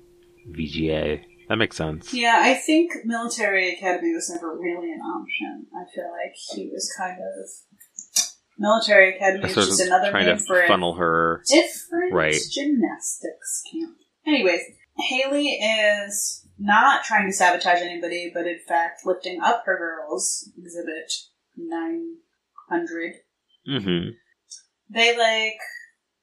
VGA. 0.51 1.25
That 1.49 1.57
makes 1.57 1.77
sense. 1.77 2.15
Yeah, 2.15 2.39
I 2.41 2.55
think 2.55 2.93
military 3.05 3.75
academy 3.75 4.15
was 4.15 4.31
never 4.31 4.57
really 4.57 4.91
an 4.93 5.01
option. 5.01 5.67
I 5.75 5.85
feel 5.95 6.11
like 6.11 6.35
he 6.55 6.69
was 6.73 6.91
kind 6.97 7.19
of 7.21 7.49
military 8.59 9.17
academy 9.17 9.45
is 9.49 9.55
just 9.55 9.81
another 9.81 10.11
trying 10.11 10.27
name 10.27 10.39
to 10.39 10.43
for 10.45 10.67
funnel 10.67 10.95
her 10.95 11.43
different 11.49 12.13
Right. 12.13 12.41
gymnastics 12.51 13.63
camp. 13.71 13.97
Anyways, 14.27 14.61
Haley 14.99 15.49
is 15.49 16.47
not 16.59 17.05
trying 17.05 17.27
to 17.29 17.33
sabotage 17.33 17.81
anybody, 17.81 18.31
but 18.33 18.47
in 18.47 18.59
fact 18.69 19.05
lifting 19.05 19.41
up 19.41 19.63
her 19.67 19.77
girls. 19.79 20.51
Exhibit 20.57 21.13
nine 21.57 22.17
hundred. 22.69 23.15
hmm 23.67 24.11
They 24.91 25.17
like 25.17 25.59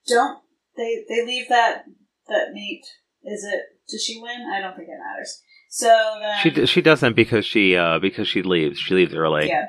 don't 0.08 0.40
they 0.78 1.04
they 1.10 1.26
leave 1.26 1.50
that 1.50 1.86
that 2.28 2.52
meet. 2.54 2.84
Is 3.24 3.44
it? 3.44 3.62
Does 3.90 4.04
she 4.04 4.22
win? 4.22 4.50
I 4.54 4.62
don't 4.62 4.76
think 4.78 4.88
it 4.88 4.98
matters. 4.98 5.42
So 5.70 5.88
then 6.22 6.38
She 6.42 6.50
d- 6.50 6.66
she 6.66 6.82
doesn't 6.82 7.16
because 7.16 7.46
she 7.46 7.76
uh 7.76 8.00
because 8.00 8.28
she 8.28 8.42
leaves. 8.42 8.80
She 8.80 8.94
leaves 8.94 9.14
early. 9.14 9.48
Yeah. 9.50 9.66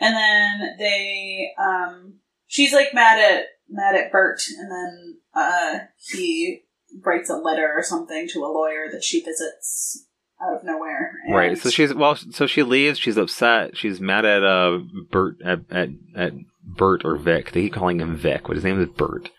And 0.00 0.16
then 0.16 0.76
they 0.78 1.50
um 1.58 2.14
she's 2.46 2.72
like 2.72 2.94
mad 2.94 3.18
at 3.20 3.44
mad 3.68 3.94
at 3.96 4.10
Burt 4.12 4.40
and 4.58 4.70
then 4.70 5.18
uh 5.34 5.78
he 5.96 6.62
writes 7.04 7.30
a 7.30 7.36
letter 7.36 7.72
or 7.74 7.82
something 7.82 8.28
to 8.28 8.40
a 8.40 8.52
lawyer 8.52 8.86
that 8.90 9.04
she 9.04 9.22
visits 9.22 10.06
out 10.42 10.56
of 10.56 10.64
nowhere. 10.64 11.12
Right. 11.30 11.56
So 11.56 11.70
she's 11.70 11.94
well. 11.94 12.16
So 12.16 12.46
she 12.46 12.62
leaves. 12.62 12.98
She's 12.98 13.16
upset. 13.16 13.76
She's 13.76 14.00
mad 14.00 14.24
at 14.24 14.44
uh 14.44 14.78
Burt 15.10 15.36
at 15.44 15.60
at, 15.70 15.88
at 16.14 16.32
Burt 16.62 17.02
or 17.04 17.16
Vic. 17.16 17.52
They 17.52 17.62
keep 17.62 17.74
calling 17.74 18.00
him 18.00 18.16
Vic, 18.16 18.42
but 18.46 18.56
his 18.56 18.64
name 18.64 18.80
is 18.80 18.88
Burt. 18.88 19.30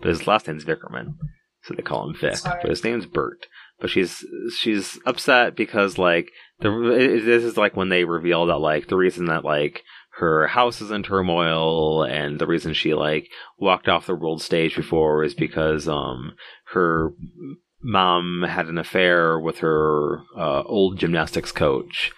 But 0.00 0.08
his 0.08 0.26
last 0.26 0.46
name's 0.46 0.64
Vickerman, 0.64 1.14
so 1.62 1.74
they 1.74 1.82
call 1.82 2.08
him 2.08 2.16
Vic. 2.20 2.36
Sorry. 2.36 2.58
But 2.62 2.70
his 2.70 2.84
name's 2.84 3.06
Burt. 3.06 3.46
But 3.80 3.90
she's 3.90 4.24
she's 4.58 4.98
upset 5.06 5.56
because 5.56 5.98
like 5.98 6.30
the 6.60 6.70
it, 6.92 7.24
this 7.24 7.44
is 7.44 7.56
like 7.56 7.76
when 7.76 7.88
they 7.88 8.04
reveal 8.04 8.46
that 8.46 8.58
like 8.58 8.88
the 8.88 8.96
reason 8.96 9.26
that 9.26 9.44
like 9.44 9.82
her 10.16 10.46
house 10.46 10.80
is 10.80 10.90
in 10.90 11.02
turmoil 11.02 12.02
and 12.04 12.38
the 12.38 12.46
reason 12.46 12.74
she 12.74 12.94
like 12.94 13.28
walked 13.58 13.88
off 13.88 14.06
the 14.06 14.14
world 14.14 14.42
stage 14.42 14.76
before 14.76 15.24
is 15.24 15.34
because 15.34 15.88
um 15.88 16.34
her 16.72 17.12
mom 17.82 18.44
had 18.48 18.66
an 18.66 18.78
affair 18.78 19.38
with 19.38 19.58
her 19.58 20.20
uh, 20.36 20.62
old 20.62 20.98
gymnastics 20.98 21.52
coach 21.52 22.12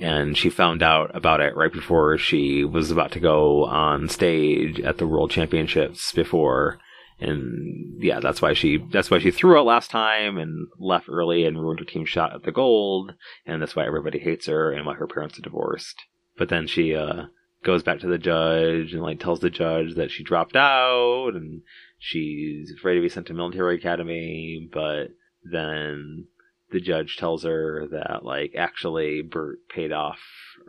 and 0.00 0.36
she 0.36 0.48
found 0.50 0.82
out 0.82 1.14
about 1.14 1.40
it 1.40 1.56
right 1.56 1.72
before 1.72 2.16
she 2.16 2.64
was 2.64 2.90
about 2.90 3.12
to 3.12 3.20
go 3.20 3.64
on 3.66 4.08
stage 4.08 4.80
at 4.80 4.98
the 4.98 5.06
world 5.06 5.30
championships 5.30 6.12
before. 6.12 6.78
And 7.18 8.02
yeah 8.02 8.18
that's 8.20 8.40
why 8.40 8.54
she 8.54 8.78
that's 8.90 9.10
why 9.10 9.18
she 9.18 9.30
threw 9.30 9.58
out 9.58 9.66
last 9.66 9.90
time 9.90 10.38
and 10.38 10.68
left 10.78 11.06
early 11.08 11.44
and 11.44 11.60
ruined 11.60 11.80
her 11.80 11.84
team 11.84 12.06
shot 12.06 12.34
at 12.34 12.44
the 12.44 12.52
gold. 12.52 13.12
And 13.44 13.60
that's 13.60 13.76
why 13.76 13.84
everybody 13.84 14.18
hates 14.18 14.46
her 14.46 14.72
and 14.72 14.86
why 14.86 14.94
her 14.94 15.06
parents 15.06 15.38
are 15.38 15.42
divorced. 15.42 15.96
But 16.38 16.48
then 16.48 16.66
she 16.66 16.94
uh 16.94 17.24
goes 17.62 17.82
back 17.82 18.00
to 18.00 18.06
the 18.06 18.16
judge 18.16 18.94
and 18.94 19.02
like 19.02 19.20
tells 19.20 19.40
the 19.40 19.50
judge 19.50 19.96
that 19.96 20.10
she 20.10 20.24
dropped 20.24 20.56
out 20.56 21.32
and 21.34 21.60
she's 22.00 22.72
afraid 22.72 22.96
to 22.96 23.02
be 23.02 23.08
sent 23.08 23.26
to 23.26 23.34
military 23.34 23.76
academy, 23.76 24.68
but 24.72 25.10
then 25.44 26.26
the 26.72 26.80
judge 26.80 27.16
tells 27.16 27.44
her 27.44 27.86
that 27.92 28.24
like 28.24 28.54
actually 28.56 29.22
Burt 29.22 29.58
paid 29.68 29.92
off 29.92 30.18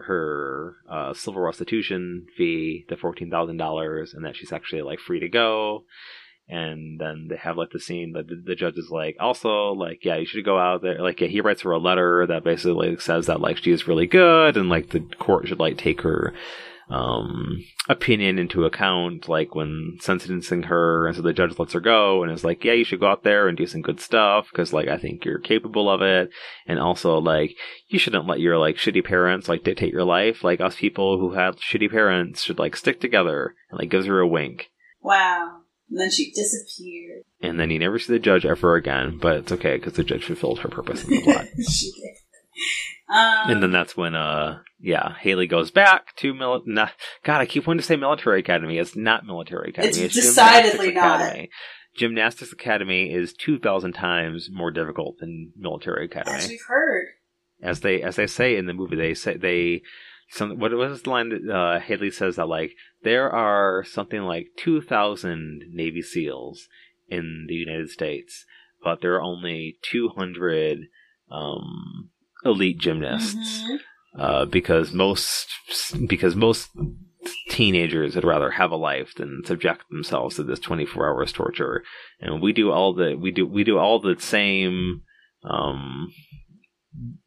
her 0.05 0.75
uh, 0.89 1.13
civil 1.13 1.41
restitution 1.41 2.27
fee, 2.37 2.85
the 2.89 2.97
fourteen 2.97 3.31
thousand 3.31 3.57
dollars, 3.57 4.13
and 4.13 4.25
that 4.25 4.35
she's 4.35 4.51
actually 4.51 4.81
like 4.81 4.99
free 4.99 5.19
to 5.19 5.29
go. 5.29 5.85
And 6.49 6.99
then 6.99 7.27
they 7.29 7.37
have 7.37 7.55
like 7.55 7.69
the 7.71 7.79
scene 7.79 8.11
that 8.13 8.27
the, 8.27 8.35
the 8.45 8.55
judge 8.55 8.75
is 8.75 8.89
like, 8.91 9.15
also 9.21 9.71
like, 9.71 10.03
yeah, 10.03 10.17
you 10.17 10.25
should 10.25 10.43
go 10.43 10.59
out 10.59 10.81
there. 10.81 10.99
Like, 11.01 11.21
yeah, 11.21 11.29
he 11.29 11.39
writes 11.39 11.61
her 11.61 11.71
a 11.71 11.77
letter 11.77 12.25
that 12.27 12.43
basically 12.43 12.97
says 12.97 13.27
that 13.27 13.39
like 13.39 13.57
she 13.57 13.71
is 13.71 13.87
really 13.87 14.07
good, 14.07 14.57
and 14.57 14.67
like 14.67 14.89
the 14.89 14.99
court 14.99 15.47
should 15.47 15.59
like 15.59 15.77
take 15.77 16.01
her 16.01 16.33
um, 16.91 17.63
opinion 17.87 18.37
into 18.37 18.65
account, 18.65 19.29
like 19.29 19.55
when 19.55 19.97
sentencing 20.01 20.63
her, 20.63 21.07
and 21.07 21.15
so 21.15 21.21
the 21.21 21.33
judge 21.33 21.57
lets 21.57 21.73
her 21.73 21.79
go 21.79 22.21
and 22.21 22.31
is 22.31 22.43
like, 22.43 22.63
"Yeah, 22.63 22.73
you 22.73 22.83
should 22.83 22.99
go 22.99 23.07
out 23.07 23.23
there 23.23 23.47
and 23.47 23.57
do 23.57 23.65
some 23.65 23.81
good 23.81 23.99
stuff 23.99 24.47
because, 24.51 24.73
like, 24.73 24.87
I 24.87 24.97
think 24.97 25.23
you're 25.23 25.39
capable 25.39 25.89
of 25.89 26.01
it." 26.01 26.29
And 26.67 26.79
also, 26.79 27.17
like, 27.17 27.55
you 27.87 27.97
shouldn't 27.97 28.27
let 28.27 28.39
your 28.39 28.57
like 28.57 28.75
shitty 28.75 29.05
parents 29.05 29.47
like 29.47 29.63
dictate 29.63 29.93
your 29.93 30.03
life. 30.03 30.43
Like 30.43 30.59
us 30.59 30.75
people 30.75 31.19
who 31.19 31.31
have 31.33 31.55
shitty 31.55 31.89
parents 31.89 32.43
should 32.43 32.59
like 32.59 32.75
stick 32.75 32.99
together. 32.99 33.55
And 33.69 33.79
like 33.79 33.89
gives 33.89 34.05
her 34.05 34.19
a 34.19 34.27
wink. 34.27 34.69
Wow. 35.01 35.61
And 35.89 35.99
then 35.99 36.11
she 36.11 36.31
disappeared. 36.31 37.23
And 37.41 37.59
then 37.59 37.69
you 37.69 37.79
never 37.79 37.99
see 37.99 38.13
the 38.13 38.19
judge 38.19 38.45
ever 38.45 38.75
again, 38.75 39.17
but 39.21 39.37
it's 39.37 39.51
okay 39.51 39.75
because 39.75 39.93
the 39.93 40.03
judge 40.03 40.25
fulfilled 40.25 40.59
her 40.59 40.69
purpose 40.69 41.03
in 41.03 41.09
the 41.11 41.21
plot. 41.21 41.45
she 41.69 41.91
did. 41.91 42.15
Um, 43.11 43.49
and 43.49 43.63
then 43.63 43.71
that's 43.71 43.97
when, 43.97 44.15
uh, 44.15 44.59
yeah, 44.79 45.15
Haley 45.19 45.47
goes 45.47 45.69
back 45.69 46.15
to 46.17 46.33
mil. 46.33 46.61
God, 47.23 47.41
I 47.41 47.45
keep 47.45 47.67
wanting 47.67 47.81
to 47.81 47.85
say 47.85 47.97
military 47.97 48.39
academy. 48.39 48.77
It's 48.77 48.95
not 48.95 49.25
military 49.25 49.71
academy. 49.71 50.03
It's 50.03 50.15
decidedly 50.15 50.87
Gymnastics 50.87 50.95
not. 50.95 51.21
Academy. 51.21 51.49
Gymnastics 51.95 52.53
Academy 52.53 53.13
is 53.13 53.33
two 53.33 53.59
thousand 53.59 53.93
times 53.93 54.49
more 54.51 54.71
difficult 54.71 55.17
than 55.19 55.51
military 55.57 56.05
academy. 56.05 56.37
as 56.37 56.47
we've 56.47 56.59
heard. 56.67 57.07
as 57.61 57.81
they 57.81 58.01
as 58.01 58.15
they 58.15 58.27
say 58.27 58.55
in 58.55 58.65
the 58.65 58.73
movie, 58.73 58.95
they 58.95 59.13
say 59.13 59.35
they 59.35 59.81
some 60.29 60.57
what 60.57 60.71
was 60.71 61.01
the 61.01 61.09
line 61.09 61.29
that 61.29 61.53
uh, 61.53 61.79
Haley 61.81 62.11
says 62.11 62.37
that 62.37 62.47
like 62.47 62.71
there 63.03 63.29
are 63.29 63.83
something 63.83 64.21
like 64.21 64.47
two 64.57 64.81
thousand 64.81 65.63
Navy 65.69 66.01
SEALs 66.01 66.69
in 67.09 67.45
the 67.49 67.55
United 67.55 67.89
States, 67.89 68.45
but 68.81 69.01
there 69.01 69.15
are 69.15 69.21
only 69.21 69.77
two 69.81 70.09
hundred 70.15 70.87
um, 71.29 72.09
elite 72.45 72.77
gymnasts 72.79 73.63
Mhm. 73.63 73.77
uh, 74.17 74.45
because 74.45 74.91
most 74.91 75.47
because 76.07 76.35
most 76.35 76.69
teenagers 77.49 78.15
would 78.15 78.23
rather 78.23 78.51
have 78.51 78.71
a 78.71 78.75
life 78.75 79.13
than 79.15 79.43
subject 79.45 79.83
themselves 79.91 80.35
to 80.35 80.43
this 80.43 80.59
24 80.59 81.07
hours 81.07 81.31
torture 81.31 81.83
and 82.19 82.41
we 82.41 82.51
do 82.51 82.71
all 82.71 82.93
the 82.93 83.15
we 83.15 83.29
do 83.31 83.45
we 83.45 83.63
do 83.63 83.77
all 83.77 83.99
the 83.99 84.15
same 84.19 85.03
um 85.43 86.11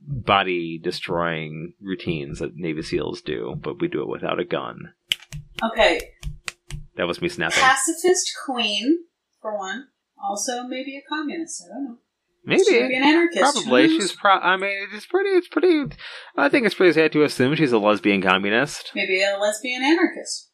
body 0.01 0.79
destroying 0.83 1.75
routines 1.81 2.39
that 2.41 2.57
navy 2.57 2.83
seals 2.83 3.21
do 3.23 3.55
but 3.63 3.81
we 3.81 3.89
do 3.89 4.03
it 4.03 4.09
without 4.09 4.41
a 4.41 4.45
gun 4.45 4.93
Okay, 5.63 6.01
that 6.97 7.07
was 7.07 7.23
me 7.23 7.29
snapping 7.29 7.61
pacifist 7.63 8.29
queen 8.45 9.05
for 9.41 9.57
one. 9.57 9.87
Also, 10.23 10.65
maybe 10.65 10.97
a 10.99 11.03
communist. 11.09 11.63
I 11.65 11.73
don't 11.73 11.85
know. 11.85 11.99
She 12.47 12.51
maybe 12.51 12.89
be 12.89 12.97
an 12.97 13.03
anarchist. 13.03 13.41
probably 13.41 13.89
she's 13.89 14.13
pro 14.13 14.33
i 14.33 14.57
mean 14.57 14.89
it's 14.93 15.07
pretty 15.07 15.31
it's 15.31 15.49
pretty 15.49 15.85
i 16.37 16.49
think 16.51 16.67
it's 16.67 16.75
pretty 16.75 16.93
safe 16.93 17.11
to 17.13 17.23
assume 17.25 17.55
she's 17.55 17.73
a 17.73 17.79
lesbian 17.79 18.21
communist 18.21 18.91
maybe 18.95 19.23
a 19.23 19.39
lesbian 19.41 19.83
anarchist. 19.83 20.51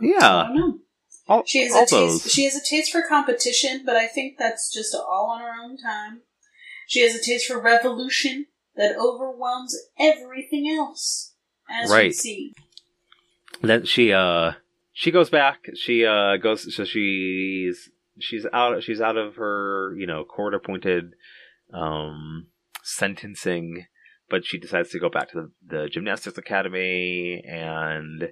Yeah. 0.00 0.16
I 0.20 0.46
don't 0.48 0.56
know. 0.56 0.78
all, 1.28 1.42
She 1.46 1.62
has 1.68 1.74
a 1.74 1.86
taste. 1.94 2.30
She 2.30 2.44
has 2.44 2.56
a 2.56 2.64
taste 2.64 2.90
for 2.90 3.02
competition, 3.08 3.82
but 3.86 3.94
I 3.96 4.06
think 4.08 4.38
that's 4.38 4.72
just 4.72 4.94
all 4.94 5.30
on 5.30 5.40
her 5.40 5.52
own 5.62 5.76
time. 5.76 6.22
She 6.88 7.00
has 7.02 7.14
a 7.14 7.22
taste 7.22 7.46
for 7.46 7.60
revolution 7.60 8.46
that 8.76 8.96
overwhelms 8.96 9.76
everything 10.00 10.68
else, 10.68 11.32
as 11.70 11.88
we 11.90 11.94
Right. 11.96 12.14
see. 12.14 12.54
then 13.62 13.84
she 13.86 14.12
uh 14.12 14.52
she 14.92 15.10
goes 15.10 15.30
back 15.30 15.66
she 15.76 16.04
uh 16.04 16.36
goes 16.38 16.74
so 16.74 16.84
she's 16.84 17.88
she's 18.18 18.46
out 18.52 18.82
she's 18.82 19.00
out 19.00 19.16
of 19.16 19.36
her 19.36 19.94
you 19.96 20.06
know 20.06 20.24
court 20.24 20.54
appointed 20.54 21.12
um 21.74 22.46
sentencing 22.82 23.86
but 24.30 24.44
she 24.44 24.58
decides 24.58 24.90
to 24.90 24.98
go 24.98 25.08
back 25.08 25.30
to 25.30 25.36
the, 25.36 25.76
the 25.76 25.88
gymnastics 25.88 26.38
academy 26.38 27.42
and 27.46 28.30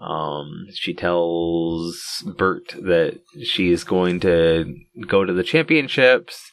um 0.00 0.66
she 0.72 0.94
tells 0.94 2.24
burt 2.36 2.74
that 2.80 3.20
she's 3.42 3.84
going 3.84 4.20
to 4.20 4.74
go 5.06 5.24
to 5.24 5.32
the 5.32 5.44
championships 5.44 6.50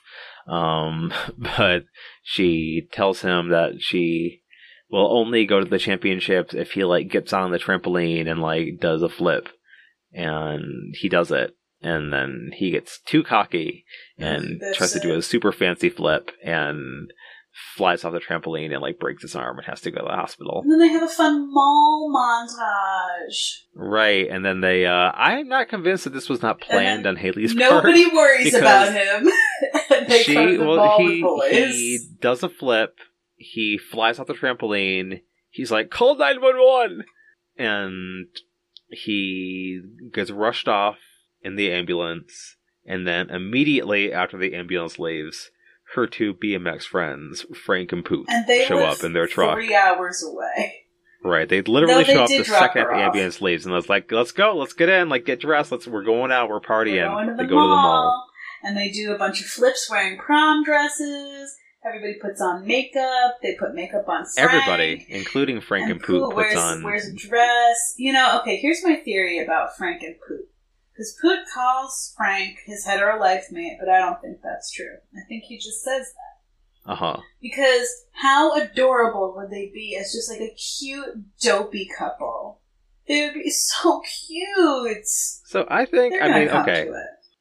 um 0.47 1.13
but 1.37 1.83
she 2.23 2.87
tells 2.91 3.21
him 3.21 3.49
that 3.49 3.81
she 3.81 4.41
will 4.91 5.17
only 5.17 5.45
go 5.45 5.59
to 5.59 5.65
the 5.65 5.79
championships 5.79 6.53
if 6.53 6.73
he 6.73 6.83
like 6.83 7.09
gets 7.09 7.31
on 7.31 7.51
the 7.51 7.59
trampoline 7.59 8.29
and 8.29 8.41
like 8.41 8.79
does 8.79 9.01
a 9.01 9.09
flip. 9.09 9.47
And 10.13 10.93
he 10.99 11.07
does 11.07 11.31
it 11.31 11.55
and 11.81 12.11
then 12.13 12.51
he 12.53 12.71
gets 12.71 12.99
too 12.99 13.23
cocky 13.23 13.85
and 14.17 14.59
That's 14.61 14.77
tries 14.77 14.91
to 14.93 14.99
do 14.99 15.15
a 15.15 15.21
super 15.21 15.51
fancy 15.51 15.89
flip 15.89 16.31
and 16.43 17.11
flies 17.75 18.05
off 18.05 18.13
the 18.13 18.19
trampoline 18.19 18.71
and 18.71 18.81
like 18.81 18.97
breaks 18.99 19.23
his 19.23 19.35
arm 19.35 19.57
and 19.57 19.65
has 19.67 19.81
to 19.81 19.91
go 19.91 19.99
to 19.99 20.05
the 20.07 20.15
hospital 20.15 20.61
And 20.63 20.71
then 20.71 20.79
they 20.79 20.87
have 20.87 21.03
a 21.03 21.07
fun 21.07 21.51
mall 21.53 22.09
montage. 22.15 23.63
right 23.75 24.27
and 24.29 24.45
then 24.45 24.61
they 24.61 24.85
uh 24.85 25.11
i'm 25.13 25.47
not 25.49 25.67
convinced 25.69 26.05
that 26.05 26.13
this 26.13 26.29
was 26.29 26.41
not 26.41 26.61
planned 26.61 27.05
on 27.05 27.17
haley's 27.17 27.53
Nobody 27.53 28.03
part 28.05 28.13
worries 28.15 28.53
about 28.53 28.93
him. 28.93 29.29
they 30.07 30.23
she 30.23 30.33
to 30.35 30.57
the 30.59 30.65
well 30.65 30.97
he 30.99 31.21
boys. 31.21 31.51
he 31.51 31.99
does 32.21 32.41
a 32.43 32.49
flip 32.49 32.95
he 33.35 33.77
flies 33.77 34.17
off 34.19 34.27
the 34.27 34.33
trampoline 34.33 35.21
he's 35.49 35.71
like 35.71 35.89
call 35.89 36.15
911 36.15 37.03
and 37.57 38.27
he 38.89 39.81
gets 40.13 40.31
rushed 40.31 40.67
off 40.67 40.97
in 41.43 41.55
the 41.55 41.71
ambulance 41.71 42.57
and 42.85 43.07
then 43.07 43.29
immediately 43.29 44.11
after 44.11 44.37
the 44.37 44.53
ambulance 44.53 44.99
leaves 44.99 45.51
her 45.95 46.07
two 46.07 46.33
bmx 46.33 46.83
friends 46.83 47.45
frank 47.65 47.91
and 47.91 48.05
poot 48.05 48.25
and 48.29 48.45
show 48.67 48.79
up 48.79 49.03
in 49.03 49.13
their 49.13 49.27
truck 49.27 49.55
three 49.55 49.75
hours 49.75 50.23
away. 50.23 50.85
right 51.23 51.49
they 51.49 51.61
literally 51.61 51.93
No, 51.93 52.03
they 52.03 52.13
show 52.13 52.23
up 52.23 52.29
the 52.29 52.43
second 52.43 52.87
the 52.87 52.95
ambulance 52.95 53.41
leaves 53.41 53.65
and 53.65 53.75
it's 53.75 53.89
like 53.89 54.11
let's 54.11 54.31
go 54.31 54.55
let's 54.55 54.73
get 54.73 54.89
in 54.89 55.09
like 55.09 55.25
get 55.25 55.39
dressed 55.39 55.71
let's 55.71 55.87
we're 55.87 56.03
going 56.03 56.31
out 56.31 56.49
we're 56.49 56.61
partying 56.61 56.93
They 56.93 56.99
go 57.01 57.19
into 57.19 57.33
the 57.33 57.43
they 57.43 57.49
go 57.49 57.55
to 57.55 57.61
the 57.61 57.67
mall 57.67 58.27
and 58.63 58.77
they 58.77 58.89
do 58.89 59.11
a 59.11 59.17
bunch 59.17 59.41
of 59.41 59.47
flips 59.47 59.89
wearing 59.89 60.17
prom 60.17 60.63
dresses. 60.63 61.55
Everybody 61.83 62.13
puts 62.21 62.39
on 62.39 62.65
makeup. 62.67 63.39
They 63.41 63.55
put 63.55 63.73
makeup 63.73 64.07
on 64.07 64.25
Frank. 64.25 64.37
everybody 64.37 65.05
including 65.09 65.61
frank 65.61 65.89
and, 65.89 65.99
poot 66.01 66.21
puts 66.25 66.35
wears, 66.35 66.57
on 66.57 66.83
wears 66.83 67.07
a 67.07 67.13
dress. 67.15 67.95
You 67.97 68.13
know, 68.13 68.39
okay, 68.41 68.57
here's 68.57 68.83
my 68.83 68.97
theory 68.97 69.39
about 69.39 69.75
Frank 69.75 70.03
and 70.03 70.15
Poot. 70.27 70.47
Because 71.01 71.17
Poot 71.19 71.39
calls 71.51 72.13
Frank 72.15 72.59
his 72.67 72.85
hetero 72.85 73.19
life 73.19 73.45
mate, 73.49 73.77
but 73.79 73.89
I 73.89 73.97
don't 73.97 74.21
think 74.21 74.37
that's 74.43 74.71
true. 74.71 74.97
I 75.15 75.27
think 75.27 75.45
he 75.45 75.57
just 75.57 75.83
says 75.83 76.13
that. 76.13 76.91
uh-huh 76.91 77.17
Because 77.41 77.87
how 78.11 78.55
adorable 78.55 79.33
would 79.35 79.49
they 79.49 79.71
be 79.73 79.97
as 79.99 80.11
just 80.11 80.29
like 80.29 80.41
a 80.41 80.53
cute, 80.53 81.39
dopey 81.41 81.89
couple? 81.97 82.61
They 83.07 83.25
would 83.25 83.33
be 83.33 83.49
so 83.49 84.01
cute. 84.27 85.07
So 85.07 85.65
I 85.67 85.85
think 85.85 86.13
They're 86.13 86.23
I 86.23 86.39
mean 86.39 86.49
okay. 86.49 86.89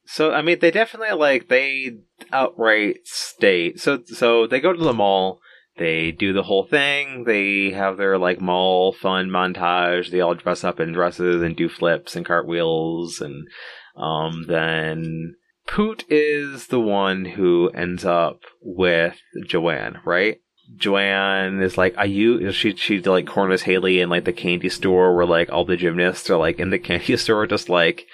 So 0.05 0.31
I 0.31 0.41
mean 0.41 0.57
they 0.59 0.71
definitely 0.71 1.15
like 1.15 1.47
they 1.47 1.97
outright 2.31 3.01
state 3.05 3.79
so 3.79 4.01
so 4.05 4.47
they 4.47 4.59
go 4.59 4.73
to 4.73 4.83
the 4.83 4.93
mall, 4.93 5.39
they 5.77 6.11
do 6.11 6.33
the 6.33 6.43
whole 6.43 6.65
thing, 6.65 7.23
they 7.25 7.71
have 7.71 7.97
their 7.97 8.17
like 8.17 8.39
mall 8.41 8.91
fun 8.93 9.29
montage, 9.29 10.11
they 10.11 10.21
all 10.21 10.35
dress 10.35 10.63
up 10.63 10.79
in 10.79 10.91
dresses 10.93 11.41
and 11.41 11.55
do 11.55 11.69
flips 11.69 12.15
and 12.15 12.25
cartwheels 12.25 13.21
and 13.21 13.47
um 13.95 14.45
then 14.47 15.35
Poot 15.67 16.03
is 16.09 16.67
the 16.67 16.79
one 16.79 17.23
who 17.23 17.69
ends 17.69 18.03
up 18.03 18.41
with 18.61 19.17
Joanne, 19.45 19.99
right? 20.03 20.39
Joanne 20.75 21.61
is 21.61 21.77
like, 21.77 21.93
"Are 21.97 22.05
you?" 22.05 22.51
She 22.51 22.75
she 22.75 22.99
like 22.99 23.27
corners 23.27 23.61
Haley 23.63 23.99
in 24.01 24.09
like 24.09 24.25
the 24.25 24.33
candy 24.33 24.69
store 24.69 25.15
where 25.15 25.25
like 25.25 25.51
all 25.51 25.63
the 25.65 25.77
gymnasts 25.77 26.29
are 26.29 26.37
like 26.37 26.59
in 26.59 26.71
the 26.71 26.79
candy 26.89 27.15
store, 27.15 27.45
just 27.45 27.69
like 27.69 28.05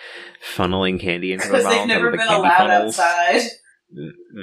funneling 0.55 0.99
candy 0.99 1.33
into 1.33 1.47
their 1.51 1.57
Because 1.61 1.63
mouth. 1.65 1.73
they've 1.73 1.87
never 1.87 2.07
out 2.09 2.13
of 2.13 2.19
the 2.19 2.25
been 2.27 2.35
allowed 2.35 2.57
funnels. 2.57 2.99
outside. 2.99 3.41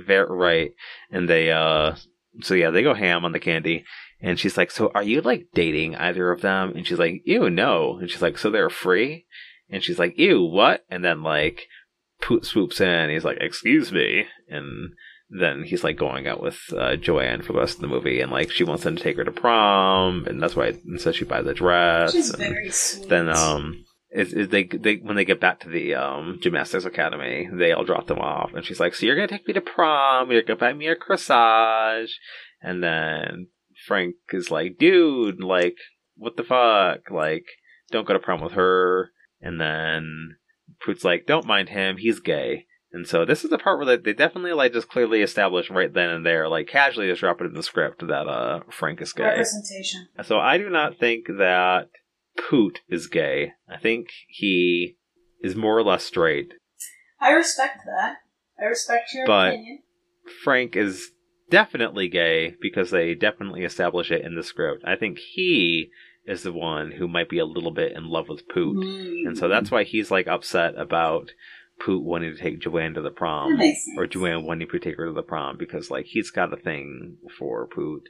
Very 0.06 0.26
right, 0.36 0.70
and 1.10 1.28
they 1.28 1.50
uh, 1.52 1.94
so 2.42 2.54
yeah, 2.54 2.70
they 2.70 2.82
go 2.82 2.94
ham 2.94 3.24
on 3.24 3.32
the 3.32 3.40
candy, 3.40 3.84
and 4.20 4.38
she's 4.38 4.56
like, 4.56 4.70
"So 4.70 4.90
are 4.94 5.02
you 5.02 5.20
like 5.20 5.48
dating 5.54 5.96
either 5.96 6.30
of 6.30 6.40
them?" 6.40 6.72
And 6.76 6.86
she's 6.86 6.98
like, 6.98 7.22
"Ew, 7.24 7.50
no," 7.50 7.98
and 7.98 8.10
she's 8.10 8.22
like, 8.22 8.38
"So 8.38 8.50
they're 8.50 8.70
free?" 8.70 9.26
And 9.70 9.82
she's 9.82 9.98
like, 9.98 10.18
"Ew, 10.18 10.42
what?" 10.42 10.84
And 10.90 11.04
then 11.04 11.22
like, 11.22 11.68
Poot 12.20 12.44
swoops 12.44 12.80
in, 12.80 13.10
he's 13.10 13.24
like, 13.24 13.38
"Excuse 13.40 13.92
me," 13.92 14.26
and 14.48 14.94
then 15.30 15.64
he's 15.64 15.84
like 15.84 15.96
going 15.96 16.26
out 16.26 16.42
with 16.42 16.58
uh, 16.76 16.96
Joanne 16.96 17.42
for 17.42 17.52
the 17.52 17.58
rest 17.58 17.76
of 17.76 17.80
the 17.80 17.88
movie, 17.88 18.20
and 18.20 18.30
like 18.30 18.50
she 18.50 18.64
wants 18.64 18.86
him 18.86 18.96
to 18.96 19.02
take 19.02 19.16
her 19.16 19.24
to 19.24 19.32
prom, 19.32 20.24
and 20.26 20.40
that's 20.40 20.56
why 20.56 20.68
and 20.86 21.00
so 21.00 21.12
she 21.12 21.24
buys 21.24 21.46
a 21.46 21.54
dress. 21.54 22.14
Is 22.14 22.30
and 22.30 22.38
very 22.38 22.70
sweet. 22.70 23.08
then 23.08 23.28
um, 23.28 23.84
it, 24.14 24.32
it, 24.32 24.50
they 24.50 24.64
they 24.64 24.96
when 24.96 25.16
they 25.16 25.24
get 25.24 25.40
back 25.40 25.60
to 25.60 25.68
the 25.68 25.94
um 25.94 26.38
gymnastics 26.40 26.84
academy, 26.84 27.48
they 27.52 27.72
all 27.72 27.84
drop 27.84 28.06
them 28.06 28.18
off, 28.18 28.52
and 28.54 28.64
she's 28.64 28.80
like, 28.80 28.94
"So 28.94 29.06
you're 29.06 29.16
gonna 29.16 29.28
take 29.28 29.46
me 29.46 29.54
to 29.54 29.60
prom? 29.60 30.30
You're 30.30 30.42
gonna 30.42 30.58
buy 30.58 30.72
me 30.72 30.86
a 30.86 30.96
corsage?" 30.96 32.12
And 32.62 32.82
then 32.82 33.48
Frank 33.86 34.14
is 34.32 34.50
like, 34.50 34.78
"Dude, 34.78 35.42
like." 35.42 35.76
what 36.16 36.36
the 36.36 36.42
fuck? 36.44 37.10
Like, 37.10 37.44
don't 37.90 38.06
go 38.06 38.12
to 38.12 38.18
prom 38.18 38.40
with 38.40 38.52
her. 38.52 39.10
And 39.40 39.60
then 39.60 40.36
Poot's 40.84 41.04
like, 41.04 41.26
don't 41.26 41.46
mind 41.46 41.68
him, 41.68 41.96
he's 41.98 42.20
gay. 42.20 42.66
And 42.92 43.08
so 43.08 43.24
this 43.24 43.42
is 43.42 43.50
the 43.50 43.58
part 43.58 43.78
where 43.78 43.86
they, 43.86 43.96
they 43.96 44.12
definitely 44.12 44.52
like 44.52 44.72
just 44.72 44.88
clearly 44.88 45.20
establish 45.20 45.68
right 45.68 45.92
then 45.92 46.10
and 46.10 46.24
there, 46.24 46.48
like 46.48 46.68
casually 46.68 47.08
just 47.08 47.20
drop 47.20 47.40
it 47.40 47.46
in 47.46 47.54
the 47.54 47.62
script 47.62 48.06
that 48.06 48.28
uh 48.28 48.60
Frank 48.70 49.00
is 49.02 49.12
gay. 49.12 49.24
Representation. 49.24 50.06
So 50.22 50.38
I 50.38 50.58
do 50.58 50.70
not 50.70 50.98
think 50.98 51.26
that 51.26 51.88
Poot 52.36 52.80
is 52.88 53.06
gay. 53.06 53.52
I 53.68 53.78
think 53.78 54.08
he 54.28 54.96
is 55.42 55.54
more 55.54 55.76
or 55.76 55.82
less 55.82 56.04
straight. 56.04 56.54
I 57.20 57.30
respect 57.30 57.82
that. 57.86 58.16
I 58.60 58.64
respect 58.64 59.14
your 59.14 59.26
But- 59.26 59.54
opinion. 59.54 59.82
Frank 60.42 60.74
is 60.74 61.10
definitely 61.50 62.08
gay 62.08 62.54
because 62.60 62.90
they 62.90 63.14
definitely 63.14 63.62
establish 63.64 64.10
it 64.10 64.24
in 64.24 64.34
the 64.34 64.42
script. 64.42 64.82
I 64.86 64.96
think 64.96 65.18
he 65.18 65.90
is 66.26 66.42
the 66.42 66.52
one 66.52 66.92
who 66.92 67.06
might 67.06 67.28
be 67.28 67.38
a 67.38 67.44
little 67.44 67.70
bit 67.70 67.92
in 67.92 68.06
love 68.08 68.28
with 68.28 68.48
Poot. 68.48 68.76
Mm. 68.76 69.26
And 69.28 69.38
so 69.38 69.48
that's 69.48 69.70
why 69.70 69.84
he's 69.84 70.10
like 70.10 70.26
upset 70.26 70.74
about 70.78 71.32
Poot 71.78 72.02
wanting 72.02 72.34
to 72.34 72.40
take 72.40 72.60
Joanne 72.60 72.94
to 72.94 73.02
the 73.02 73.10
prom. 73.10 73.60
Or 73.98 74.06
Joanne 74.06 74.44
wanting 74.44 74.68
to 74.68 74.78
take 74.78 74.96
her 74.96 75.06
to 75.06 75.12
the 75.12 75.22
prom 75.22 75.58
because 75.58 75.90
like 75.90 76.06
he's 76.06 76.30
got 76.30 76.52
a 76.52 76.56
thing 76.56 77.18
for 77.38 77.66
Poot. 77.66 78.08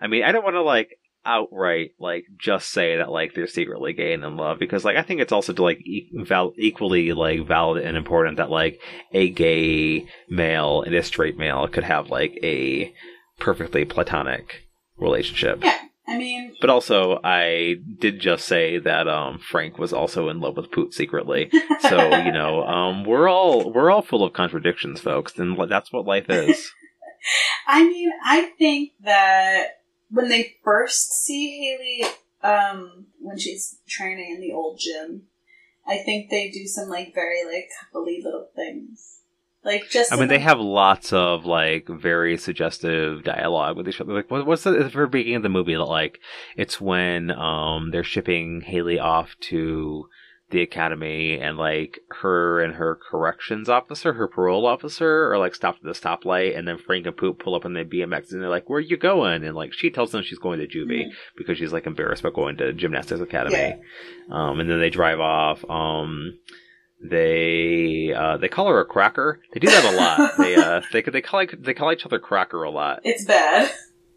I 0.00 0.06
mean, 0.06 0.22
I 0.22 0.30
don't 0.32 0.44
want 0.44 0.54
to 0.54 0.62
like 0.62 0.98
outright 1.26 1.92
like 1.98 2.24
just 2.38 2.70
say 2.70 2.96
that 2.96 3.10
like 3.10 3.34
they're 3.34 3.46
secretly 3.46 3.92
gay 3.92 4.12
and 4.12 4.24
in 4.24 4.36
love 4.36 4.58
because 4.58 4.84
like 4.84 4.96
I 4.96 5.02
think 5.02 5.20
it's 5.20 5.32
also 5.32 5.52
like 5.54 5.80
e- 5.80 6.08
val- 6.14 6.54
equally 6.56 7.12
like 7.12 7.46
valid 7.46 7.84
and 7.84 7.96
important 7.96 8.36
that 8.38 8.50
like 8.50 8.80
a 9.12 9.28
gay 9.30 10.06
male 10.28 10.82
and 10.82 10.94
a 10.94 11.02
straight 11.02 11.36
male 11.36 11.66
could 11.68 11.84
have 11.84 12.08
like 12.10 12.38
a 12.42 12.94
perfectly 13.38 13.84
platonic 13.84 14.62
relationship. 14.96 15.62
Yeah. 15.62 15.78
I 16.08 16.18
mean, 16.18 16.54
But 16.60 16.70
also, 16.70 17.18
I 17.24 17.76
did 17.98 18.20
just 18.20 18.44
say 18.44 18.78
that 18.78 19.08
um, 19.08 19.40
Frank 19.40 19.76
was 19.76 19.92
also 19.92 20.28
in 20.28 20.38
love 20.38 20.56
with 20.56 20.70
Poot 20.70 20.94
secretly. 20.94 21.50
So 21.80 21.96
you 22.18 22.30
know, 22.30 22.62
um, 22.66 23.04
we're 23.04 23.28
all 23.28 23.72
we're 23.72 23.90
all 23.90 24.02
full 24.02 24.22
of 24.22 24.32
contradictions, 24.32 25.00
folks, 25.00 25.36
and 25.36 25.58
that's 25.68 25.92
what 25.92 26.04
life 26.06 26.26
is. 26.28 26.72
I 27.66 27.82
mean, 27.82 28.12
I 28.24 28.52
think 28.56 28.92
that 29.02 29.75
when 30.10 30.28
they 30.28 30.56
first 30.62 31.12
see 31.12 31.58
Haley, 31.58 32.10
um, 32.42 33.06
when 33.20 33.38
she's 33.38 33.78
training 33.88 34.34
in 34.34 34.40
the 34.40 34.52
old 34.52 34.78
gym, 34.78 35.22
I 35.86 35.98
think 35.98 36.30
they 36.30 36.50
do 36.50 36.66
some 36.66 36.88
like 36.88 37.14
very 37.14 37.44
like 37.44 37.68
coupley 37.94 38.22
little 38.22 38.48
things, 38.54 39.20
like 39.64 39.88
just. 39.88 40.12
I 40.12 40.16
mean, 40.16 40.28
they 40.28 40.38
have 40.38 40.58
lots 40.58 41.12
of 41.12 41.44
like 41.44 41.88
very 41.88 42.36
suggestive 42.36 43.24
dialogue 43.24 43.76
with 43.76 43.88
each 43.88 44.00
other. 44.00 44.14
Like, 44.14 44.30
what, 44.30 44.46
what's 44.46 44.64
the, 44.64 44.72
the 44.72 44.88
very 44.88 45.08
beginning 45.08 45.36
of 45.36 45.42
the 45.42 45.48
movie? 45.48 45.74
That 45.74 45.84
like, 45.84 46.20
it's 46.56 46.80
when 46.80 47.30
um 47.30 47.90
they're 47.90 48.04
shipping 48.04 48.62
Haley 48.62 48.98
off 48.98 49.36
to 49.42 50.08
the 50.50 50.62
academy, 50.62 51.38
and 51.40 51.58
like 51.58 51.98
her 52.22 52.60
and 52.60 52.74
her 52.74 52.94
corrections 53.10 53.68
officer, 53.68 54.12
her 54.12 54.28
parole 54.28 54.64
officer, 54.66 55.32
are 55.32 55.38
like 55.38 55.54
stopped 55.54 55.78
at 55.78 55.84
the 55.84 55.90
stoplight, 56.08 56.56
and 56.56 56.68
then 56.68 56.78
Frank 56.78 57.04
and 57.06 57.16
Poot 57.16 57.38
pull 57.40 57.54
up 57.56 57.64
in 57.64 57.72
their 57.74 57.84
BMX, 57.84 58.30
and 58.32 58.40
they're 58.40 58.48
like, 58.48 58.70
"Where 58.70 58.78
you 58.80 58.96
going?" 58.96 59.42
And 59.44 59.56
like, 59.56 59.72
she 59.72 59.90
tells 59.90 60.12
them 60.12 60.22
she's 60.22 60.38
going 60.38 60.60
to 60.60 60.66
Juvie 60.68 61.06
Mhm. 61.06 61.10
because 61.36 61.58
she's 61.58 61.72
like 61.72 61.86
embarrassed 61.86 62.20
about 62.22 62.34
going 62.34 62.56
to 62.58 62.72
gymnastics 62.72 63.20
academy. 63.20 63.56
Yeah. 63.56 63.76
Um, 64.30 64.60
and 64.60 64.70
then 64.70 64.78
they 64.80 64.90
drive 64.90 65.18
off. 65.20 65.64
Um, 65.68 66.38
they 67.10 68.12
uh, 68.16 68.36
they 68.38 68.48
call 68.48 68.68
her 68.68 68.80
a 68.80 68.84
cracker. 68.84 69.40
They 69.52 69.60
do 69.60 69.68
that 69.68 69.84
a 69.84 69.96
lot. 69.96 70.36
they 70.38 70.54
uh, 70.56 70.80
they 70.92 71.02
they 71.02 71.20
call 71.20 71.44
they 71.58 71.74
call 71.74 71.92
each 71.92 72.06
other 72.06 72.18
cracker 72.18 72.62
a 72.62 72.70
lot. 72.70 73.00
It's 73.04 73.24
bad, 73.24 73.70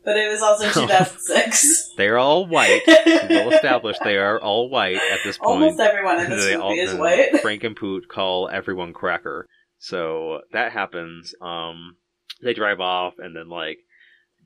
but 0.10 0.18
it 0.18 0.28
was 0.32 0.41
also 0.41 0.66
2006. 0.82 1.93
They 1.97 2.07
are 2.07 2.18
all 2.18 2.47
white. 2.47 2.82
well 2.88 3.49
established. 3.53 3.99
They 4.03 4.18
are 4.18 4.41
all 4.41 4.68
white 4.70 4.95
at 4.97 5.20
this 5.24 5.38
point. 5.38 5.62
Almost 5.62 5.80
everyone 5.80 6.20
in 6.20 6.30
this 6.32 6.45
They 6.45 6.57
movie 6.57 6.64
all- 6.64 6.72
is 6.74 6.93
white. 6.95 7.39
Frank 7.43 7.64
and 7.64 7.76
Poot 7.76 8.07
call 8.10 8.49
everyone 8.49 8.91
cracker. 8.93 9.47
So 9.78 10.41
that 10.51 10.72
happens. 10.72 11.36
Um, 11.41 11.97
they 12.41 12.53
drive 12.55 12.80
off, 12.80 13.14
and 13.20 13.36
then 13.36 13.49
like 13.49 13.78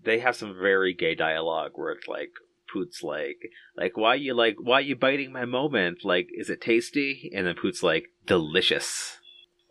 they 0.04 0.20
have 0.20 0.36
some 0.36 0.54
very 0.60 0.94
gay 0.94 1.16
dialogue 1.16 1.72
where 1.76 1.92
it's 1.94 2.08
like 2.10 2.32
Poot's 2.74 3.02
like, 3.04 3.38
like 3.78 3.96
why 3.96 4.16
you 4.16 4.34
like 4.34 4.56
why 4.60 4.82
you 4.82 4.96
biting 4.98 5.32
my 5.32 5.46
moment? 5.46 6.00
Like, 6.04 6.28
is 6.38 6.50
it 6.50 6.60
tasty? 6.60 7.32
And 7.34 7.48
then 7.48 7.56
Poot's 7.56 7.82
like, 7.84 8.08
delicious. 8.28 9.18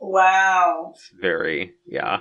Wow, 0.00 0.92
It's 0.94 1.10
very 1.20 1.74
yeah. 1.86 2.20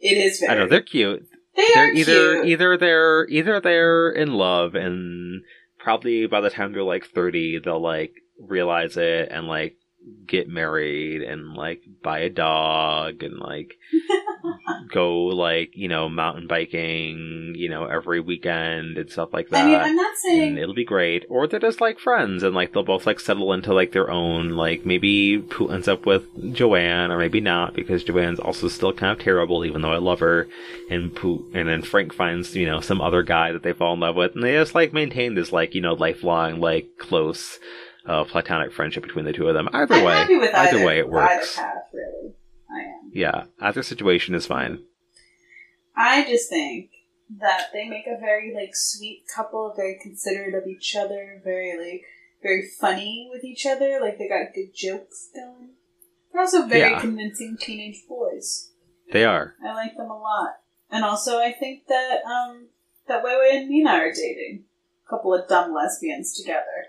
it 0.00 0.16
is 0.16 0.40
very. 0.40 0.52
I 0.52 0.54
know 0.56 0.66
they're 0.68 0.80
cute. 0.80 1.26
They 1.58 1.66
They're 1.74 1.84
are 1.88 1.92
either 1.92 2.34
cute. 2.42 2.46
either 2.46 2.76
they're 2.78 3.26
either 3.28 3.60
they're 3.60 4.10
in 4.12 4.32
love 4.32 4.74
and 4.74 5.42
probably 5.78 6.26
by 6.26 6.40
the 6.40 6.50
time 6.50 6.72
they're 6.72 6.82
like 6.82 7.04
30 7.06 7.60
they'll 7.64 7.80
like 7.82 8.14
realize 8.40 8.96
it 8.96 9.28
and 9.30 9.46
like 9.46 9.76
get 10.26 10.48
married 10.48 11.22
and 11.22 11.54
like 11.54 11.82
buy 12.02 12.20
a 12.20 12.30
dog 12.30 13.22
and 13.22 13.38
like 13.38 13.74
go 14.92 15.24
like 15.24 15.70
you 15.74 15.88
know 15.88 16.08
mountain 16.08 16.46
biking 16.46 17.54
you 17.56 17.68
know 17.68 17.84
every 17.84 18.20
weekend 18.20 18.98
and 18.98 19.10
stuff 19.10 19.32
like 19.32 19.48
that 19.50 19.64
I 19.64 19.66
mean, 19.66 19.80
I'm 19.80 19.96
not 19.96 20.08
and 20.08 20.18
saying 20.18 20.58
it'll 20.58 20.74
be 20.74 20.84
great. 20.84 21.24
Or 21.28 21.46
they're 21.46 21.60
just 21.60 21.80
like 21.80 21.98
friends 21.98 22.42
and 22.42 22.54
like 22.54 22.72
they'll 22.72 22.82
both 22.82 23.06
like 23.06 23.20
settle 23.20 23.52
into 23.52 23.72
like 23.72 23.92
their 23.92 24.10
own 24.10 24.50
like 24.50 24.84
maybe 24.84 25.38
Poot 25.38 25.70
ends 25.70 25.88
up 25.88 26.06
with 26.06 26.54
joanne 26.54 27.10
or 27.10 27.18
maybe 27.18 27.40
not 27.40 27.74
because 27.74 28.04
joanne's 28.04 28.40
also 28.40 28.68
still 28.68 28.92
kind 28.92 29.12
of 29.12 29.24
terrible 29.24 29.64
even 29.64 29.82
though 29.82 29.92
i 29.92 29.98
love 29.98 30.20
her. 30.20 30.48
And 30.90 31.14
Poot 31.14 31.54
and 31.54 31.68
then 31.68 31.82
frank 31.82 32.14
finds 32.14 32.56
you 32.56 32.66
know 32.66 32.80
some 32.80 33.00
other 33.00 33.22
guy 33.22 33.52
that 33.52 33.62
they 33.62 33.72
fall 33.72 33.94
in 33.94 34.00
love 34.00 34.16
with. 34.16 34.34
And 34.34 34.42
they 34.42 34.52
just 34.52 34.74
like 34.74 34.92
maintain 34.92 35.34
this 35.34 35.52
like 35.52 35.74
you 35.74 35.80
know 35.80 35.94
lifelong 35.94 36.60
like 36.60 36.88
close 36.98 37.58
uh, 38.08 38.24
platonic 38.24 38.72
friendship 38.72 39.02
between 39.02 39.24
the 39.24 39.32
two 39.32 39.48
of 39.48 39.54
them. 39.54 39.68
Either 39.72 39.94
I'm 39.94 40.04
way 40.04 40.22
either 40.22 40.56
either, 40.56 40.84
way 40.86 40.98
it 40.98 41.08
works. 41.08 41.58
Either 41.58 41.68
path, 41.68 41.82
really, 41.92 42.32
I 42.70 42.80
am. 42.80 43.10
yeah 43.12 43.44
either 43.60 43.82
situation 43.82 44.34
is 44.34 44.46
fine 44.46 44.80
I 45.96 46.22
just 46.28 46.48
think 46.48 46.90
that 47.40 47.66
they 47.72 47.88
make 47.88 48.06
a 48.06 48.18
very 48.20 48.54
like 48.54 48.70
sweet 48.74 49.24
couple, 49.34 49.74
very 49.76 49.98
considerate 50.00 50.54
of 50.54 50.66
each 50.68 50.94
other, 50.96 51.40
very 51.44 51.76
like 51.76 52.02
very 52.40 52.68
funny 52.80 53.28
with 53.32 53.42
each 53.44 53.66
other. 53.66 53.98
Like 54.00 54.16
they 54.16 54.28
got 54.28 54.54
good 54.54 54.72
jokes 54.74 55.28
going. 55.34 55.70
They're 56.32 56.42
also 56.42 56.66
very 56.66 56.92
Yeah. 56.92 57.00
convincing 57.00 57.56
teenage 57.60 58.06
boys. 58.08 58.70
they 59.12 59.24
are 59.24 59.54
I 59.64 59.74
like 59.74 59.96
them 59.96 60.10
a 60.10 60.18
lot, 60.18 60.60
and 60.90 61.04
also 61.04 61.40
I 61.40 61.52
think 61.52 61.86
that 61.88 62.20
um 62.24 62.68
that 63.08 63.24
Weiwei 63.24 63.56
and 63.56 63.68
Mina 63.68 63.90
are 63.90 64.12
dating. 64.12 64.64
A 65.06 65.10
couple 65.10 65.34
of 65.34 65.48
dumb 65.48 65.74
lesbians 65.74 66.36
together. 66.38 66.86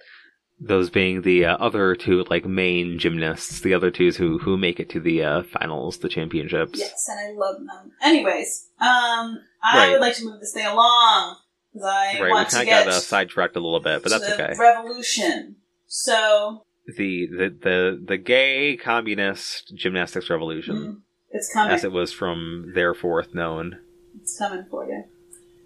Those 0.62 0.90
being 0.90 1.22
the 1.22 1.46
uh, 1.46 1.58
other 1.58 1.96
two 1.96 2.24
like 2.30 2.46
main 2.46 3.00
gymnasts 3.00 3.62
the 3.62 3.74
other 3.74 3.90
twos 3.92 4.18
who 4.18 4.40
who 4.40 4.58
make 4.58 4.80
it 4.80 4.90
to 4.90 5.00
the 5.00 5.24
uh, 5.24 5.44
finals 5.44 6.00
the 6.00 6.10
championships 6.10 6.78
Yes, 6.80 7.08
and 7.10 7.20
I 7.20 7.32
love 7.40 7.58
them. 7.60 7.92
Anyways, 8.02 8.68
um, 8.82 9.40
I 9.64 9.76
Right. 9.78 9.92
would 9.92 10.02
like 10.02 10.16
to 10.18 10.26
move 10.26 10.40
this 10.40 10.54
thing 10.54 10.66
along 10.66 11.38
because 11.74 11.88
I 11.88 12.14
right 12.20 12.22
we 12.24 12.32
want 12.34 12.50
to 12.50 12.56
kind 12.56 12.68
of 12.68 12.70
get 12.70 12.86
got 12.86 12.94
uh, 12.94 13.00
sidetracked 13.00 13.56
a 13.56 13.60
little 13.60 13.80
bit 13.80 14.04
but 14.04 14.10
that's 14.10 14.30
okay 14.30 14.54
revolution. 14.58 15.56
So 15.88 16.64
the, 16.86 17.28
the 17.28 17.50
the 17.62 18.02
the 18.06 18.18
gay 18.18 18.76
communist 18.76 19.74
gymnastics 19.76 20.30
revolution 20.30 20.76
mm, 20.76 21.02
it's 21.32 21.52
coming. 21.54 21.72
as 21.74 21.84
it 21.84 21.92
was 21.92 22.12
from 22.12 22.72
thereforth 22.76 23.34
known 23.34 23.78
It's 24.22 24.38
coming 24.38 24.66
for 24.70 24.86
you. 24.86 25.06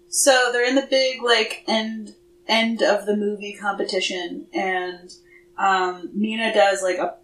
So 0.08 0.50
they're 0.52 0.68
in 0.68 0.76
the 0.76 0.86
big 0.88 1.22
like 1.22 1.64
end 1.66 2.14
end 2.48 2.82
of 2.82 3.06
the 3.06 3.16
movie 3.16 3.56
competition, 3.60 4.46
and 4.52 5.10
um, 5.58 6.10
Mina 6.14 6.52
does 6.54 6.82
like 6.82 6.98
a. 6.98 7.14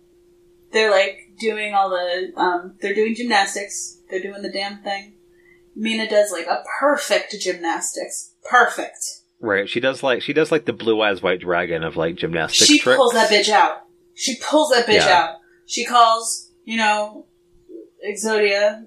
They're 0.73 0.91
like 0.91 1.33
doing 1.39 1.75
all 1.75 1.91
the 1.91 2.33
um, 2.37 2.75
they're 2.81 2.95
doing 2.95 3.15
gymnastics. 3.15 3.99
They're 4.11 4.23
doing 4.23 4.43
the 4.43 4.53
damn 4.53 4.83
thing. 4.83 5.15
Mina 5.77 6.09
does 6.09 6.31
like 6.33 6.47
a 6.47 6.63
perfect 6.81 7.35
gymnastics. 7.41 8.35
Perfect. 8.49 8.99
right 9.41 9.69
she 9.69 9.81
does 9.81 10.03
like 10.03 10.23
she 10.23 10.33
does 10.33 10.51
like 10.51 10.65
the 10.65 10.73
blue 10.73 11.01
eyes 11.01 11.23
white 11.23 11.41
dragon 11.41 11.83
of 11.85 11.97
like 11.97 12.17
gymnastics 12.17 12.67
she 12.67 12.79
tricks. 12.79 12.97
pulls 12.97 13.13
that 13.13 13.31
bitch 13.31 13.49
out. 13.51 13.83
She 14.15 14.37
pulls 14.43 14.71
that 14.71 14.87
bitch 14.87 15.07
Yeah. 15.07 15.23
out. 15.23 15.37
She 15.67 15.85
calls, 15.85 16.51
you 16.65 16.77
know, 16.77 17.27
Exodia 18.07 18.83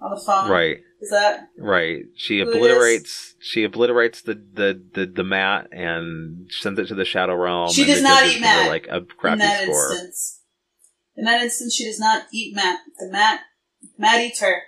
on 0.00 0.10
the 0.10 0.22
phone. 0.24 0.50
right 0.50 0.78
Is 1.00 1.10
that 1.10 1.48
right 1.56 2.06
she 2.16 2.40
obliterates 2.40 3.36
she 3.38 3.62
obliterates 3.62 4.22
the, 4.22 4.34
the 4.34 4.82
the 4.94 5.06
the 5.06 5.22
mat 5.22 5.68
and 5.70 6.50
sends 6.50 6.80
it 6.80 6.88
to 6.88 6.96
the 6.96 7.04
shadow 7.04 7.36
realm 7.36 7.70
She 7.70 7.84
does 7.84 8.02
not 8.02 8.26
eat 8.26 8.40
mat 8.40 8.68
like 8.68 8.88
a 8.88 8.96
in 8.96 9.06
crappy 9.06 9.38
that 9.38 9.62
score 9.62 9.92
instance? 9.92 10.40
In 11.16 11.24
that 11.24 11.42
instance, 11.42 11.74
she 11.74 11.84
does 11.84 12.00
not 12.00 12.24
eat 12.32 12.54
mat. 12.54 12.80
The 12.98 13.08
mat 13.10 13.40
Matt 13.96 14.20
eats 14.20 14.40
her, 14.40 14.62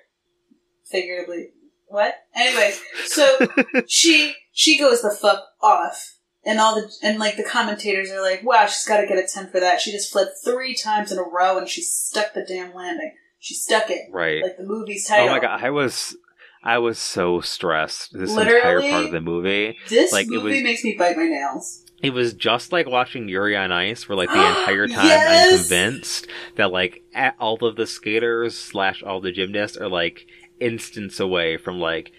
figuratively. 0.84 1.50
What? 1.86 2.14
Anyway, 2.34 2.74
so 3.04 3.38
she 3.88 4.34
she 4.52 4.78
goes 4.78 5.02
the 5.02 5.10
fuck 5.10 5.44
off, 5.60 6.16
and 6.44 6.60
all 6.60 6.74
the 6.74 6.92
and 7.02 7.18
like 7.18 7.36
the 7.36 7.44
commentators 7.44 8.10
are 8.10 8.20
like, 8.20 8.44
"Wow, 8.44 8.66
she's 8.66 8.86
got 8.86 9.00
to 9.00 9.06
get 9.06 9.18
a 9.18 9.26
ten 9.26 9.50
for 9.50 9.60
that." 9.60 9.80
She 9.80 9.90
just 9.90 10.12
flipped 10.12 10.36
three 10.44 10.74
times 10.74 11.10
in 11.10 11.18
a 11.18 11.22
row, 11.22 11.58
and 11.58 11.68
she 11.68 11.82
stuck 11.82 12.34
the 12.34 12.44
damn 12.46 12.74
landing. 12.74 13.14
She 13.40 13.54
stuck 13.54 13.90
it 13.90 14.02
right 14.12 14.42
like 14.42 14.56
the 14.58 14.64
movie's 14.64 15.06
title. 15.08 15.28
Oh 15.28 15.32
my 15.32 15.40
god, 15.40 15.60
I 15.64 15.70
was 15.70 16.16
I 16.62 16.78
was 16.78 16.98
so 16.98 17.40
stressed 17.40 18.12
this 18.12 18.30
Literally? 18.30 18.58
entire 18.58 18.80
part 18.90 19.04
of 19.06 19.12
the 19.12 19.20
movie. 19.22 19.78
This 19.88 20.12
Like, 20.12 20.26
it 20.26 20.30
movie 20.30 20.50
was- 20.56 20.62
makes 20.62 20.84
me 20.84 20.94
bite 20.98 21.16
my 21.16 21.24
nails. 21.24 21.84
It 22.02 22.14
was 22.14 22.32
just 22.34 22.72
like 22.72 22.86
watching 22.86 23.28
Yuri 23.28 23.54
on 23.56 23.72
Ice, 23.72 24.08
where 24.08 24.16
like 24.16 24.30
the 24.30 24.46
entire 24.60 24.86
time 24.88 25.04
Yes! 25.06 25.52
I'm 25.52 25.58
convinced 25.58 26.26
that 26.56 26.70
like 26.70 27.02
all 27.38 27.62
of 27.64 27.76
the 27.76 27.86
skaters 27.86 28.56
slash 28.58 29.02
all 29.02 29.20
the 29.20 29.32
gymnasts 29.32 29.76
are 29.76 29.88
like 29.88 30.26
instants 30.60 31.18
away 31.20 31.56
from 31.58 31.78
like 31.78 32.12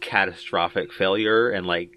catastrophic 0.00 0.92
failure 0.92 1.50
and 1.50 1.66
like 1.66 1.92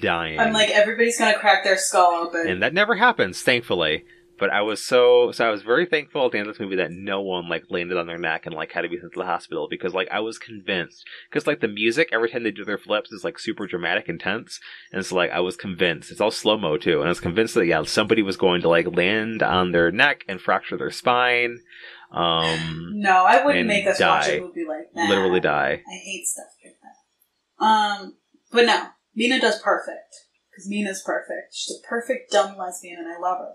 dying. 0.00 0.38
I'm 0.38 0.52
like, 0.52 0.70
everybody's 0.70 1.18
gonna 1.18 1.38
crack 1.38 1.64
their 1.64 1.76
skull 1.78 2.26
open. 2.26 2.48
and 2.48 2.62
that 2.62 2.74
never 2.74 2.94
happens, 2.96 3.42
thankfully. 3.42 4.04
But 4.42 4.50
I 4.50 4.62
was 4.62 4.84
so 4.84 5.30
so 5.30 5.46
I 5.46 5.50
was 5.50 5.62
very 5.62 5.86
thankful 5.86 6.26
at 6.26 6.32
the 6.32 6.38
end 6.38 6.48
of 6.48 6.54
this 6.54 6.60
movie 6.60 6.74
that 6.74 6.90
no 6.90 7.20
one 7.20 7.48
like 7.48 7.62
landed 7.70 7.96
on 7.96 8.08
their 8.08 8.18
neck 8.18 8.44
and 8.44 8.52
like 8.52 8.72
had 8.72 8.80
to 8.80 8.88
be 8.88 8.98
sent 8.98 9.12
to 9.12 9.20
the 9.20 9.24
hospital 9.24 9.68
because 9.70 9.94
like 9.94 10.08
I 10.10 10.18
was 10.18 10.36
convinced 10.36 11.04
because 11.30 11.46
like 11.46 11.60
the 11.60 11.68
music 11.68 12.08
every 12.10 12.28
time 12.28 12.42
they 12.42 12.50
do 12.50 12.64
their 12.64 12.76
flips 12.76 13.12
is 13.12 13.22
like 13.22 13.38
super 13.38 13.68
dramatic 13.68 14.08
and 14.08 14.18
tense 14.18 14.58
and 14.92 15.06
so 15.06 15.14
like 15.14 15.30
I 15.30 15.38
was 15.38 15.54
convinced 15.54 16.10
it's 16.10 16.20
all 16.20 16.32
slow 16.32 16.58
mo 16.58 16.76
too 16.76 16.98
and 16.98 17.06
I 17.06 17.10
was 17.10 17.20
convinced 17.20 17.54
that 17.54 17.66
yeah 17.66 17.84
somebody 17.84 18.20
was 18.20 18.36
going 18.36 18.62
to 18.62 18.68
like 18.68 18.96
land 18.96 19.44
on 19.44 19.70
their 19.70 19.92
neck 19.92 20.24
and 20.28 20.40
fracture 20.40 20.76
their 20.76 20.90
spine, 20.90 21.60
um, 22.10 22.94
no, 22.94 23.24
I 23.24 23.44
wouldn't 23.44 23.68
make 23.68 23.86
us 23.86 24.00
watch 24.00 24.26
die. 24.26 24.32
a 24.32 24.40
movie 24.40 24.64
like 24.68 24.92
that. 24.94 25.08
literally 25.08 25.38
die. 25.38 25.82
I 25.88 25.96
hate 26.04 26.26
stuff 26.26 26.46
like 26.64 26.74
that. 26.82 27.64
Um, 27.64 28.16
but 28.50 28.66
no, 28.66 28.88
Mina 29.14 29.40
does 29.40 29.62
perfect 29.62 30.16
because 30.50 30.68
Mina's 30.68 31.00
perfect. 31.06 31.54
She's 31.54 31.76
a 31.76 31.88
perfect 31.88 32.32
dumb 32.32 32.56
lesbian, 32.58 32.98
and 32.98 33.06
I 33.06 33.20
love 33.20 33.38
her. 33.38 33.52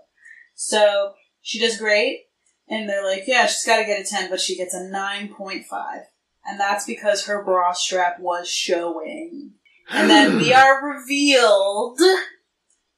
So 0.60 1.12
she 1.40 1.60
does 1.60 1.78
great, 1.78 2.24
and 2.68 2.88
they're 2.88 3.04
like, 3.04 3.28
yeah, 3.28 3.46
she's 3.46 3.64
got 3.64 3.76
to 3.76 3.84
get 3.84 4.00
a 4.00 4.04
ten, 4.04 4.28
but 4.28 4.40
she 4.40 4.56
gets 4.56 4.74
a 4.74 4.82
nine 4.82 5.32
point 5.32 5.66
five, 5.66 6.00
and 6.44 6.58
that's 6.58 6.84
because 6.84 7.26
her 7.26 7.44
bra 7.44 7.72
strap 7.72 8.18
was 8.18 8.50
showing. 8.50 9.52
And 9.88 10.10
then 10.10 10.36
we 10.36 10.52
are 10.62 10.84
revealed. 10.84 12.00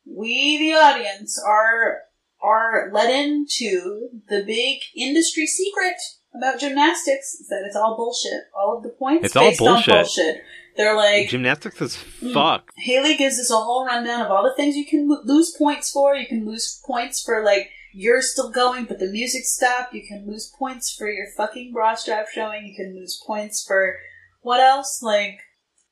We, 0.06 0.56
the 0.58 0.72
audience, 0.72 1.38
are 1.46 1.98
are 2.42 2.90
let 2.94 3.10
into 3.10 4.08
the 4.30 4.42
big 4.42 4.78
industry 4.96 5.46
secret 5.46 5.96
about 6.34 6.60
gymnastics 6.60 7.34
is 7.34 7.48
that 7.48 7.64
it's 7.66 7.76
all 7.76 7.94
bullshit. 7.94 8.44
All 8.58 8.78
of 8.78 8.82
the 8.82 8.88
points 8.88 9.26
It's 9.26 9.36
all 9.36 9.52
bullshit. 9.58 9.94
on 9.94 10.02
bullshit. 10.02 10.42
They're 10.76 10.96
like 10.96 11.28
Gymnastics 11.28 11.80
is 11.80 11.96
Mm. 12.22 12.32
fuck. 12.34 12.70
Haley 12.76 13.16
gives 13.16 13.38
us 13.38 13.50
a 13.50 13.56
whole 13.56 13.84
rundown 13.86 14.22
of 14.22 14.30
all 14.30 14.42
the 14.42 14.54
things 14.54 14.76
you 14.76 14.86
can 14.86 15.08
lo- 15.08 15.20
lose 15.24 15.54
points 15.56 15.90
for. 15.90 16.14
You 16.14 16.26
can 16.26 16.46
lose 16.46 16.80
points 16.86 17.22
for 17.22 17.42
like 17.44 17.70
you're 17.92 18.22
still 18.22 18.50
going, 18.50 18.84
but 18.84 18.98
the 19.00 19.06
music 19.10 19.44
stopped. 19.44 19.92
You 19.94 20.06
can 20.06 20.24
lose 20.26 20.52
points 20.58 20.94
for 20.94 21.10
your 21.10 21.26
fucking 21.36 21.72
bra 21.72 21.94
strap 21.96 22.28
showing. 22.32 22.66
You 22.66 22.74
can 22.76 22.94
lose 22.94 23.20
points 23.26 23.64
for 23.66 23.96
what 24.42 24.60
else? 24.60 25.02
Like 25.02 25.40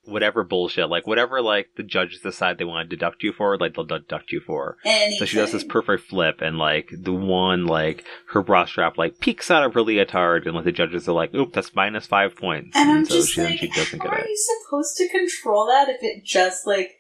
Whatever 0.09 0.43
bullshit, 0.45 0.89
like 0.89 1.07
whatever, 1.07 1.43
like 1.43 1.69
the 1.77 1.83
judges 1.83 2.21
decide 2.21 2.59
they 2.59 2.65
want 2.65 2.89
to 2.89 2.97
deduct 2.97 3.23
you 3.23 3.33
for, 3.33 3.59
like 3.59 3.75
they'll 3.75 3.85
deduct 3.85 4.33
you 4.33 4.41
for. 4.41 4.77
anything. 4.85 5.19
So 5.19 5.25
she 5.27 5.37
does 5.37 5.53
this 5.53 5.65
perfect 5.65 6.05
flip, 6.09 6.41
and 6.41 6.59
like 6.59 6.91
the 6.93 7.13
one, 7.13 7.67
like 7.67 8.05
her 8.33 8.43
bra 8.43 8.65
strap, 8.65 8.97
like 8.97 9.21
peeks 9.21 9.51
out 9.51 9.65
of 9.65 9.75
her 9.75 9.83
leotard, 9.83 10.47
and 10.47 10.55
like 10.55 10.65
the 10.65 10.73
judges 10.73 11.09
are 11.09 11.13
like, 11.13 11.35
"Oop, 11.35 11.53
that's 11.53 11.75
minus 11.75 12.07
five 12.07 12.37
points." 12.37 12.77
And 12.77 12.91
I'm 12.91 13.05
so 13.05 13.17
just 13.17 13.33
she 13.33 13.43
like, 13.43 13.59
she 13.59 13.69
doesn't 13.69 13.99
how 14.01 14.05
get 14.07 14.15
are 14.15 14.19
it. 14.21 14.29
you 14.29 14.63
supposed 14.65 14.97
to 14.97 15.09
control 15.09 15.67
that 15.67 15.89
if 15.89 16.03
it 16.03 16.25
just 16.25 16.67
like 16.67 16.93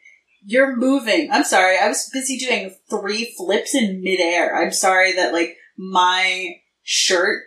you're 0.45 0.77
moving? 0.77 1.31
I'm 1.33 1.45
sorry, 1.45 1.79
I 1.79 1.89
was 1.89 2.09
busy 2.13 2.39
doing 2.39 2.77
three 2.89 3.35
flips 3.37 3.75
in 3.75 4.03
midair. 4.03 4.55
I'm 4.57 4.73
sorry 4.73 5.13
that 5.15 5.33
like 5.33 5.57
my 5.77 6.57
shirt 6.83 7.43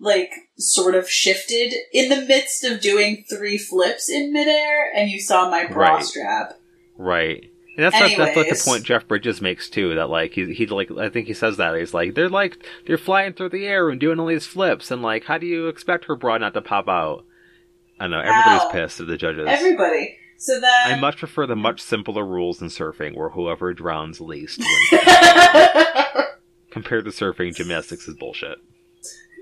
like 0.00 0.30
sort 0.58 0.94
of 0.94 1.08
shifted 1.10 1.74
in 1.92 2.08
the 2.08 2.24
midst 2.26 2.64
of 2.64 2.80
doing 2.80 3.24
three 3.28 3.58
flips 3.58 4.08
in 4.08 4.32
midair, 4.32 4.92
and 4.94 5.10
you 5.10 5.20
saw 5.20 5.50
my 5.50 5.66
bra 5.66 5.94
Right. 5.96 6.04
strap. 6.04 6.54
Right. 6.96 7.44
And 7.76 7.84
that's 7.84 8.00
like, 8.00 8.16
that's 8.16 8.36
like 8.36 8.48
the 8.48 8.62
point 8.64 8.82
Jeff 8.84 9.06
Bridges 9.06 9.40
makes 9.40 9.70
too. 9.70 9.94
That 9.94 10.10
like 10.10 10.32
he 10.32 10.52
he 10.52 10.66
like 10.66 10.90
I 10.90 11.08
think 11.10 11.28
he 11.28 11.34
says 11.34 11.58
that 11.58 11.76
he's 11.78 11.94
like 11.94 12.14
they're 12.16 12.28
like 12.28 12.58
they're 12.86 12.98
flying 12.98 13.34
through 13.34 13.50
the 13.50 13.66
air 13.66 13.88
and 13.88 14.00
doing 14.00 14.18
all 14.18 14.26
these 14.26 14.46
flips 14.46 14.90
and 14.90 15.00
like 15.00 15.24
how 15.24 15.38
do 15.38 15.46
you 15.46 15.68
expect 15.68 16.06
her 16.06 16.16
bra 16.16 16.38
not 16.38 16.54
to 16.54 16.60
pop 16.60 16.88
out? 16.88 17.24
I 18.00 18.08
know 18.08 18.18
everybody's 18.18 18.62
Ow. 18.62 18.70
pissed 18.72 18.98
at 19.00 19.06
the 19.06 19.16
judges. 19.16 19.46
Everybody. 19.48 20.16
So 20.38 20.60
then. 20.60 20.92
I 20.92 21.00
much 21.00 21.18
prefer 21.18 21.46
the 21.46 21.56
much 21.56 21.80
simpler 21.80 22.24
rules 22.24 22.62
in 22.62 22.68
surfing, 22.68 23.16
where 23.16 23.28
whoever 23.30 23.74
drowns 23.74 24.20
least 24.20 24.58
wins. 24.60 25.02
Compared 26.70 27.04
to 27.06 27.10
surfing, 27.10 27.54
gymnastics 27.56 28.06
is 28.06 28.14
bullshit. 28.14 28.58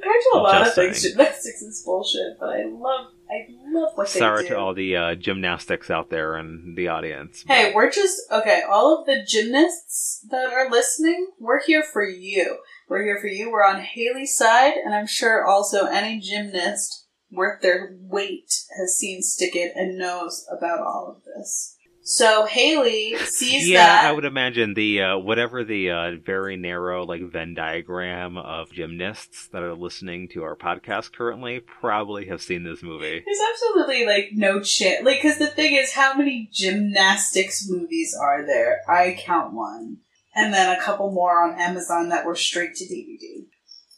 Compared 0.07 0.23
to 0.23 0.31
a 0.35 0.39
lot 0.39 0.53
Just 0.65 0.69
of 0.79 0.85
things, 0.85 1.03
saying. 1.03 1.13
gymnastics 1.15 1.63
is 1.63 1.83
bullshit. 1.85 2.39
But 2.39 2.51
I 2.51 2.65
love, 2.65 3.07
I 3.31 3.47
love 3.73 3.93
what 3.97 4.09
they 4.09 4.19
Sorry 4.19 4.43
do. 4.45 4.49
to 4.51 4.59
all 4.59 4.75
the 4.75 4.97
uh, 4.97 5.15
gymnastics 5.17 5.91
out 5.91 6.11
there 6.11 6.37
in 6.37 6.75
the 6.77 6.89
audience. 6.89 7.45
Hey, 7.47 7.73
we're 7.75 7.91
just 7.91 8.21
okay. 8.31 8.63
All 8.71 8.99
of 8.99 9.07
the 9.07 9.25
gymnasts 9.27 10.25
that 10.31 10.53
are 10.53 10.71
listening, 10.71 11.29
we're 11.41 11.63
here 11.63 11.83
for 11.83 12.07
you. 12.09 12.59
We're 12.89 13.03
here 13.03 13.19
for 13.21 13.27
you. 13.27 13.51
We're 13.51 13.65
on 13.65 13.81
Haley's 13.83 14.37
side, 14.37 14.75
and 14.75 14.95
I'm 14.95 15.07
sure 15.09 15.45
also 15.45 15.87
any 15.87 16.21
gymnast 16.21 17.05
worth 17.33 17.61
their 17.61 17.97
weight 18.01 18.53
has 18.79 18.97
seen 18.97 19.23
Stick 19.23 19.57
It 19.57 19.73
and 19.75 19.99
knows 19.99 20.47
about 20.57 20.81
all 20.81 21.17
of 21.17 21.25
this. 21.25 21.76
So 22.09 22.47
Haley 22.47 23.17
sees 23.27 23.69
yeah, 23.69 23.85
that. 23.85 24.05
I 24.07 24.13
would 24.13 24.25
imagine 24.25 24.75
the 24.75 25.03
uh, 25.03 25.19
whatever 25.19 25.65
the 25.65 25.91
uh, 25.91 26.11
very 26.25 26.57
narrow 26.57 27.05
like 27.05 27.21
Venn 27.21 27.53
diagram 27.55 28.39
of 28.39 28.71
gymnasts 28.71 29.49
that 29.49 29.65
are 29.65 29.75
listening 29.75 30.29
to 30.29 30.45
our 30.45 30.55
podcast 30.55 31.13
currently 31.13 31.59
probably 31.59 32.29
have 32.29 32.41
seen 32.41 32.63
this 32.63 32.81
movie. 32.81 33.25
There's 33.27 33.39
absolutely 33.53 34.07
like 34.07 34.29
no 34.35 34.61
chance. 34.61 35.05
Like, 35.05 35.21
because 35.21 35.39
the 35.39 35.49
thing 35.49 35.75
is, 35.75 35.95
how 35.95 36.15
many 36.15 36.49
gymnastics 36.53 37.69
movies 37.69 38.17
are 38.19 38.47
there? 38.47 38.83
I 38.89 39.19
count 39.19 39.53
one, 39.53 39.97
and 40.33 40.55
then 40.55 40.79
a 40.79 40.81
couple 40.81 41.11
more 41.11 41.43
on 41.43 41.59
Amazon 41.59 42.11
that 42.11 42.25
were 42.25 42.37
straight 42.37 42.77
to 42.77 42.85
DVD. 42.85 43.47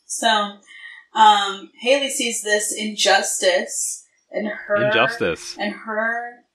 So, 0.06 0.56
um, 1.14 1.70
Haley 1.78 2.08
sees 2.08 2.42
this 2.42 2.74
injustice, 2.74 4.06
and 4.30 4.48
her 4.48 4.86
Injustice. 4.86 5.58
and 5.58 5.74
her 5.74 6.46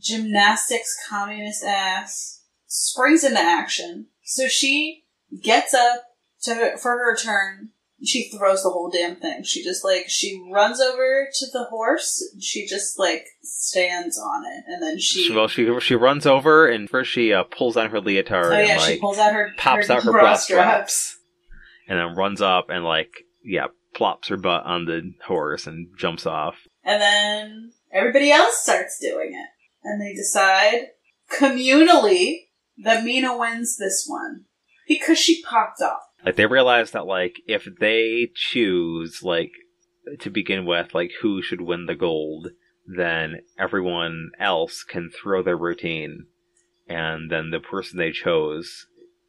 gymnastics 0.00 0.96
communist 1.08 1.64
ass 1.64 2.42
springs 2.66 3.24
into 3.24 3.40
action. 3.40 4.06
So 4.24 4.48
she 4.48 5.04
gets 5.42 5.74
up 5.74 6.02
to 6.42 6.76
for 6.78 6.92
her 6.92 7.16
turn. 7.16 7.70
She 8.02 8.30
throws 8.30 8.62
the 8.62 8.70
whole 8.70 8.88
damn 8.90 9.16
thing. 9.16 9.42
She 9.42 9.62
just 9.62 9.84
like 9.84 10.06
she 10.08 10.42
runs 10.50 10.80
over 10.80 11.28
to 11.30 11.46
the 11.52 11.64
horse. 11.64 12.22
She 12.40 12.66
just 12.66 12.98
like 12.98 13.26
stands 13.42 14.18
on 14.18 14.44
it, 14.46 14.64
and 14.68 14.82
then 14.82 14.98
she. 14.98 15.24
She, 15.24 15.34
well, 15.34 15.48
she 15.48 15.68
she 15.80 15.94
runs 15.94 16.24
over 16.26 16.66
and 16.66 16.88
first 16.88 17.10
she 17.10 17.32
uh, 17.34 17.42
pulls 17.44 17.76
on 17.76 17.90
her 17.90 18.00
leotard 18.00 18.46
oh 18.46 18.58
yeah, 18.58 18.72
and 18.72 18.80
she 18.80 18.98
pulls 18.98 19.18
out 19.18 19.34
her 19.34 19.52
pops 19.58 19.88
her 19.88 19.94
out 19.94 20.02
her 20.04 20.12
bra 20.12 20.34
straps, 20.36 21.18
and 21.88 21.98
then 21.98 22.16
runs 22.16 22.40
up 22.40 22.70
and 22.70 22.84
like 22.84 23.10
yeah 23.44 23.66
plops 23.94 24.28
her 24.28 24.38
butt 24.38 24.64
on 24.64 24.86
the 24.86 25.12
horse 25.26 25.66
and 25.66 25.88
jumps 25.98 26.24
off. 26.24 26.54
and 26.84 27.02
then 27.02 27.72
everybody 27.92 28.30
else 28.30 28.56
starts 28.62 28.98
doing 28.98 29.32
it, 29.34 29.48
and 29.82 30.00
they 30.00 30.12
decide 30.14 30.88
communally 31.32 32.46
that 32.82 33.04
Mina 33.04 33.36
wins 33.36 33.76
this 33.76 34.04
one 34.06 34.44
because 34.88 35.18
she 35.18 35.42
popped 35.42 35.80
off. 35.82 36.00
Like 36.24 36.36
they 36.36 36.46
realize 36.46 36.90
that 36.90 37.06
like 37.06 37.36
if 37.46 37.66
they 37.78 38.30
choose 38.34 39.22
like 39.22 39.52
to 40.20 40.30
begin 40.30 40.64
with 40.66 40.94
like 40.94 41.10
who 41.22 41.42
should 41.42 41.60
win 41.60 41.86
the 41.86 41.94
gold, 41.94 42.48
then 42.86 43.40
everyone 43.58 44.30
else 44.38 44.82
can 44.82 45.10
throw 45.10 45.42
their 45.42 45.56
routine, 45.56 46.26
and 46.88 47.30
then 47.30 47.50
the 47.50 47.60
person 47.60 47.98
they 47.98 48.10
chose 48.12 48.86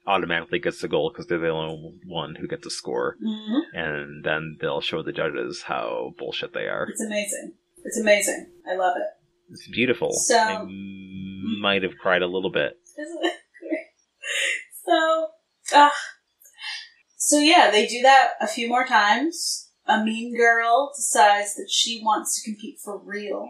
automatically 0.08 0.58
gets 0.60 0.82
the 0.82 0.88
gold 0.88 1.14
because 1.14 1.28
they're 1.28 1.38
the 1.38 1.50
only 1.50 1.94
one 2.08 2.36
who 2.36 2.48
gets 2.48 2.66
a 2.66 2.70
score, 2.72 3.16
Mm-hmm. 3.24 3.78
and 3.78 4.24
then 4.26 4.58
they'll 4.60 4.82
show 4.82 5.04
the 5.04 5.12
judges 5.12 5.64
how 5.64 6.14
bullshit 6.18 6.54
they 6.54 6.68
are. 6.68 6.88
It's 6.90 7.02
amazing. 7.02 7.54
It's 7.84 8.00
amazing. 8.00 8.48
I 8.68 8.76
love 8.76 8.96
it. 8.98 9.08
It's 9.52 9.68
beautiful. 9.70 10.12
So- 10.12 10.38
I 10.38 10.66
might 11.60 11.84
have 11.84 11.98
cried 11.98 12.22
a 12.22 12.28
little 12.28 12.52
bit. 12.52 12.74
Isn't 13.00 13.24
it 13.24 13.40
great? 13.60 13.88
So, 14.86 15.28
ah. 15.74 15.94
so 17.18 17.40
yeah, 17.40 17.70
they 17.72 17.86
do 17.88 18.02
that 18.02 18.32
a 18.40 18.48
few 18.48 18.68
more 18.68 18.86
times. 18.86 19.70
A 19.88 20.04
mean 20.04 20.36
girl 20.36 20.92
decides 20.96 21.56
that 21.56 21.70
she 21.70 22.02
wants 22.04 22.36
to 22.36 22.50
compete 22.50 22.80
for 22.80 22.98
real. 22.98 23.48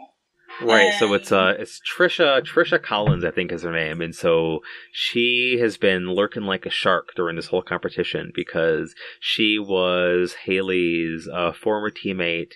Right, 0.61 0.93
so 0.99 1.13
it's 1.13 1.31
uh 1.31 1.53
it's 1.57 1.79
Trisha 1.79 2.41
Trisha 2.41 2.81
Collins 2.81 3.23
I 3.23 3.31
think 3.31 3.51
is 3.51 3.63
her 3.63 3.71
name 3.71 4.01
and 4.01 4.13
so 4.13 4.59
she 4.91 5.57
has 5.61 5.77
been 5.77 6.09
lurking 6.09 6.43
like 6.43 6.65
a 6.65 6.69
shark 6.69 7.13
during 7.15 7.35
this 7.35 7.47
whole 7.47 7.61
competition 7.61 8.31
because 8.35 8.93
she 9.19 9.57
was 9.57 10.35
Haley's 10.43 11.27
uh, 11.33 11.53
former 11.53 11.89
teammate 11.89 12.53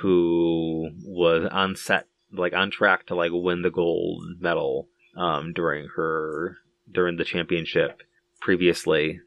who 0.00 0.90
was 1.02 1.48
on 1.50 1.76
set 1.76 2.06
like 2.32 2.52
on 2.52 2.70
track 2.70 3.06
to 3.06 3.14
like 3.14 3.32
win 3.32 3.62
the 3.62 3.70
gold 3.70 4.22
medal 4.40 4.88
um 5.16 5.52
during 5.52 5.88
her 5.96 6.56
during 6.90 7.16
the 7.16 7.24
championship 7.24 8.02
previously 8.40 9.20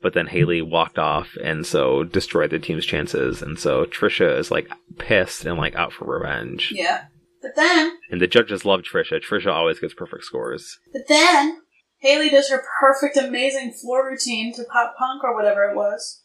but 0.00 0.14
then 0.14 0.26
Haley 0.28 0.62
walked 0.62 0.98
off 0.98 1.36
and 1.42 1.66
so 1.66 2.04
destroyed 2.04 2.50
the 2.50 2.58
team's 2.58 2.86
chances 2.86 3.42
and 3.42 3.58
so 3.58 3.84
Trisha 3.84 4.38
is 4.38 4.50
like 4.50 4.68
pissed 4.98 5.44
and 5.44 5.58
like 5.58 5.74
out 5.74 5.92
for 5.92 6.04
revenge. 6.04 6.72
Yeah. 6.74 7.06
But 7.42 7.56
then, 7.56 7.98
And 8.10 8.20
the 8.20 8.26
judges 8.26 8.64
love 8.64 8.80
Trisha. 8.82 9.20
Trisha 9.20 9.52
always 9.52 9.78
gets 9.78 9.94
perfect 9.94 10.24
scores. 10.24 10.78
but 10.92 11.06
then, 11.08 11.60
Haley 11.98 12.30
does 12.30 12.48
her 12.48 12.62
perfect, 12.80 13.16
amazing 13.16 13.72
floor 13.72 14.08
routine 14.08 14.52
to 14.54 14.64
pop 14.64 14.94
punk 14.96 15.22
or 15.24 15.34
whatever 15.34 15.64
it 15.64 15.76
was. 15.76 16.22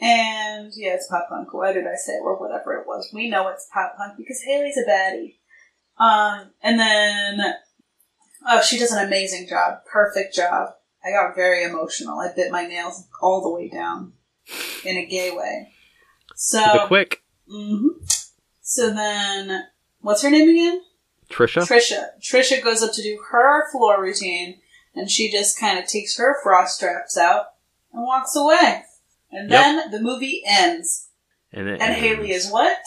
And 0.00 0.72
yeah, 0.76 0.94
it's 0.94 1.08
pop 1.08 1.28
punk. 1.28 1.52
Why 1.52 1.72
did 1.72 1.86
I 1.86 1.96
say 1.96 2.12
or 2.22 2.38
whatever 2.38 2.74
it 2.74 2.86
was? 2.86 3.10
We 3.12 3.28
know 3.28 3.48
it's 3.48 3.68
pop 3.72 3.96
punk 3.96 4.16
because 4.16 4.42
Haley's 4.46 4.76
a 4.76 4.88
baddie. 4.88 5.36
Um, 5.98 6.50
and 6.62 6.78
then 6.78 7.54
oh, 8.46 8.62
she 8.62 8.78
does 8.78 8.92
an 8.92 9.06
amazing 9.06 9.48
job, 9.48 9.78
perfect 9.90 10.34
job. 10.34 10.70
I 11.04 11.10
got 11.10 11.34
very 11.36 11.62
emotional. 11.64 12.18
I 12.18 12.32
bit 12.34 12.50
my 12.50 12.66
nails 12.66 13.06
all 13.22 13.42
the 13.42 13.50
way 13.50 13.68
down 13.68 14.12
in 14.82 14.96
a 14.96 15.06
gay 15.06 15.30
way. 15.30 15.72
So 16.34 16.58
the 16.58 16.84
quick 16.86 17.22
hmm 17.48 17.88
So 18.60 18.92
then, 18.92 19.64
what's 20.00 20.22
her 20.22 20.30
name 20.30 20.48
again? 20.48 20.82
Trisha. 21.30 21.62
Trisha. 21.62 22.08
Trisha 22.20 22.62
goes 22.62 22.82
up 22.82 22.92
to 22.94 23.02
do 23.02 23.22
her 23.30 23.70
floor 23.70 24.00
routine, 24.00 24.60
and 24.94 25.10
she 25.10 25.30
just 25.30 25.58
kind 25.58 25.78
of 25.78 25.86
takes 25.86 26.16
her 26.18 26.36
frost 26.42 26.76
straps 26.76 27.16
out 27.16 27.46
and 27.92 28.02
walks 28.02 28.36
away. 28.36 28.82
And 29.30 29.50
Yep. 29.50 29.60
then 29.60 29.90
the 29.90 30.00
movie 30.00 30.42
ends, 30.46 31.08
and 31.52 31.68
and 31.68 31.80
ends. 31.80 31.96
Haley 31.98 32.30
is 32.32 32.50
what? 32.50 32.78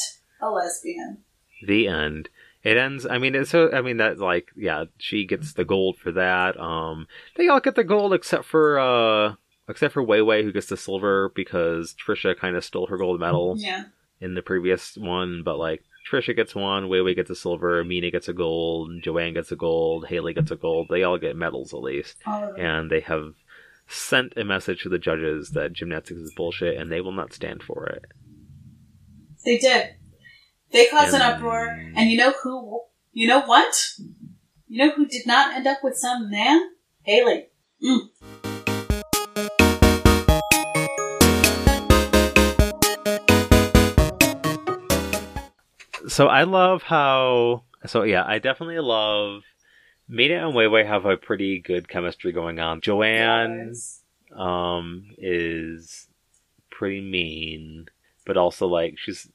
A 0.42 0.50
lesbian. 0.50 1.24
the 1.66 1.88
end. 1.88 2.30
It 2.70 2.78
ends. 2.78 3.06
I 3.10 3.18
mean, 3.18 3.34
it's 3.36 3.50
so. 3.50 3.72
I 3.72 3.82
mean, 3.82 3.98
that 3.98 4.20
like, 4.20 4.50
yeah, 4.56 4.86
she 4.98 5.26
gets 5.26 5.54
the 5.54 5.66
gold 5.66 5.98
for 5.98 6.12
that. 6.12 6.60
Um, 6.60 7.08
they 7.38 7.48
all 7.48 7.60
get 7.60 7.76
the 7.76 7.84
gold 7.84 8.14
except 8.14 8.46
for 8.46 8.78
uh, 8.80 9.36
except 9.68 9.94
for 9.94 10.04
Wei 10.04 10.22
Wei, 10.22 10.44
who 10.44 10.52
gets 10.52 10.68
the 10.68 10.78
silver 10.78 11.32
because 11.36 11.96
Trisha 11.96 12.38
kind 12.38 12.56
of 12.56 12.64
stole 12.64 12.88
her 12.88 12.98
gold 12.98 13.20
medal 13.20 13.56
Yeah. 13.58 13.86
in 14.22 14.36
the 14.36 14.42
previous 14.42 14.96
one. 14.98 15.42
But 15.44 15.58
like, 15.58 15.84
Trisha 16.12 16.36
gets 16.36 16.54
one, 16.54 16.90
Wei 16.90 17.02
Wei 17.02 17.14
gets 17.16 17.30
a 17.30 17.36
silver, 17.36 17.84
Mina 17.84 18.12
gets 18.12 18.28
a 18.28 18.34
gold, 18.34 18.92
Joanne 19.02 19.34
gets 19.34 19.52
a 19.52 19.56
gold, 19.56 20.06
Haley 20.08 20.34
gets 20.34 20.52
a 20.52 20.56
gold. 20.56 20.88
They 20.90 21.04
all 21.04 21.18
get 21.18 21.36
medals 21.36 21.74
at 21.74 21.82
least, 21.82 22.18
All 22.28 22.50
of 22.50 22.56
them. 22.56 22.66
and 22.66 22.92
they 22.92 23.00
have 23.02 23.34
sent 23.88 24.34
a 24.38 24.44
message 24.44 24.84
to 24.84 24.90
the 24.90 25.00
judges 25.00 25.52
that 25.52 25.74
gymnastics 25.74 26.20
is 26.20 26.34
bullshit, 26.36 26.78
and 26.78 26.92
they 26.92 27.02
will 27.02 27.12
not 27.14 27.34
stand 27.34 27.64
for 27.64 27.88
it. 27.88 28.06
They 29.46 29.58
did. 29.58 29.96
They 30.72 30.86
caused 30.88 31.16
an 31.16 31.22
uproar, 31.22 31.68
and 31.96 32.12
you 32.12 32.18
know 32.18 32.34
who? 32.44 32.82
You 33.12 33.28
know 33.28 33.42
what? 33.42 33.96
You 34.68 34.86
know 34.86 34.92
who 34.92 35.08
did 35.08 35.26
not 35.26 35.56
end 35.56 35.66
up 35.66 35.80
with 35.84 35.98
some 35.98 36.30
man? 36.30 36.62
Haley. 37.04 37.48
Mm. 37.84 38.10
So 46.08 46.28
I 46.28 46.44
love 46.44 46.82
how. 46.84 47.64
So 47.86 48.04
yeah, 48.04 48.24
I 48.26 48.40
definitely 48.40 48.80
love. 48.80 49.42
Mina 50.08 50.46
and 50.48 50.56
Wei 50.56 50.68
Wei 50.68 50.84
have 50.84 51.06
a 51.06 51.18
pretty 51.18 51.60
good 51.60 51.88
chemistry 51.88 52.32
going 52.32 52.60
on. 52.60 52.82
Joanne 52.82 53.68
Yes. 53.70 54.02
um 54.36 55.06
is 55.18 56.08
pretty 56.72 57.02
mean, 57.02 57.88
but 58.26 58.38
also 58.38 58.68
like 58.68 58.96
she's 58.98 59.28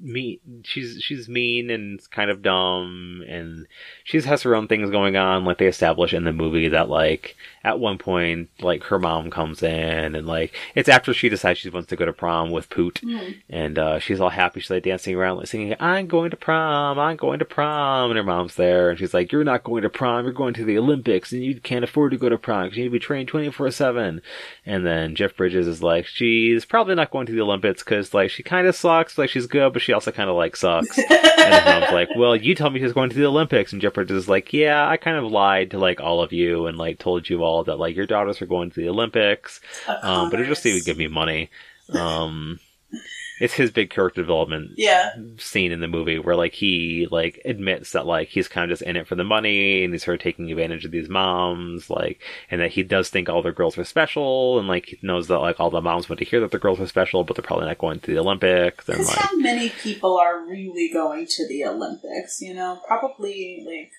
mean. 0.00 0.38
She's 0.64 1.00
she's 1.02 1.28
mean 1.28 1.70
and 1.70 2.00
kind 2.10 2.30
of 2.30 2.42
dumb, 2.42 3.22
and 3.28 3.66
she 4.04 4.20
has 4.20 4.42
her 4.42 4.54
own 4.54 4.68
things 4.68 4.90
going 4.90 5.16
on. 5.16 5.44
Like 5.44 5.58
they 5.58 5.66
establish 5.66 6.12
in 6.12 6.24
the 6.24 6.32
movie 6.32 6.68
that 6.68 6.88
like 6.88 7.36
at 7.64 7.80
one 7.80 7.98
point 7.98 8.48
like 8.60 8.84
her 8.84 8.98
mom 8.98 9.28
comes 9.28 9.60
in 9.62 10.14
and 10.14 10.24
like 10.26 10.54
it's 10.76 10.88
after 10.88 11.12
she 11.12 11.28
decides 11.28 11.58
she 11.58 11.68
wants 11.68 11.88
to 11.88 11.96
go 11.96 12.04
to 12.06 12.12
prom 12.12 12.50
with 12.52 12.70
Poot 12.70 13.00
Mm. 13.02 13.34
and 13.50 13.78
uh, 13.78 13.98
she's 13.98 14.20
all 14.20 14.30
happy. 14.30 14.60
She's 14.60 14.70
like 14.70 14.84
dancing 14.84 15.14
around, 15.16 15.38
like 15.38 15.48
singing, 15.48 15.74
"I'm 15.80 16.06
going 16.06 16.30
to 16.30 16.36
prom, 16.36 16.98
I'm 16.98 17.16
going 17.16 17.38
to 17.40 17.44
prom," 17.44 18.10
and 18.10 18.16
her 18.18 18.24
mom's 18.24 18.54
there, 18.54 18.90
and 18.90 18.98
she's 18.98 19.12
like, 19.14 19.32
"You're 19.32 19.44
not 19.44 19.64
going 19.64 19.82
to 19.82 19.90
prom. 19.90 20.24
You're 20.24 20.32
going 20.32 20.54
to 20.54 20.64
the 20.64 20.78
Olympics, 20.78 21.32
and 21.32 21.42
you 21.44 21.60
can't 21.60 21.84
afford 21.84 22.12
to 22.12 22.18
go 22.18 22.28
to 22.28 22.38
prom 22.38 22.64
because 22.64 22.78
you 22.78 22.84
need 22.84 22.88
to 22.90 22.92
be 22.92 22.98
trained 22.98 23.28
twenty 23.28 23.50
four 23.50 23.70
7 23.70 24.20
And 24.64 24.86
then 24.86 25.14
Jeff 25.14 25.36
Bridges 25.36 25.66
is 25.66 25.82
like, 25.82 26.06
"She's 26.06 26.64
probably 26.64 26.94
not 26.94 27.10
going 27.10 27.26
to 27.26 27.32
the 27.32 27.40
Olympics 27.42 27.82
because 27.82 28.14
like 28.14 28.30
she 28.30 28.42
kind 28.42 28.66
of 28.66 28.74
sucks, 28.76 29.18
like 29.18 29.30
she's 29.30 29.46
good, 29.46 29.72
but 29.72 29.82
she 29.86 29.92
also 29.92 30.10
kind 30.10 30.28
of 30.28 30.36
like 30.36 30.56
sucks." 30.56 30.98
and 30.98 31.54
his 31.54 31.64
mom's 31.64 31.92
like, 31.92 32.08
"Well, 32.16 32.36
you 32.36 32.54
told 32.54 32.74
me 32.74 32.80
she's 32.80 32.92
going 32.92 33.10
to 33.10 33.16
the 33.16 33.26
Olympics," 33.26 33.72
and 33.72 33.80
Bridges 33.80 34.16
is 34.16 34.28
like, 34.28 34.52
"Yeah, 34.52 34.86
I 34.86 34.96
kind 34.96 35.16
of 35.16 35.30
lied 35.30 35.70
to 35.70 35.78
like 35.78 36.00
all 36.00 36.20
of 36.20 36.32
you 36.32 36.66
and 36.66 36.76
like 36.76 36.98
told 36.98 37.28
you 37.30 37.42
all 37.44 37.64
that 37.64 37.78
like 37.78 37.96
your 37.96 38.06
daughters 38.06 38.42
are 38.42 38.46
going 38.46 38.70
to 38.70 38.80
the 38.80 38.88
Olympics." 38.88 39.60
Um, 40.02 40.30
but 40.30 40.40
it 40.40 40.46
just 40.46 40.62
didn't 40.62 40.84
give 40.84 40.98
me 40.98 41.06
money. 41.08 41.50
Um, 41.92 42.58
it's 43.40 43.54
his 43.54 43.70
big 43.70 43.90
character 43.90 44.22
development 44.22 44.70
Yeah. 44.76 45.10
scene 45.38 45.72
in 45.72 45.80
the 45.80 45.88
movie 45.88 46.18
where 46.18 46.36
like 46.36 46.54
he 46.54 47.06
like 47.10 47.40
admits 47.44 47.92
that 47.92 48.06
like 48.06 48.28
he's 48.28 48.48
kind 48.48 48.70
of 48.70 48.78
just 48.78 48.88
in 48.88 48.96
it 48.96 49.06
for 49.06 49.14
the 49.14 49.24
money 49.24 49.84
and 49.84 49.92
he's 49.92 50.04
sort 50.04 50.14
of 50.14 50.22
taking 50.22 50.50
advantage 50.50 50.84
of 50.84 50.90
these 50.90 51.08
moms 51.08 51.90
like 51.90 52.20
and 52.50 52.60
that 52.60 52.72
he 52.72 52.82
does 52.82 53.10
think 53.10 53.28
all 53.28 53.42
the 53.42 53.52
girls 53.52 53.76
are 53.76 53.84
special 53.84 54.58
and 54.58 54.68
like 54.68 54.86
he 54.86 54.98
knows 55.02 55.28
that 55.28 55.38
like 55.38 55.60
all 55.60 55.70
the 55.70 55.80
moms 55.80 56.08
want 56.08 56.18
to 56.18 56.24
hear 56.24 56.40
that 56.40 56.50
the 56.50 56.58
girls 56.58 56.80
are 56.80 56.86
special 56.86 57.24
but 57.24 57.36
they're 57.36 57.42
probably 57.44 57.66
not 57.66 57.78
going 57.78 58.00
to 58.00 58.12
the 58.12 58.18
Olympics 58.18 58.88
and 58.88 59.04
like 59.04 59.16
how 59.18 59.36
many 59.36 59.68
people 59.68 60.16
are 60.16 60.44
really 60.46 60.90
going 60.92 61.26
to 61.28 61.46
the 61.48 61.64
Olympics? 61.64 62.40
You 62.40 62.54
know, 62.54 62.80
probably 62.86 63.64
like 63.66 63.90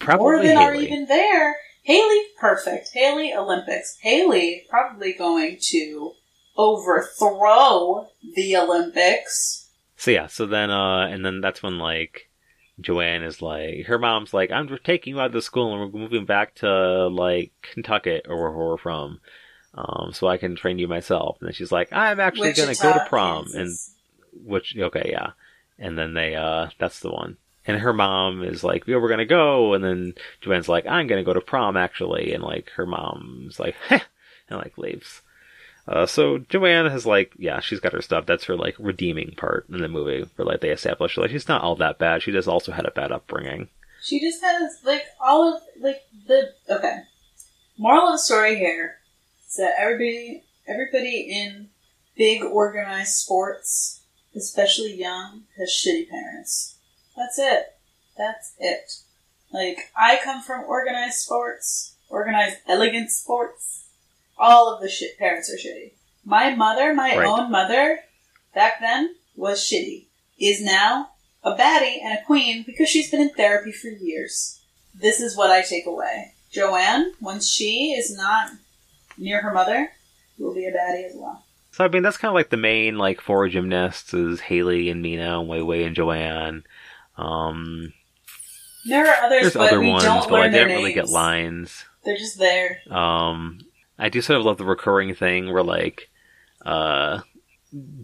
probably 0.00 0.22
more 0.24 0.42
than 0.42 0.56
are 0.56 0.74
even 0.74 1.06
there. 1.06 1.56
Haley, 1.82 2.20
perfect. 2.38 2.90
Haley, 2.92 3.32
Olympics. 3.34 3.96
Haley, 4.02 4.64
probably 4.68 5.12
going 5.14 5.58
to 5.70 6.12
overthrow 6.60 8.08
the 8.34 8.56
Olympics. 8.56 9.68
So 9.96 10.10
yeah, 10.10 10.26
so 10.26 10.46
then 10.46 10.70
uh 10.70 11.06
and 11.06 11.24
then 11.24 11.40
that's 11.40 11.62
when 11.62 11.78
like 11.78 12.28
Joanne 12.80 13.22
is 13.22 13.42
like 13.42 13.86
her 13.86 13.98
mom's 13.98 14.32
like, 14.34 14.50
I'm 14.50 14.68
taking 14.84 15.14
you 15.14 15.20
out 15.20 15.26
of 15.26 15.32
the 15.32 15.42
school 15.42 15.72
and 15.72 15.80
we're 15.92 16.00
moving 16.00 16.24
back 16.24 16.54
to 16.56 17.08
like 17.08 17.52
Kentucky 17.72 18.20
or 18.28 18.36
where 18.36 18.68
we're 18.68 18.78
from. 18.78 19.20
Um, 19.74 20.10
so 20.12 20.26
I 20.26 20.36
can 20.36 20.56
train 20.56 20.78
you 20.78 20.88
myself. 20.88 21.36
And 21.40 21.48
then 21.48 21.54
she's 21.54 21.72
like, 21.72 21.92
I'm 21.92 22.20
actually 22.20 22.52
gonna 22.52 22.74
go 22.74 22.92
to 22.92 23.06
prom 23.08 23.46
and 23.54 23.70
which 24.44 24.76
okay, 24.76 25.10
yeah. 25.12 25.32
And 25.78 25.96
then 25.98 26.14
they 26.14 26.34
uh 26.34 26.68
that's 26.78 27.00
the 27.00 27.10
one. 27.10 27.36
And 27.66 27.78
her 27.78 27.92
mom 27.92 28.42
is 28.42 28.64
like, 28.64 28.86
Yeah, 28.86 28.96
we're 28.96 29.08
gonna 29.08 29.26
go 29.26 29.74
and 29.74 29.84
then 29.84 30.14
Joanne's 30.40 30.68
like, 30.68 30.86
I'm 30.86 31.06
gonna 31.06 31.24
go 31.24 31.34
to 31.34 31.40
prom 31.40 31.76
actually 31.76 32.32
and 32.32 32.42
like 32.42 32.70
her 32.76 32.86
mom's 32.86 33.60
like 33.60 33.76
Heh 33.88 34.00
and 34.48 34.58
like 34.58 34.78
leaves. 34.78 35.22
Uh, 35.88 36.06
so 36.06 36.38
Joanne 36.38 36.90
has 36.90 37.06
like, 37.06 37.32
yeah, 37.36 37.60
she's 37.60 37.80
got 37.80 37.92
her 37.92 38.02
stuff. 38.02 38.26
That's 38.26 38.44
her 38.44 38.56
like 38.56 38.76
redeeming 38.78 39.34
part 39.36 39.66
in 39.68 39.80
the 39.80 39.88
movie, 39.88 40.28
where 40.36 40.46
like 40.46 40.60
they 40.60 40.70
establish 40.70 41.16
like 41.16 41.30
she's 41.30 41.48
not 41.48 41.62
all 41.62 41.76
that 41.76 41.98
bad. 41.98 42.22
She 42.22 42.32
just 42.32 42.48
also 42.48 42.72
had 42.72 42.86
a 42.86 42.90
bad 42.90 43.12
upbringing. 43.12 43.68
She 44.02 44.20
just 44.20 44.42
has 44.42 44.78
like 44.84 45.04
all 45.20 45.54
of 45.54 45.62
like 45.80 46.02
the 46.26 46.52
okay. 46.68 47.00
Moral 47.76 48.08
of 48.08 48.14
the 48.14 48.18
story 48.18 48.56
here 48.56 48.98
is 49.48 49.56
that 49.56 49.74
everybody 49.78 50.44
everybody 50.66 51.28
in 51.30 51.68
big 52.16 52.42
organized 52.42 53.14
sports, 53.14 54.02
especially 54.36 54.94
young, 54.94 55.44
has 55.56 55.70
shitty 55.70 56.08
parents. 56.08 56.76
That's 57.16 57.38
it. 57.38 57.74
That's 58.16 58.54
it. 58.58 58.92
Like 59.52 59.90
I 59.96 60.18
come 60.22 60.42
from 60.42 60.64
organized 60.64 61.18
sports, 61.18 61.96
organized 62.08 62.58
elegant 62.68 63.10
sports. 63.10 63.79
All 64.40 64.72
of 64.74 64.80
the 64.80 64.88
shit 64.88 65.18
parents 65.18 65.52
are 65.52 65.56
shitty. 65.56 65.92
My 66.24 66.54
mother, 66.54 66.94
my 66.94 67.14
Right. 67.16 67.26
own 67.26 67.50
mother, 67.50 68.00
back 68.54 68.80
then 68.80 69.14
was 69.36 69.60
shitty. 69.60 70.06
Is 70.38 70.62
now 70.62 71.10
a 71.44 71.52
baddie 71.54 72.00
and 72.02 72.18
a 72.18 72.22
queen 72.24 72.62
because 72.66 72.88
she's 72.88 73.10
been 73.10 73.20
in 73.20 73.30
therapy 73.30 73.70
for 73.70 73.88
years. 73.88 74.60
This 74.94 75.20
is 75.20 75.36
what 75.36 75.50
I 75.50 75.60
take 75.62 75.86
away. 75.86 76.32
Joanne, 76.50 77.12
when 77.20 77.40
she 77.40 77.92
is 77.92 78.16
not 78.16 78.50
near 79.18 79.42
her 79.42 79.52
mother, 79.52 79.92
will 80.38 80.54
be 80.54 80.64
a 80.64 80.72
baddie 80.72 81.04
as 81.04 81.12
well. 81.14 81.44
So 81.72 81.84
I 81.84 81.88
mean, 81.88 82.02
that's 82.02 82.16
kind 82.16 82.30
of 82.30 82.34
like 82.34 82.48
the 82.50 82.56
main 82.56 82.96
like 82.98 83.20
four 83.20 83.46
gymnasts 83.48 84.12
is 84.14 84.40
Haley 84.40 84.88
and 84.88 85.02
Mina 85.02 85.38
and 85.40 85.48
Wei 85.48 85.60
Wei 85.62 85.84
and 85.84 85.94
Joanne. 85.94 86.64
Um, 87.18 87.92
There 88.86 89.06
are 89.06 89.24
others, 89.26 89.42
there's 89.42 89.54
but 89.54 89.68
other 89.68 89.80
we 89.80 89.90
ones, 89.90 90.04
don't 90.04 90.22
but 90.28 90.40
like 90.40 90.52
they 90.52 90.58
don't 90.60 90.68
really 90.68 90.94
get 90.94 91.08
lines. 91.08 91.84
They're 92.04 92.16
just 92.16 92.38
there. 92.38 92.80
Um, 92.90 93.60
I 94.00 94.08
do 94.08 94.20
sort 94.20 94.40
of 94.40 94.46
love 94.46 94.58
the 94.58 94.64
recurring 94.64 95.14
thing 95.14 95.52
where 95.52 95.62
like, 95.62 96.08
uh, 96.66 97.20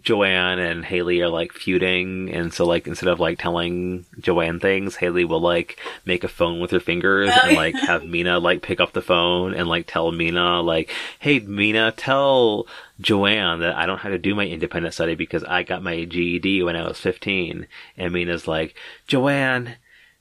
Joanne 0.01 0.59
and 0.59 0.85
Haley 0.85 1.19
are 1.21 1.27
like 1.27 1.51
feuding, 1.51 2.31
and 2.33 2.53
so 2.53 2.65
like 2.65 2.87
instead 2.87 3.09
of 3.09 3.19
like 3.19 3.37
telling 3.37 4.05
Joanne 4.17 4.61
things, 4.61 4.95
Haley 4.95 5.25
will 5.25 5.41
like 5.41 5.77
make 6.05 6.23
a 6.23 6.29
phone 6.29 6.61
with 6.61 6.71
her 6.71 6.79
fingers 6.79 7.29
Oh, 7.33 7.39
and 7.43 7.51
yeah. 7.51 7.57
like 7.57 7.75
have 7.75 8.05
Mina 8.05 8.39
like 8.39 8.61
pick 8.61 8.79
up 8.79 8.93
the 8.93 9.01
phone 9.01 9.53
and 9.53 9.67
like 9.67 9.85
tell 9.85 10.09
Mina 10.13 10.61
like, 10.61 10.89
"Hey 11.19 11.39
Mina, 11.39 11.91
tell 11.91 12.65
Joanne 13.01 13.59
that 13.59 13.75
I 13.75 13.85
don't 13.85 13.97
have 13.99 14.13
to 14.13 14.17
do 14.17 14.35
my 14.35 14.45
independent 14.45 14.93
study 14.93 15.15
because 15.15 15.43
I 15.43 15.63
got 15.63 15.83
my 15.83 16.05
GED 16.05 16.63
when 16.63 16.77
I 16.77 16.87
was 16.87 16.99
15." 16.99 17.67
And 17.97 18.13
Mina's 18.13 18.47
like, 18.47 18.73
"Joanne, 19.05 19.75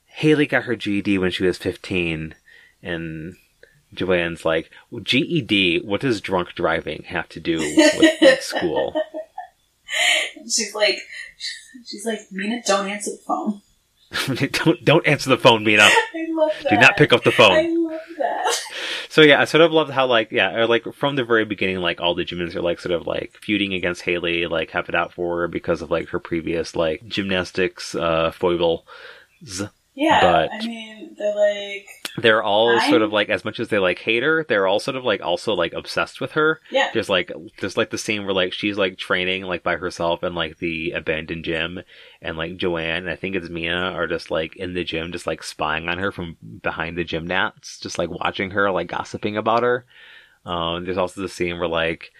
Haley 0.07 0.47
got 0.47 0.65
her 0.65 0.75
GED 0.75 1.19
when 1.19 1.31
she 1.31 1.45
was 1.45 1.57
15," 1.59 2.35
and 2.83 3.37
Joanne's 3.95 4.45
like, 4.45 4.71
GED, 5.03 5.81
what 5.85 6.01
does 6.01 6.21
drunk 6.21 6.55
driving 6.55 7.05
have 7.05 7.29
to 7.31 7.41
do 7.41 7.59
with 7.77 8.21
like, 8.23 8.43
school? 8.43 8.95
She's 10.45 10.75
like, 10.75 10.99
she's 11.85 12.05
like, 12.07 12.21
Mina, 12.31 12.63
don't 12.67 12.89
answer 12.89 13.13
the 13.13 13.23
phone. 13.27 13.63
don't 14.53 14.85
don't 14.85 15.07
answer 15.07 15.31
the 15.31 15.39
phone, 15.39 15.65
Mina. 15.65 15.83
I 16.15 16.27
love 16.31 16.53
that. 16.63 16.71
Do 16.71 16.77
not 16.77 16.97
pick 16.97 17.13
up 17.13 17.25
the 17.25 17.33
phone. 17.33 17.53
I 17.53 17.69
love 17.69 18.01
that. 18.19 18.55
So 19.09 19.23
yeah, 19.23 19.41
I 19.41 19.45
sort 19.47 19.63
of 19.63 19.73
loved 19.73 19.91
how 19.91 20.07
like 20.07 20.31
yeah, 20.31 20.55
or 20.55 20.67
like 20.67 20.85
from 20.95 21.17
the 21.17 21.25
very 21.25 21.45
beginning, 21.45 21.79
like 21.79 22.01
all 22.01 22.15
the 22.15 22.25
gymnasts 22.25 22.55
are 22.57 22.63
like 22.63 22.79
sort 22.81 22.93
of 22.95 23.07
like 23.07 23.37
feuding 23.41 23.73
against 23.75 24.03
Haley, 24.03 24.47
like 24.47 24.71
have 24.71 24.89
it 24.89 24.95
out 24.95 25.13
for 25.13 25.41
her 25.41 25.49
because 25.49 25.83
of 25.83 25.91
like 25.91 26.09
her 26.11 26.19
previous 26.21 26.77
like 26.77 27.07
gymnastics 27.07 27.95
uh 27.95 28.31
foibles. 28.33 28.83
Yeah, 29.95 30.21
But- 30.21 30.51
I 30.53 30.67
mean, 30.67 31.17
they're 31.19 31.35
like, 31.35 31.89
They're 32.19 32.43
all 32.43 32.71
I'm- 32.71 32.91
sort 32.91 33.03
of 33.03 33.13
like 33.13 33.29
as 33.29 33.45
much 33.45 33.61
as 33.61 33.69
they 33.69 33.79
like 33.79 33.99
hate 33.99 34.23
her, 34.23 34.45
they're 34.49 34.67
all 34.67 34.79
sort 34.79 34.97
of 34.97 35.05
like 35.05 35.21
also 35.23 35.55
like 35.55 35.73
obsessed 35.73 36.21
with 36.21 36.33
her. 36.33 36.61
yeah, 36.71 36.91
There's 36.93 37.09
like 37.11 37.31
there's 37.61 37.77
like 37.77 37.91
the 37.91 37.99
scene 37.99 38.25
where 38.25 38.35
like 38.35 38.53
she's 38.53 38.79
like 38.79 38.97
training 38.99 39.43
like 39.45 39.63
by 39.63 39.77
herself 39.77 40.23
in 40.25 40.35
like 40.35 40.59
the 40.59 40.93
abandoned 40.93 41.45
gym, 41.45 41.81
and 42.23 42.37
like 42.37 42.57
Joanne 42.57 43.03
and 43.05 43.11
I 43.11 43.17
think 43.17 43.37
it's 43.37 43.49
Mina 43.51 43.93
are 43.93 44.07
just 44.07 44.31
like 44.31 44.57
in 44.57 44.75
the 44.75 44.85
gym, 44.85 45.13
just 45.13 45.27
like 45.27 45.43
spying 45.43 45.89
on 45.89 45.99
her 45.99 46.11
from 46.13 46.37
behind 46.63 46.97
the 46.97 47.05
gym 47.05 47.27
nats, 47.27 47.79
just 47.81 47.99
like 47.99 48.11
watching 48.11 48.51
her, 48.53 48.71
like 48.71 48.89
gossiping 48.89 49.37
about 49.37 49.63
her. 49.63 49.85
Um, 50.45 50.85
there's 50.85 50.97
also 50.99 51.21
the 51.21 51.29
scene 51.29 51.59
where 51.59 51.69
like 51.69 52.13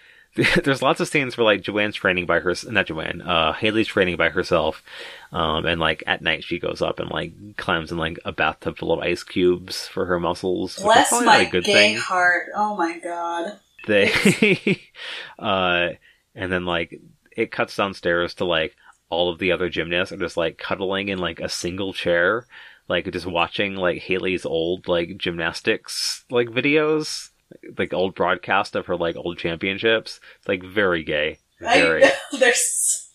there's 0.63 0.81
lots 0.81 0.99
of 0.99 1.07
scenes 1.07 1.35
where 1.35 1.45
like 1.45 1.61
Joanne's 1.61 1.95
training 1.95 2.25
by 2.25 2.39
her, 2.39 2.53
not 2.69 2.85
Joanne, 2.85 3.21
uh, 3.21 3.53
Haley's 3.53 3.87
training 3.87 4.17
by 4.17 4.29
herself, 4.29 4.83
um, 5.31 5.65
and 5.65 5.79
like 5.79 6.03
at 6.05 6.21
night 6.21 6.43
she 6.43 6.59
goes 6.59 6.81
up 6.81 6.99
and 6.99 7.09
like 7.09 7.57
climbs 7.57 7.91
in 7.91 7.97
like 7.97 8.19
a 8.23 8.31
bathtub 8.31 8.77
full 8.77 8.91
of 8.91 8.99
ice 8.99 9.23
cubes 9.23 9.87
for 9.87 10.05
her 10.05 10.19
muscles. 10.19 10.77
bless 10.77 11.09
probably 11.09 11.25
my 11.25 11.45
good 11.45 11.63
gay 11.63 11.73
thing 11.73 11.97
heart. 11.97 12.47
Oh 12.55 12.75
my 12.75 12.99
god. 12.99 13.59
they 13.87 14.81
uh 15.39 15.89
and 16.35 16.51
then 16.51 16.65
like 16.65 16.99
it 17.35 17.51
cuts 17.51 17.75
downstairs 17.75 18.35
to 18.35 18.45
like 18.45 18.75
all 19.09 19.29
of 19.29 19.39
the 19.39 19.51
other 19.51 19.69
gymnasts 19.69 20.11
are 20.11 20.17
just 20.17 20.37
like 20.37 20.57
cuddling 20.57 21.07
in 21.07 21.17
like 21.17 21.39
a 21.39 21.49
single 21.49 21.93
chair 21.93 22.45
like 22.89 23.09
just 23.11 23.25
watching 23.25 23.75
like 23.75 24.01
haley's 24.01 24.45
old 24.45 24.87
like 24.87 25.17
gymnastics 25.17 26.25
like 26.29 26.49
videos 26.49 27.29
like 27.77 27.93
old 27.93 28.15
broadcast 28.15 28.75
of 28.75 28.85
her 28.85 28.95
like 28.95 29.15
old 29.15 29.37
championships 29.37 30.19
it's 30.37 30.47
like 30.47 30.63
very 30.63 31.03
gay 31.03 31.39
very 31.59 32.03
I 32.03 32.07
know, 32.07 32.13
there's, 32.39 33.09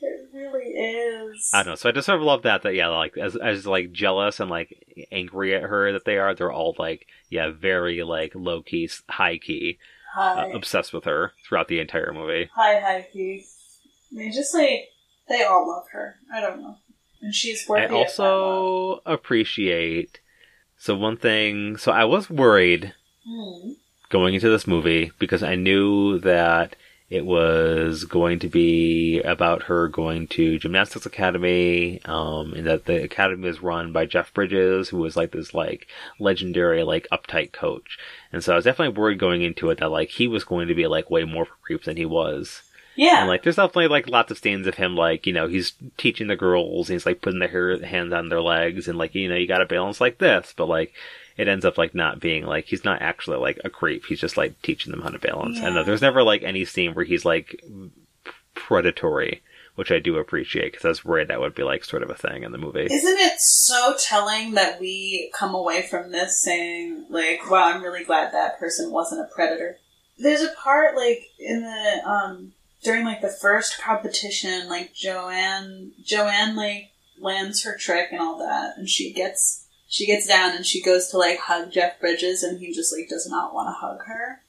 it 0.00 0.28
really 0.32 0.70
is. 0.70 1.50
I 1.52 1.58
don't 1.58 1.72
know. 1.72 1.74
So 1.76 1.88
I 1.88 1.92
just 1.92 2.06
sort 2.06 2.18
of 2.18 2.24
love 2.24 2.42
that. 2.42 2.62
That 2.62 2.74
yeah, 2.74 2.88
like 2.88 3.16
as 3.16 3.36
as 3.36 3.66
like 3.66 3.92
jealous 3.92 4.40
and 4.40 4.50
like 4.50 5.06
angry 5.12 5.54
at 5.54 5.62
her 5.62 5.92
that 5.92 6.04
they 6.04 6.18
are. 6.18 6.34
They're 6.34 6.52
all 6.52 6.74
like 6.78 7.06
yeah, 7.28 7.50
very 7.50 8.02
like 8.02 8.32
low 8.34 8.62
key, 8.62 8.90
high 9.08 9.38
key, 9.38 9.78
uh, 10.16 10.48
obsessed 10.52 10.92
with 10.92 11.04
her 11.04 11.32
throughout 11.46 11.68
the 11.68 11.80
entire 11.80 12.12
movie. 12.12 12.50
High 12.54 12.80
high 12.80 13.06
key. 13.12 13.44
I 14.12 14.16
mean, 14.16 14.32
just 14.32 14.54
like 14.54 14.88
they 15.28 15.44
all 15.44 15.68
love 15.68 15.84
her. 15.92 16.16
I 16.32 16.40
don't 16.40 16.60
know, 16.60 16.76
and 17.22 17.34
she's 17.34 17.68
worthy. 17.68 17.94
I 17.94 17.98
also 17.98 19.00
appreciate. 19.06 20.20
So 20.76 20.96
one 20.96 21.16
thing, 21.16 21.76
so 21.76 21.92
I 21.92 22.04
was 22.04 22.28
worried 22.28 22.92
Going 24.10 24.34
into 24.34 24.48
this 24.50 24.66
movie 24.66 25.12
because 25.18 25.42
I 25.42 25.54
knew 25.56 26.18
that 26.20 26.76
it 27.10 27.26
was 27.26 28.04
going 28.04 28.38
to 28.40 28.48
be 28.48 29.20
about 29.20 29.64
her 29.64 29.88
going 29.88 30.26
to 30.28 30.58
gymnastics 30.58 31.06
academy, 31.06 32.00
um, 32.06 32.54
and 32.54 32.66
that 32.66 32.86
the 32.86 33.02
academy 33.02 33.48
is 33.48 33.62
run 33.62 33.92
by 33.92 34.06
Jeff 34.06 34.32
Bridges, 34.32 34.88
who 34.88 34.98
was 34.98 35.16
like 35.16 35.32
this 35.32 35.54
like 35.54 35.86
legendary 36.18 36.82
like 36.82 37.06
uptight 37.12 37.52
coach. 37.52 37.98
And 38.32 38.42
so 38.42 38.52
I 38.52 38.56
was 38.56 38.64
definitely 38.64 38.98
worried 38.98 39.18
going 39.18 39.42
into 39.42 39.70
it 39.70 39.78
that 39.78 39.90
like 39.90 40.10
he 40.10 40.26
was 40.26 40.44
going 40.44 40.68
to 40.68 40.74
be 40.74 40.86
like 40.86 41.10
way 41.10 41.24
more 41.24 41.44
for 41.44 41.54
creeps 41.62 41.86
than 41.86 41.96
he 41.96 42.06
was. 42.06 42.62
Yeah, 42.96 43.20
And 43.20 43.28
like, 43.28 43.42
there's 43.42 43.56
definitely 43.56 43.88
like 43.88 44.08
lots 44.08 44.30
of 44.30 44.38
scenes 44.38 44.66
of 44.66 44.76
him, 44.76 44.94
like 44.94 45.26
you 45.26 45.32
know, 45.32 45.48
he's 45.48 45.72
teaching 45.96 46.28
the 46.28 46.36
girls, 46.36 46.88
and 46.88 46.94
he's 46.94 47.06
like 47.06 47.20
putting 47.20 47.40
their 47.40 47.48
hair, 47.48 47.84
hands 47.84 48.12
on 48.12 48.28
their 48.28 48.40
legs, 48.40 48.86
and 48.88 48.96
like 48.96 49.14
you 49.14 49.28
know, 49.28 49.34
you 49.34 49.48
got 49.48 49.58
to 49.58 49.66
balance 49.66 50.00
like 50.00 50.18
this, 50.18 50.54
but 50.56 50.68
like 50.68 50.94
it 51.36 51.48
ends 51.48 51.64
up 51.64 51.76
like 51.78 51.94
not 51.94 52.20
being 52.20 52.44
like 52.46 52.66
he's 52.66 52.84
not 52.84 53.02
actually 53.02 53.38
like 53.38 53.60
a 53.64 53.70
creep. 53.70 54.06
He's 54.06 54.20
just 54.20 54.36
like 54.36 54.60
teaching 54.62 54.90
them 54.92 55.02
how 55.02 55.08
to 55.10 55.18
balance. 55.18 55.58
And 55.58 55.74
Yeah. 55.74 55.80
uh, 55.80 55.84
there's 55.84 56.02
never 56.02 56.22
like 56.22 56.42
any 56.42 56.64
scene 56.64 56.94
where 56.94 57.04
he's 57.04 57.24
like 57.24 57.60
predatory, 58.54 59.42
which 59.74 59.90
I 59.90 59.98
do 59.98 60.16
appreciate 60.18 60.72
because 60.72 60.84
I 60.84 60.88
was 60.88 61.04
worried 61.04 61.28
that 61.28 61.40
would 61.40 61.54
be 61.54 61.62
like 61.62 61.84
sort 61.84 62.02
of 62.02 62.10
a 62.10 62.14
thing 62.14 62.42
in 62.42 62.52
the 62.52 62.58
movie. 62.58 62.86
Isn't 62.90 63.18
it 63.18 63.40
so 63.40 63.96
telling 63.98 64.52
that 64.54 64.80
we 64.80 65.30
come 65.34 65.54
away 65.54 65.82
from 65.82 66.12
this 66.12 66.40
saying, 66.42 67.06
like, 67.10 67.50
wow, 67.50 67.64
I'm 67.72 67.82
really 67.82 68.04
glad 68.04 68.32
that 68.32 68.58
person 68.58 68.90
wasn't 68.90 69.22
a 69.28 69.34
predator? 69.34 69.78
There's 70.16 70.42
a 70.42 70.52
part, 70.62 70.94
like, 70.94 71.24
in 71.40 71.62
the, 71.62 72.08
um, 72.08 72.52
during, 72.84 73.04
like, 73.04 73.20
the 73.20 73.36
first 73.42 73.80
competition, 73.80 74.68
like, 74.68 74.94
Joanne, 74.94 75.90
Joanne, 76.04 76.54
like, 76.54 76.90
lands 77.20 77.64
her 77.64 77.76
trick 77.76 78.10
and 78.12 78.20
all 78.20 78.38
that, 78.38 78.76
and 78.76 78.88
she 78.88 79.12
gets, 79.12 79.63
she 79.94 80.06
gets 80.06 80.26
down 80.26 80.56
and 80.56 80.66
she 80.66 80.82
goes 80.82 81.08
to, 81.08 81.18
like, 81.18 81.38
hug 81.38 81.70
Jeff 81.70 82.00
Bridges, 82.00 82.42
and 82.42 82.58
he 82.58 82.72
just, 82.72 82.92
like, 82.92 83.08
does 83.08 83.28
not 83.28 83.54
want 83.54 83.68
to 83.68 83.86
hug 83.86 84.00
her. 84.06 84.40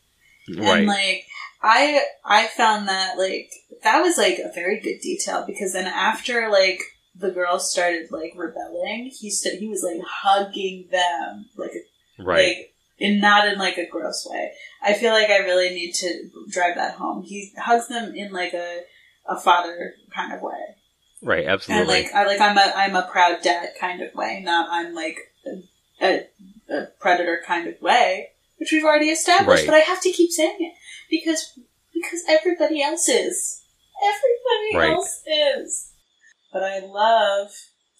right. 0.57 0.79
And 0.79 0.87
like 0.87 1.25
I 1.65 2.01
I 2.23 2.47
found 2.47 2.87
that 2.87 3.17
like 3.17 3.49
that 3.83 4.01
was 4.01 4.17
like 4.17 4.37
a 4.37 4.53
very 4.53 4.79
good 4.79 4.99
detail 5.01 5.43
because 5.47 5.73
then 5.73 5.87
after 5.87 6.49
like 6.49 6.79
the 7.15 7.31
girls 7.31 7.71
started 7.71 8.11
like 8.11 8.33
rebelling, 8.35 9.11
he 9.19 9.31
st- 9.31 9.59
he 9.59 9.67
was 9.67 9.81
like 9.81 10.01
hugging 10.07 10.87
them 10.91 11.45
like 11.57 11.71
right. 12.19 12.47
like 12.47 12.73
and 12.99 13.19
not 13.19 13.47
in 13.47 13.57
like 13.57 13.77
a 13.77 13.89
gross 13.89 14.27
way. 14.29 14.51
I 14.83 14.93
feel 14.93 15.11
like 15.11 15.29
I 15.29 15.39
really 15.39 15.69
need 15.73 15.93
to 15.93 16.29
drive 16.49 16.75
that 16.75 16.95
home. 16.95 17.23
He 17.23 17.51
hugs 17.57 17.87
them 17.87 18.13
in 18.15 18.31
like 18.31 18.53
a 18.53 18.81
a 19.27 19.39
father 19.39 19.95
kind 20.13 20.33
of 20.33 20.41
way. 20.41 20.53
right. 21.23 21.47
absolutely. 21.47 21.81
And 21.81 22.05
like 22.05 22.13
I 22.13 22.25
like 22.27 22.41
I'm 22.41 22.57
a 22.57 22.73
I'm 22.75 22.95
a 22.95 23.09
proud 23.11 23.41
dad 23.41 23.69
kind 23.79 24.01
of 24.01 24.13
way, 24.13 24.41
not 24.45 24.69
I'm 24.69 24.93
like 24.93 25.17
a, 26.01 26.27
a, 26.69 26.85
predator 26.99 27.41
kind 27.45 27.67
of 27.67 27.81
way, 27.81 28.29
which 28.57 28.71
we've 28.71 28.83
already 28.83 29.09
established. 29.09 29.63
Right. 29.63 29.67
But 29.67 29.75
I 29.75 29.79
have 29.79 30.01
to 30.01 30.11
keep 30.11 30.31
saying 30.31 30.57
it 30.59 30.73
because 31.09 31.57
because 31.93 32.21
everybody 32.27 32.81
else 32.81 33.07
is. 33.07 33.61
Everybody 34.03 34.77
Right. 34.77 34.93
else 34.93 35.21
is. 35.25 35.91
But 36.51 36.63
I 36.63 36.79
love 36.79 37.51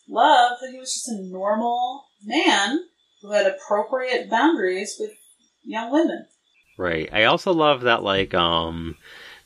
love 0.07 0.57
that 0.61 0.71
he 0.71 0.77
was 0.77 0.93
just 0.93 1.07
a 1.07 1.21
normal 1.21 2.05
man 2.23 2.79
who 3.21 3.31
had 3.31 3.47
appropriate 3.47 4.29
boundaries 4.29 4.97
with 4.99 5.11
young 5.63 5.91
women. 5.91 6.27
Right. 6.77 7.09
I 7.11 7.23
also 7.23 7.53
love 7.53 7.81
that 7.81 8.03
like 8.03 8.33
um 8.33 8.97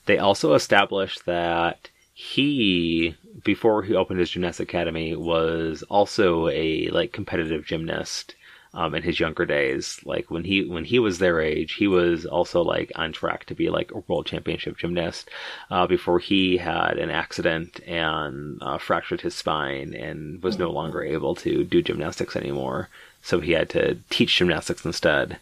they 0.05 0.17
also 0.17 0.53
established 0.53 1.25
that 1.25 1.89
he 2.21 3.15
before 3.45 3.81
he 3.81 3.95
opened 3.95 4.19
his 4.19 4.29
gymnastics 4.29 4.69
academy 4.69 5.15
was 5.15 5.83
also 5.83 6.49
a 6.49 6.89
like 6.89 7.13
competitive 7.13 7.65
gymnast 7.65 8.35
um 8.73 8.93
in 8.93 9.01
his 9.03 9.21
younger 9.21 9.45
days. 9.45 10.01
Like 10.03 10.29
when 10.29 10.43
he 10.43 10.65
when 10.65 10.83
he 10.83 10.99
was 10.99 11.19
their 11.19 11.39
age, 11.39 11.75
he 11.75 11.87
was 11.87 12.25
also 12.25 12.61
like 12.61 12.91
on 12.95 13.13
track 13.13 13.45
to 13.45 13.55
be 13.55 13.69
like 13.69 13.91
a 13.93 13.99
world 13.99 14.25
championship 14.25 14.77
gymnast 14.77 15.29
uh 15.71 15.87
before 15.87 16.19
he 16.19 16.57
had 16.57 16.99
an 16.99 17.09
accident 17.09 17.79
and 17.87 18.61
uh, 18.61 18.77
fractured 18.77 19.21
his 19.21 19.33
spine 19.33 19.93
and 19.93 20.43
was 20.43 20.59
no 20.59 20.71
longer 20.71 21.01
able 21.01 21.35
to 21.35 21.63
do 21.63 21.81
gymnastics 21.81 22.35
anymore. 22.35 22.89
So 23.21 23.39
he 23.39 23.53
had 23.53 23.69
to 23.69 23.97
teach 24.09 24.35
gymnastics 24.37 24.83
instead. 24.83 25.39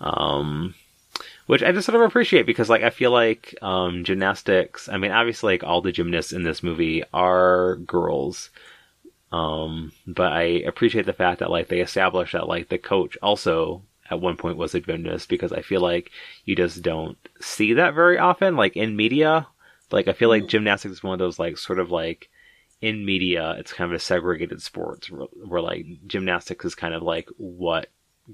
Um 0.00 0.74
which 1.46 1.62
I 1.62 1.72
just 1.72 1.86
sort 1.86 1.96
of 1.96 2.02
appreciate 2.02 2.46
because 2.46 2.68
like 2.68 2.82
I 2.82 2.90
feel 2.90 3.10
like 3.10 3.54
um, 3.62 4.04
gymnastics. 4.04 4.88
I 4.88 4.98
mean, 4.98 5.12
obviously, 5.12 5.54
like 5.54 5.64
all 5.64 5.80
the 5.80 5.92
gymnasts 5.92 6.32
in 6.32 6.42
this 6.42 6.62
movie 6.62 7.02
are 7.14 7.76
girls, 7.76 8.50
um, 9.32 9.92
but 10.06 10.32
I 10.32 10.42
appreciate 10.66 11.06
the 11.06 11.12
fact 11.12 11.40
that 11.40 11.50
like 11.50 11.68
they 11.68 11.80
established 11.80 12.32
that 12.32 12.48
like 12.48 12.68
the 12.68 12.78
coach 12.78 13.16
also 13.22 13.82
at 14.10 14.20
one 14.20 14.36
point 14.36 14.56
was 14.56 14.74
a 14.74 14.80
gymnast 14.80 15.28
because 15.28 15.52
I 15.52 15.62
feel 15.62 15.80
like 15.80 16.10
you 16.44 16.54
just 16.54 16.82
don't 16.82 17.16
see 17.40 17.74
that 17.74 17.94
very 17.94 18.18
often, 18.18 18.56
like 18.56 18.76
in 18.76 18.96
media. 18.96 19.46
Like 19.92 20.08
I 20.08 20.12
feel 20.14 20.28
like 20.28 20.48
gymnastics 20.48 20.94
is 20.94 21.02
one 21.02 21.12
of 21.12 21.20
those 21.20 21.38
like 21.38 21.58
sort 21.58 21.78
of 21.78 21.90
like 21.90 22.28
in 22.80 23.04
media, 23.04 23.52
it's 23.58 23.72
kind 23.72 23.90
of 23.90 23.96
a 23.96 24.00
segregated 24.00 24.60
sports 24.62 25.10
where, 25.10 25.26
where 25.44 25.62
like 25.62 25.86
gymnastics 26.06 26.64
is 26.64 26.74
kind 26.74 26.92
of 26.92 27.02
like 27.02 27.28
what 27.36 27.88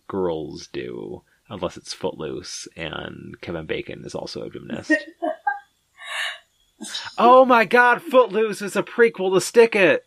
girls 0.08 0.68
do 0.68 1.22
unless 1.52 1.76
it's 1.76 1.92
Footloose, 1.92 2.66
and 2.76 3.38
Kevin 3.42 3.66
Bacon 3.66 4.02
is 4.04 4.14
also 4.14 4.42
a 4.42 4.50
gymnast. 4.50 4.90
oh 7.18 7.44
my 7.44 7.64
god, 7.64 8.02
Footloose 8.02 8.62
is 8.62 8.74
a 8.74 8.82
prequel 8.82 9.32
to 9.34 9.40
Stick 9.40 9.76
It! 9.76 10.04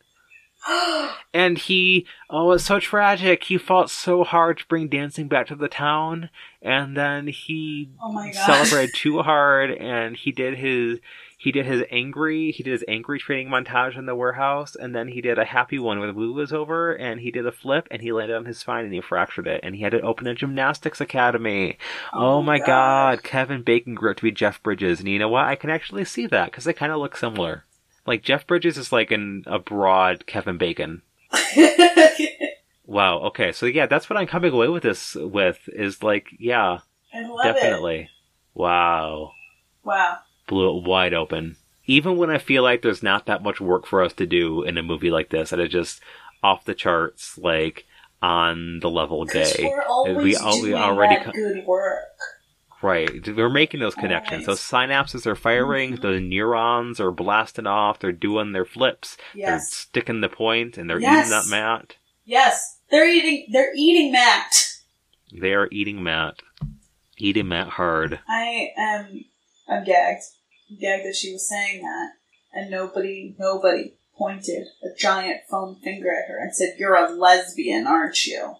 And 1.34 1.58
he, 1.58 2.08
oh, 2.30 2.54
it's 2.54 2.64
so 2.64 2.80
tragic. 2.80 3.43
He 3.43 3.58
fought 3.58 3.89
so 3.89 4.24
hard 4.24 4.58
to 4.60 4.66
bring 4.68 4.88
dancing 4.88 5.28
back 5.28 5.48
to 5.48 5.56
the 5.56 5.68
town, 5.68 6.30
and 6.62 6.96
then 6.96 7.28
he 7.28 7.89
Oh 8.02 8.14
my 8.14 8.32
god. 8.32 8.46
celebrated 8.46 8.96
too 8.96 9.22
hard, 9.22 9.70
and 9.72 10.16
he 10.16 10.32
did 10.32 10.58
his 10.58 11.00
he 11.46 11.52
did 11.52 11.68
his 11.68 11.84
angry 11.91 12.50
he 12.50 12.64
did 12.64 12.72
his 12.72 12.84
angry 12.88 13.20
training 13.20 13.50
montage 13.50 13.96
in 13.96 14.08
the 14.08 14.16
warehouse, 14.16 14.76
and 14.76 14.96
then 14.96 15.10
he 15.10 15.22
did 15.22 15.38
a 15.38 15.46
happy 15.46 15.78
one 15.78 16.00
where 16.00 16.08
the 16.08 16.14
blue 16.14 16.34
was 16.34 16.52
over, 16.52 16.91
and 16.91 17.20
he 17.20 17.30
did 17.30 17.46
a 17.46 17.52
flip, 17.52 17.88
and 17.91 18.02
he 18.02 18.12
landed 18.12 18.36
on 18.36 18.46
his 18.46 18.58
spine 18.58 18.84
and 18.84 18.91
he 18.91 19.00
fractured 19.00 19.46
it, 19.46 19.60
and 19.62 19.76
he 19.76 19.84
had 19.84 19.91
to 19.91 20.02
open 20.02 20.26
a 20.26 20.34
gymnastics 20.34 21.00
academy. 21.00 21.78
Oh, 22.12 22.41
my 22.41 22.58
god. 22.58 23.22
Kevin 23.22 23.62
Bacon 23.62 23.93
grew 23.93 24.10
up 24.10 24.18
to 24.18 24.24
be 24.24 24.32
Jeff 24.32 24.64
Bridges, 24.64 25.00
and 25.00 25.08
you 25.08 25.20
know 25.20 25.30
what? 25.30 25.46
I 25.46 25.56
can 25.56 25.70
actually 25.70 26.04
see 26.06 26.26
that 26.26 26.46
because 26.46 26.64
they 26.64 26.74
kind 26.74 26.91
of 26.91 26.98
look 26.98 27.16
similar. 27.16 27.66
Like 28.08 28.24
Jeff 28.24 28.48
Bridges 28.48 28.80
is 28.80 28.91
like 28.91 29.12
an 29.12 29.43
a 29.46 29.60
broad 29.60 30.26
Kevin 30.26 30.58
Bacon. 30.58 31.04
Wow. 32.88 33.20
Okay. 33.22 33.52
So 33.52 33.66
yeah, 33.66 33.88
that's 33.88 34.10
what 34.10 34.18
I'm 34.18 34.28
coming 34.28 34.54
away 34.54 34.68
with 34.68 34.84
this 34.84 35.16
with 35.16 35.68
is 35.70 36.04
like, 36.04 36.28
yeah, 36.38 36.80
definitely. 37.41 38.10
Wow. 38.54 39.32
Wow. 39.84 40.20
Blew 40.48 40.78
it 40.78 40.84
wide 40.88 41.14
open. 41.14 41.56
Even 41.88 42.18
when 42.18 42.30
I 42.32 42.38
feel 42.39 42.64
like 42.64 42.82
there's 42.82 43.04
not 43.04 43.26
that 43.28 43.43
much 43.43 43.62
work 43.62 43.86
for 43.86 44.02
us 44.04 44.14
to 44.14 44.26
do 44.26 44.64
in 44.64 44.78
a 44.78 44.84
movie 44.84 45.12
like 45.12 45.30
this, 45.30 45.52
and 45.52 45.62
it's 45.62 45.72
just 45.74 46.02
off 46.43 46.66
the 46.66 46.74
charts, 46.74 47.38
like 47.38 47.86
on 48.22 48.80
the 48.80 48.89
level 48.89 49.22
always 49.88 50.24
we 50.24 50.36
we 50.64 50.74
already 50.74 51.24
co- 51.24 51.32
good 51.32 51.64
work. 51.66 52.04
Right. 52.82 53.28
We're 53.28 53.50
making 53.50 53.80
those 53.80 53.96
connections. 53.96 54.48
Always. 54.48 54.60
Those 54.60 54.62
synapses 54.62 55.26
are 55.26 55.36
firing, 55.36 55.98
Mhm. 55.98 56.02
the 56.02 56.20
neurons 56.20 57.00
are 57.00 57.12
blasting 57.12 57.66
off, 57.68 58.00
they're 58.00 58.12
doing 58.12 58.52
their 58.52 58.66
flips, 58.66 59.18
they're 59.34 59.60
sticking 59.60 60.22
the 60.22 60.30
point, 60.30 60.78
and 60.78 60.89
they're 60.89 61.00
Yes. 61.00 61.28
eating 61.28 61.39
that 61.39 61.48
mat. 61.50 61.96
Yes. 62.26 62.80
They're 62.91 63.08
eating. 63.10 63.48
They're 63.52 63.74
eating 63.76 64.12
mat. 64.12 64.54
They 65.32 65.54
are 65.54 65.68
eating 65.72 66.04
mat. 66.04 66.41
Eating 67.18 67.48
mat 67.48 67.70
hard. 67.70 68.20
I 68.28 68.70
am. 68.78 69.26
I'm 69.68 69.84
gagged. 69.84 70.24
I'm 70.70 70.78
gagged 70.80 71.05
that 71.05 71.16
she 71.16 71.34
was 71.34 71.47
saying 71.47 71.82
that, 71.82 72.11
and 72.53 72.70
nobody, 72.70 73.36
nobody 73.39 73.95
pointed 74.18 74.68
a 74.84 74.95
giant 74.97 75.41
foam 75.49 75.78
finger 75.84 76.09
at 76.11 76.30
her 76.30 76.39
and 76.39 76.55
said, 76.55 76.76
"You're 76.78 76.95
a 76.95 77.11
lesbian, 77.11 77.88
aren't 77.88 78.26
you?" 78.26 78.55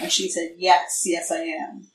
And 0.00 0.12
she 0.12 0.28
said, 0.28 0.54
"Yes, 0.56 1.02
yes, 1.04 1.30
I 1.30 1.42
am." 1.42 1.90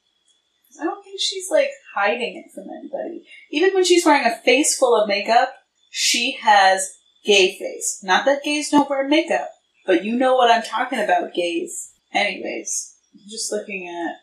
I 0.80 0.86
don't 0.86 1.04
think 1.04 1.20
she's 1.20 1.50
like 1.52 1.70
hiding 1.96 2.38
it 2.38 2.52
from 2.54 2.70
anybody. 2.70 3.26
Even 3.52 3.74
when 3.74 3.84
she's 3.84 4.06
wearing 4.06 4.26
a 4.26 4.36
face 4.38 4.78
full 4.78 4.96
of 4.96 5.08
makeup, 5.08 5.54
she 5.90 6.38
has 6.42 6.98
gay 7.26 7.58
face. 7.58 8.00
Not 8.04 8.26
that 8.26 8.44
gays 8.44 8.70
don't 8.70 8.90
wear 8.90 9.08
makeup, 9.08 9.50
but 9.86 10.04
you 10.04 10.16
know 10.16 10.36
what 10.36 10.50
I'm 10.50 10.64
talking 10.64 11.00
about, 11.00 11.34
gays. 11.34 11.94
Anyways, 12.14 12.96
I'm 13.14 13.30
just 13.30 13.52
looking 13.52 13.88
at 13.88 14.16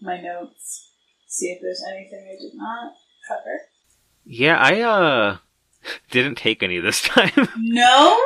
my 0.00 0.20
notes, 0.20 0.90
see 1.26 1.52
if 1.52 1.60
there's 1.60 1.84
anything 1.90 2.26
I 2.26 2.40
did 2.40 2.54
not 2.54 2.94
cover. 3.30 3.60
Yeah, 4.24 4.56
I 4.56 4.80
uh 4.80 5.36
didn't 6.10 6.36
take 6.36 6.62
any 6.62 6.78
this 6.80 7.00
time 7.16 7.48
No? 7.56 8.20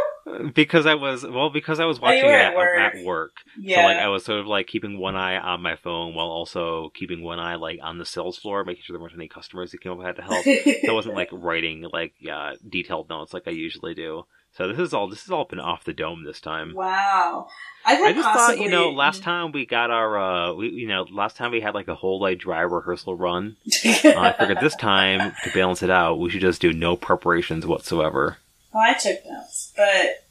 because 0.54 0.86
I 0.86 0.94
was 0.94 1.24
well 1.24 1.50
because 1.50 1.78
I 1.80 1.84
was 1.84 2.00
watching 2.00 2.24
were 2.24 2.32
it 2.32 2.40
at 2.40 2.56
work. 2.56 2.78
at 2.80 3.04
work. 3.04 3.32
Yeah. 3.60 3.76
So 3.76 3.82
like 3.82 3.96
I 3.98 4.08
was 4.08 4.24
sort 4.24 4.40
of 4.40 4.46
like 4.46 4.66
keeping 4.66 4.98
one 4.98 5.16
eye 5.16 5.36
on 5.38 5.60
my 5.62 5.76
phone 5.76 6.14
while 6.14 6.28
also 6.28 6.90
keeping 6.94 7.22
one 7.22 7.38
eye 7.38 7.56
like 7.56 7.78
on 7.82 7.98
the 7.98 8.06
sales 8.06 8.38
floor, 8.38 8.64
making 8.64 8.82
sure 8.84 8.94
there 8.94 9.00
weren't 9.02 9.14
any 9.14 9.28
customers 9.28 9.70
that 9.72 9.82
came 9.82 9.92
up 9.92 9.98
and 9.98 10.06
had 10.06 10.16
to 10.16 10.22
help. 10.22 10.44
So 10.44 10.88
I 10.90 10.94
wasn't 10.94 11.14
like 11.14 11.28
writing 11.30 11.84
like 11.92 12.14
yeah 12.18 12.54
detailed 12.66 13.08
notes 13.10 13.34
like 13.34 13.44
I 13.46 13.50
usually 13.50 13.94
do. 13.94 14.24
So 14.56 14.68
this 14.68 14.78
is 14.78 14.94
all 14.94 15.08
this 15.08 15.22
has 15.24 15.30
all 15.30 15.44
been 15.44 15.58
off 15.60 15.84
the 15.84 15.92
dome 15.92 16.24
this 16.24 16.40
time. 16.40 16.74
wow. 16.74 17.48
I, 17.86 17.96
I 18.00 18.12
just 18.12 18.28
thought 18.28 18.58
you 18.58 18.70
know 18.70 18.90
last 18.90 19.22
time 19.22 19.52
we 19.52 19.66
got 19.66 19.90
our 19.90 20.16
uh 20.18 20.54
we 20.54 20.68
you 20.70 20.88
know 20.88 21.06
last 21.10 21.36
time 21.36 21.50
we 21.50 21.60
had 21.60 21.74
like 21.74 21.88
a 21.88 21.94
whole 21.94 22.20
like 22.20 22.38
dry 22.38 22.60
rehearsal 22.60 23.16
run. 23.16 23.56
Uh, 23.84 24.20
I 24.20 24.32
figured 24.32 24.58
this 24.60 24.76
time 24.76 25.32
to 25.44 25.50
balance 25.52 25.82
it 25.82 25.90
out 25.90 26.18
we 26.18 26.30
should 26.30 26.40
just 26.40 26.60
do 26.60 26.72
no 26.72 26.96
preparations 26.96 27.66
whatsoever. 27.66 28.38
well, 28.72 28.82
I 28.88 28.94
took 28.94 29.18
notes, 29.26 29.72
but 29.76 30.24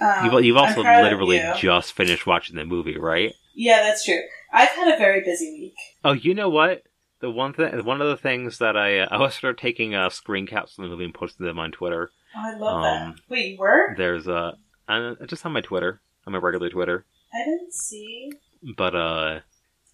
um, 0.00 0.24
You've, 0.32 0.44
you've 0.44 0.56
also 0.56 0.82
literally 0.82 1.38
you. 1.38 1.52
just 1.58 1.92
finished 1.92 2.26
watching 2.26 2.54
the 2.56 2.64
movie, 2.64 2.96
right? 2.96 3.34
Yeah, 3.54 3.82
that's 3.82 4.04
true. 4.04 4.20
I've 4.52 4.68
had 4.68 4.94
a 4.94 4.96
very 4.98 5.22
busy 5.22 5.50
week. 5.52 5.74
Oh, 6.04 6.12
you 6.12 6.34
know 6.34 6.48
what? 6.48 6.84
The 7.20 7.30
one 7.30 7.52
thing, 7.52 7.84
one 7.84 8.00
of 8.00 8.06
the 8.08 8.16
things 8.16 8.58
that 8.58 8.76
I, 8.76 9.00
uh, 9.00 9.08
I 9.10 9.18
was 9.18 9.34
sort 9.34 9.50
of 9.54 9.56
taking 9.60 9.94
uh, 9.94 10.08
screen 10.10 10.46
caps 10.46 10.74
from 10.74 10.84
the 10.84 10.90
movie 10.90 11.04
and 11.04 11.14
posting 11.14 11.44
them 11.46 11.58
on 11.58 11.72
Twitter. 11.72 12.10
Oh, 12.40 12.54
I 12.54 12.56
love 12.56 12.84
Um, 12.84 13.10
that. 13.12 13.20
Wait, 13.28 13.52
you 13.52 13.58
were? 13.58 13.94
There's 13.96 14.28
uh, 14.28 14.52
uh, 14.88 15.14
just 15.26 15.44
on 15.44 15.52
my 15.52 15.60
Twitter, 15.60 16.00
on 16.26 16.32
my 16.32 16.38
regular 16.38 16.70
Twitter. 16.70 17.04
I 17.34 17.38
didn't 17.44 17.72
see. 17.72 18.32
But 18.76 18.94
uh, 18.94 19.40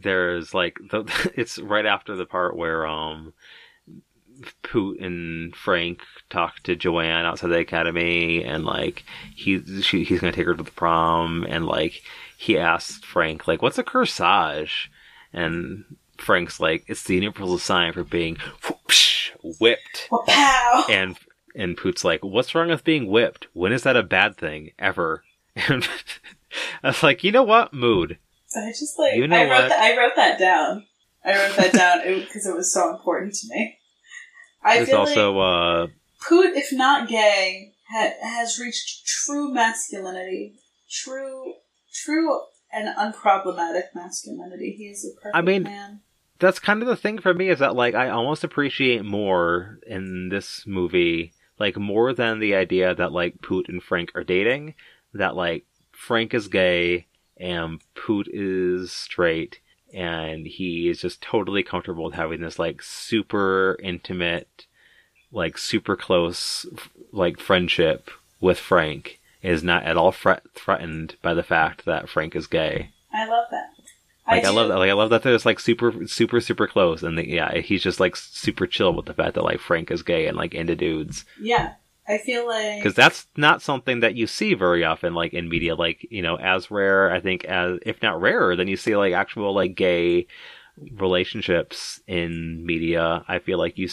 there's 0.01 0.53
like 0.55 0.79
the, 0.91 1.05
it's 1.37 1.59
right 1.59 1.87
after 1.87 2.15
the 2.17 2.27
part 2.27 2.57
where 2.57 2.87
um, 2.87 3.33
Poot 4.63 5.01
and 5.01 5.55
Frank 5.55 6.01
talk 6.29 6.61
to 6.65 6.75
Joanne 6.77 7.25
outside 7.25 7.49
the 7.49 7.59
academy, 7.59 8.43
and 8.45 8.65
like 8.65 9.05
he 9.35 9.63
she, 9.83 10.05
he's 10.05 10.21
gonna 10.21 10.33
take 10.33 10.47
her 10.47 10.55
to 10.55 10.63
the 10.63 10.71
prom, 10.71 11.47
and 11.49 11.67
like 11.67 12.03
he 12.37 12.59
asked 12.59 13.05
Frank 13.07 13.47
like, 13.49 13.63
"What's 13.63 13.79
a 13.79 13.85
corsage?" 13.85 14.89
And 15.33 15.85
Frank's 16.19 16.59
like, 16.61 16.85
"It's 16.89 17.05
the 17.05 17.15
universal 17.15 17.59
sign 17.59 17.93
for 17.93 18.03
being 18.05 18.37
whoosh, 18.69 19.31
whipped." 19.61 20.09
Pow! 20.27 20.85
And 20.91 21.17
and 21.55 21.77
Poot's 21.77 22.05
like, 22.05 22.23
"What's 22.25 22.55
wrong 22.55 22.69
with 22.69 22.85
being 22.85 23.07
whipped? 23.07 23.47
When 23.53 23.73
is 23.73 23.83
that 23.83 23.97
a 23.97 24.03
bad 24.03 24.37
thing 24.37 24.71
ever?" 24.79 25.25
And 25.69 25.89
I 26.83 26.89
was 26.89 27.03
like, 27.03 27.23
"You 27.25 27.31
know 27.33 27.43
what? 27.45 27.73
Mood." 27.73 28.19
I 28.57 28.69
just 28.71 28.99
like 28.99 29.17
You 29.17 29.27
know 29.27 29.37
I 29.37 29.45
wrote 29.45 29.63
what? 29.63 29.69
that. 29.71 29.81
I 29.81 29.97
wrote 29.97 30.17
that 30.17 30.39
down. 30.39 30.87
I 31.25 31.33
wrote 31.37 31.57
that 31.57 31.73
down 31.73 32.01
because 32.21 32.47
it 32.47 32.55
was 32.55 32.73
so 32.73 32.91
important 32.91 33.35
to 33.35 33.49
me. 33.49 33.79
I 34.63 34.77
There's 34.77 34.89
feel 34.91 34.99
also 34.99 35.33
like 35.33 35.91
uh, 35.91 35.93
Poot, 36.29 36.57
if 36.57 36.73
not 36.73 37.09
gay, 37.09 37.75
ha- 37.91 38.15
has 38.23 38.59
reached 38.59 39.07
true 39.07 39.53
masculinity, 39.53 40.55
true, 40.91 41.55
true 41.93 42.41
and 42.73 42.89
unproblematic 42.97 43.85
masculinity. 43.95 44.75
He 44.77 44.85
is 44.85 45.05
a 45.05 45.15
perfect 45.21 45.37
I 45.37 45.41
mean, 45.43 45.65
man. 45.65 46.01
that's 46.39 46.59
kind 46.59 46.83
of 46.83 46.89
the 46.89 46.97
thing 46.97 47.19
for 47.19 47.35
me 47.35 47.49
is 47.49 47.59
that 47.59 47.75
like 47.77 47.95
I 47.95 48.09
almost 48.11 48.45
appreciate 48.45 49.05
more 49.05 49.79
in 49.87 50.29
this 50.29 50.65
movie 50.67 51.33
like 51.59 51.77
more 51.77 52.13
than 52.13 52.39
the 52.39 52.55
idea 52.55 52.95
that 52.95 53.13
like 53.13 53.43
Poot 53.43 53.69
and 53.69 53.83
Frank 53.83 54.11
are 54.15 54.25
dating 54.25 54.75
that 55.13 55.37
like 55.37 55.65
Frank 55.93 56.35
is 56.35 56.49
gay 56.49 57.07
and 57.37 57.81
Poot 57.95 58.29
is 58.33 58.93
straight 58.93 59.61
and 59.93 60.47
he 60.47 60.89
is 60.89 61.01
just 61.01 61.23
totally 61.23 61.63
comfortable 61.63 62.05
with 62.05 62.15
having 62.15 62.41
this 62.41 62.59
like 62.59 62.83
super 62.83 63.77
intimate 63.83 64.67
like 65.33 65.59
super 65.59 65.97
close 65.97 66.67
like 67.13 67.39
friendship 67.39 68.11
with 68.41 68.59
Frank 68.59 69.21
is 69.43 69.63
not 69.63 69.85
at 69.85 69.97
all 69.97 70.13
threat- 70.13 70.43
threatened 70.55 71.17
by 71.23 71.35
the 71.35 71.43
fact 71.43 71.85
that 71.85 72.09
Frank 72.09 72.35
is 72.35 72.47
gay. 72.47 72.91
I 73.13 73.27
love 73.27 73.47
that. 73.51 73.74
Like 74.27 74.45
I, 74.45 74.51
do- 74.51 74.57
love 74.57 74.69
that. 74.69 74.79
Like 74.79 74.91
I 74.91 74.95
love 74.95 75.11
that 75.11 75.23
they're 75.23 75.35
just 75.35 75.47
like 75.47 75.61
super, 75.61 76.07
super, 76.07 76.41
super 76.41 76.67
close, 76.67 77.03
and 77.03 77.19
the, 77.19 77.29
yeah, 77.29 77.59
he's 77.59 77.83
just 77.83 78.01
like 78.01 78.17
super 78.17 78.67
chill 78.67 78.93
with 78.95 79.07
the 79.07 79.15
fact 79.15 79.35
that 79.35 79.45
like 79.45 79.61
Frank 79.61 79.91
is 79.91 80.03
gay 80.03 80.27
and 80.27 80.37
like 80.37 80.55
into 80.55 80.75
dudes, 80.75 81.25
Yeah, 81.39 81.75
I 82.09 82.19
feel 82.19 82.47
like 82.47 82.79
because 82.79 82.95
that's 82.95 83.27
not 83.37 83.63
something 83.63 84.01
that 84.01 84.15
you 84.15 84.27
see 84.27 84.55
very 84.55 84.85
often, 84.85 85.15
like 85.15 85.35
in 85.35 85.49
media. 85.49 85.75
Like 85.75 86.07
you 86.11 86.23
know, 86.23 86.37
as 86.37 86.71
rare, 86.71 87.13
I 87.13 87.21
think, 87.21 87.45
as 87.45 87.79
if 87.85 88.03
not 88.03 88.21
rarer, 88.21 88.57
than 88.57 88.69
you 88.69 88.77
see 88.77 88.97
like 88.97 89.13
actual 89.13 89.55
like 89.55 89.75
gay 89.75 90.27
relationships 90.93 92.01
in 92.07 92.65
media. 92.65 93.25
I 93.29 93.39
feel 93.39 93.59
like 93.59 93.79
you 93.79 93.89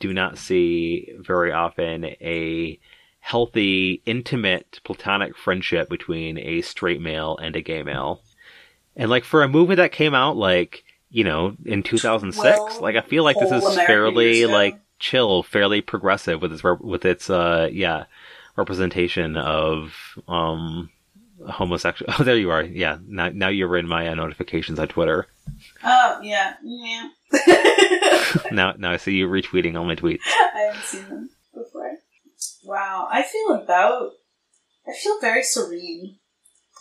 do 0.00 0.12
not 0.12 0.38
see 0.38 1.12
very 1.18 1.52
often 1.52 2.04
a 2.04 2.78
healthy, 3.20 4.02
intimate, 4.06 4.80
platonic 4.84 5.36
friendship 5.36 5.88
between 5.88 6.38
a 6.38 6.62
straight 6.62 7.00
male 7.00 7.36
and 7.38 7.56
a 7.56 7.60
gay 7.60 7.82
male. 7.82 8.22
And 8.98 9.08
like 9.08 9.24
for 9.24 9.42
a 9.42 9.48
movie 9.48 9.76
that 9.76 9.92
came 9.92 10.14
out 10.14 10.36
like, 10.36 10.84
you 11.08 11.24
know, 11.24 11.56
in 11.64 11.82
2006, 11.82 12.36
Twelve 12.36 12.80
like 12.80 12.96
I 12.96 13.00
feel 13.00 13.24
like 13.24 13.36
this 13.38 13.52
is 13.52 13.62
American 13.62 13.86
fairly 13.86 14.46
like 14.46 14.78
chill, 14.98 15.42
fairly 15.42 15.80
progressive 15.80 16.42
with 16.42 16.52
its 16.52 16.62
with 16.62 17.04
its 17.04 17.30
uh 17.30 17.68
yeah, 17.72 18.04
representation 18.56 19.36
of 19.36 19.94
um 20.26 20.90
homosexual. 21.48 22.12
Oh, 22.18 22.24
there 22.24 22.36
you 22.36 22.50
are. 22.50 22.62
Yeah. 22.62 22.98
Now 23.06 23.28
now 23.28 23.48
you're 23.48 23.76
in 23.76 23.86
my 23.86 24.08
uh, 24.08 24.14
notifications 24.14 24.78
on 24.78 24.88
Twitter. 24.88 25.28
oh 25.84 26.20
yeah, 26.22 26.54
yeah. 26.62 27.08
now 28.50 28.74
now 28.76 28.90
I 28.92 28.96
see 28.96 29.14
you 29.14 29.28
retweeting 29.28 29.76
all 29.76 29.84
my 29.84 29.96
tweets. 29.96 30.20
I 30.26 30.60
haven't 30.66 30.82
seen 30.84 31.08
them 31.08 31.30
before. 31.54 31.96
Wow, 32.64 33.08
I 33.10 33.22
feel 33.22 33.54
about. 33.54 34.10
I 34.86 34.92
feel 34.94 35.20
very 35.20 35.42
serene. 35.42 36.16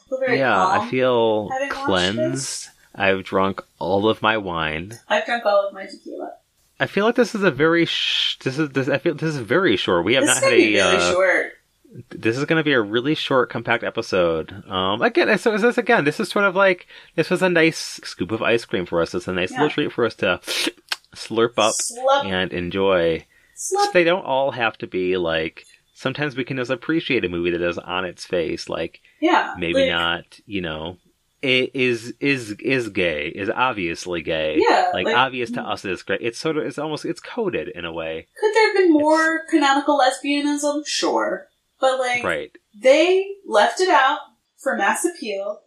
I 0.07 0.09
feel 0.09 0.19
very 0.19 0.37
yeah, 0.39 0.53
calm. 0.55 0.81
I 0.81 0.89
feel 0.89 1.49
cleansed. 1.69 2.69
I've 2.95 3.23
drunk 3.23 3.61
all 3.79 4.09
of 4.09 4.21
my 4.21 4.37
wine. 4.37 4.97
I've 5.07 5.25
drunk 5.25 5.45
all 5.45 5.67
of 5.67 5.73
my 5.73 5.85
tequila. 5.85 6.33
I 6.79 6.85
feel 6.87 7.05
like 7.05 7.15
this 7.15 7.35
is 7.35 7.43
a 7.43 7.51
very 7.51 7.85
sh- 7.85 8.37
this 8.43 8.57
is 8.57 8.69
this 8.69 8.87
I 8.87 8.97
feel 8.99 9.13
this 9.15 9.35
is 9.35 9.37
very 9.37 9.77
short. 9.77 10.05
We 10.05 10.13
have 10.15 10.23
This 10.25 10.35
not 10.35 10.43
had 10.43 10.53
a 10.53 10.55
really 10.55 10.79
uh, 10.79 11.11
short. 11.11 11.53
this 12.09 12.37
is 12.37 12.45
going 12.45 12.59
to 12.59 12.63
be 12.63 12.73
a 12.73 12.81
really 12.81 13.15
short 13.15 13.49
compact 13.49 13.83
episode. 13.83 14.63
Um 14.67 15.01
again, 15.01 15.37
so 15.39 15.57
this 15.57 15.77
again, 15.77 16.05
this 16.05 16.19
is 16.19 16.29
sort 16.29 16.45
of 16.45 16.55
like 16.55 16.87
this 17.15 17.29
was 17.29 17.41
a 17.41 17.49
nice 17.49 17.99
scoop 18.03 18.31
of 18.31 18.41
ice 18.43 18.65
cream 18.65 18.85
for 18.85 19.01
us. 19.01 19.13
It's 19.15 19.27
a 19.27 19.33
nice 19.33 19.51
Yeah. 19.51 19.57
little 19.63 19.71
treat 19.73 19.91
for 19.91 20.05
us 20.05 20.15
to 20.15 20.39
slurp 21.15 21.53
up 21.57 21.73
Slup, 21.73 22.25
and 22.25 22.53
enjoy. 22.53 23.25
So 23.55 23.89
they 23.91 24.03
don't 24.03 24.23
all 24.25 24.51
have 24.51 24.77
to 24.79 24.87
be 24.87 25.17
like 25.17 25.65
sometimes 25.97 26.35
we 26.37 26.43
can 26.43 26.57
just 26.57 26.69
appreciate 26.71 27.25
a 27.25 27.29
movie 27.29 27.49
that 27.51 27.61
is 27.61 27.77
on 27.79 28.05
its 28.05 28.23
face 28.25 28.69
like 28.69 29.01
Yeah, 29.19 29.55
maybe 29.57 29.81
like, 29.81 29.89
not, 29.89 30.39
you 30.45 30.61
know, 30.61 30.97
it 31.41 31.71
is 31.75 32.13
is 32.19 32.51
is 32.59 32.89
gay, 32.89 33.27
is 33.29 33.49
obviously 33.49 34.21
gay. 34.21 34.57
Yeah, 34.59 34.91
Like, 34.93 35.05
like- 35.05 35.15
obvious 35.17 35.51
to 35.51 35.61
us 35.61 35.83
it's 35.85 36.03
great. 36.03 36.21
It's 36.21 36.39
sort 36.39 36.57
of 36.57 36.65
it's 36.65 36.77
almost 36.77 37.05
it's 37.05 37.19
coded 37.19 37.67
in 37.69 37.83
a 37.85 37.91
way. 37.93 38.27
Could 38.39 38.53
there 38.53 38.67
have 38.67 38.75
been 38.77 38.93
more 38.93 39.41
canonical 39.49 39.99
lesbianism? 39.99 40.85
Sure, 40.85 41.47
but 41.79 41.99
like 41.99 42.23
Right. 42.23 42.51
they 42.79 43.25
left 43.45 43.79
it 43.81 43.89
out. 43.89 44.19
for 44.59 44.75
mass 44.75 45.05
appeal, 45.05 45.61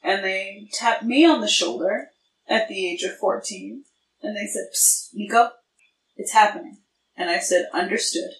and 0.00 0.24
they 0.24 0.68
tapped 0.72 1.02
me 1.02 1.26
on 1.26 1.40
the 1.40 1.48
shoulder 1.48 2.10
at 2.46 2.68
the 2.68 2.88
age 2.88 3.02
of 3.02 3.16
14, 3.18 3.82
and 4.22 4.36
they 4.36 4.46
said, 4.46 4.68
Psst, 4.72 5.08
Nico, 5.12 5.50
it's 6.16 6.32
happening. 6.32 6.78
And 7.16 7.28
I 7.28 7.40
said, 7.40 7.66
understood. 7.74 8.30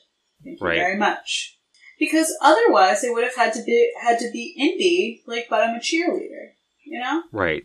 Thank 0.45 0.61
you 0.61 0.67
Right. 0.67 0.79
very 0.79 0.97
much. 0.97 1.59
Because 1.99 2.33
otherwise 2.41 3.03
they 3.03 3.11
would 3.11 3.25
have 3.25 3.35
had 3.35 3.53
to 3.55 3.63
be 3.65 3.93
had 4.01 4.19
to 4.21 4.31
be 4.33 4.55
indie, 4.59 5.29
like 5.29 5.49
but 5.51 5.63
I'm 5.63 5.75
a 5.75 5.81
cheerleader. 5.81 6.53
You 6.85 7.01
know? 7.01 7.23
Right. 7.33 7.65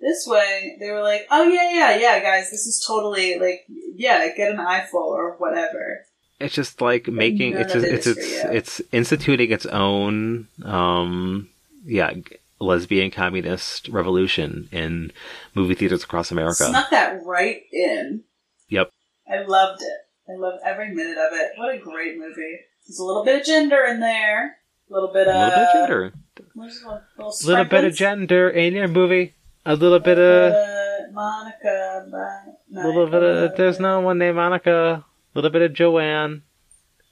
This 0.00 0.26
way 0.26 0.76
they 0.80 0.90
were 0.90 1.02
like, 1.02 1.26
Oh 1.30 1.44
yeah, 1.44 1.70
yeah, 1.72 1.96
yeah, 1.96 2.20
guys, 2.20 2.50
this 2.50 2.66
is 2.66 2.84
totally 2.84 3.38
like 3.38 3.64
yeah, 3.94 4.26
get 4.36 4.50
an 4.50 4.58
eyeful 4.58 5.00
or 5.00 5.36
whatever. 5.38 6.04
It's 6.40 6.54
just 6.54 6.80
like 6.80 7.06
making 7.06 7.54
it's 7.54 7.72
just, 7.72 7.86
it's 7.86 8.06
it's 8.08 8.18
it's 8.18 8.82
instituting 8.90 9.52
its 9.52 9.66
own 9.66 10.48
um 10.64 11.48
yeah 11.84 12.14
lesbian 12.58 13.10
communist 13.12 13.88
revolution 13.88 14.68
in 14.72 15.12
movie 15.54 15.74
theaters 15.74 16.02
across 16.02 16.32
America. 16.32 16.64
Snuck 16.64 16.90
that 16.90 17.20
right 17.24 17.62
in. 17.72 18.24
Yep. 18.68 18.90
I 19.30 19.42
loved 19.44 19.82
it. 19.82 19.98
I 20.28 20.32
love 20.36 20.60
every 20.64 20.94
minute 20.94 21.18
of 21.18 21.32
it. 21.32 21.52
What 21.56 21.74
a 21.74 21.78
great 21.78 22.16
movie. 22.18 22.60
There's 22.86 22.98
a 22.98 23.04
little 23.04 23.24
bit 23.24 23.40
of 23.40 23.46
gender 23.46 23.84
in 23.88 24.00
there. 24.00 24.58
A 24.90 24.92
little 24.92 25.12
bit 25.12 25.26
a 25.26 25.30
of 25.30 25.36
little 25.36 25.50
bit 25.50 25.62
of 25.62 25.72
gender, 25.74 26.12
There's 26.54 26.82
a 26.82 26.86
little, 26.86 27.02
little, 27.18 27.34
little 27.44 27.64
bit 27.64 27.84
of 27.84 27.94
gender 27.94 28.48
in 28.50 28.74
your 28.74 28.88
movie. 28.88 29.34
A 29.64 29.74
little 29.76 30.00
bit 30.00 30.18
of, 30.18 30.52
Uh, 30.52 31.12
Monica. 31.12 32.06
But 32.10 32.80
a 32.82 32.86
little 32.86 33.06
bit 33.06 33.22
of. 33.22 33.56
There's 33.56 33.80
no 33.80 34.00
one 34.00 34.18
named 34.18 34.36
Monica. 34.36 35.04
A 35.34 35.38
little 35.38 35.50
bit 35.50 35.62
of 35.62 35.72
Joanne. 35.72 36.42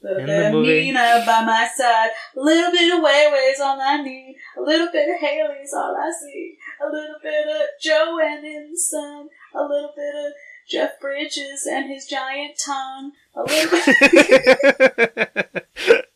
little 0.03 0.21
in 0.21 0.27
bit 0.27 0.47
of 0.47 0.53
movie. 0.53 0.81
Nina 0.81 1.23
by 1.27 1.45
my 1.45 1.69
side. 1.77 2.11
A 2.37 2.41
little 2.41 2.71
bit 2.73 2.93
of 2.95 3.03
Way 3.03 3.31
Way's 3.33 3.61
all 3.61 3.81
I 3.81 4.03
need. 4.03 4.37
A 4.59 4.61
little 4.63 4.89
bit 4.93 5.09
of 5.09 5.21
Haley's 5.21 5.73
all 5.75 5.97
I 5.97 6.11
see. 6.11 6.57
A 6.83 6.87
little 6.91 7.17
bit 7.23 7.47
of 7.49 7.63
Joanne 7.81 8.45
in 8.45 8.71
the 8.73 8.79
sun. 8.79 9.29
A 9.55 9.63
little 9.63 9.93
bit 9.97 10.15
of 10.27 10.33
Jeff 10.71 11.01
Bridges 11.01 11.67
and 11.67 11.91
his 11.91 12.07
giant 12.07 12.59
tongue. 12.65 13.13
A 13.35 13.43
little 13.43 13.71
bit. 13.71 15.67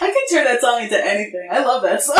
I 0.00 0.06
can 0.10 0.26
turn 0.36 0.44
that 0.44 0.60
song 0.60 0.82
into 0.82 1.04
anything. 1.04 1.48
I 1.50 1.64
love 1.64 1.82
that 1.82 2.02
song. 2.02 2.16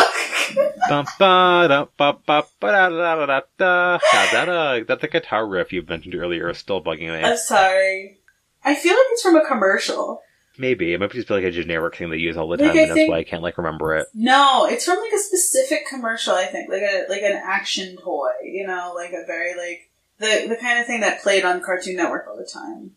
That 4.87 4.99
the 5.01 5.07
guitar 5.07 5.47
riff 5.47 5.71
you 5.73 5.83
mentioned 5.87 6.15
earlier 6.15 6.49
is 6.49 6.57
still 6.57 6.83
bugging 6.83 7.07
me. 7.07 7.23
I'm 7.23 7.37
sorry. 7.37 8.17
I 8.63 8.75
feel 8.75 8.93
like 8.93 9.05
it's 9.11 9.21
from 9.21 9.35
a 9.35 9.45
commercial. 9.45 10.21
Maybe 10.57 10.93
it 10.93 10.99
might 10.99 11.11
just 11.11 11.27
be 11.27 11.33
like 11.33 11.43
a 11.43 11.51
generic 11.51 11.95
thing 11.97 12.09
they 12.09 12.17
use 12.17 12.37
all 12.37 12.47
the 12.47 12.57
time, 12.57 12.67
I 12.67 12.69
and 12.69 12.79
that's 12.79 12.93
think- 12.93 13.11
why 13.11 13.19
I 13.19 13.23
can't 13.23 13.43
like 13.43 13.57
remember 13.57 13.95
it. 13.95 14.07
No, 14.13 14.65
it's 14.65 14.85
from 14.85 14.97
like 14.99 15.11
a 15.13 15.19
specific 15.19 15.85
commercial. 15.87 16.33
I 16.33 16.45
think 16.45 16.69
like 16.69 16.81
a 16.81 17.05
like 17.09 17.21
an 17.23 17.33
action 17.33 17.97
toy. 17.97 18.29
You 18.43 18.65
know, 18.65 18.93
like 18.95 19.11
a 19.11 19.25
very 19.27 19.55
like 19.55 19.91
the 20.19 20.47
the 20.49 20.57
kind 20.59 20.79
of 20.79 20.85
thing 20.85 21.01
that 21.01 21.21
played 21.21 21.45
on 21.45 21.61
Cartoon 21.61 21.95
Network 21.95 22.27
all 22.27 22.37
the 22.37 22.49
time. 22.51 22.91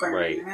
Right. 0.00 0.38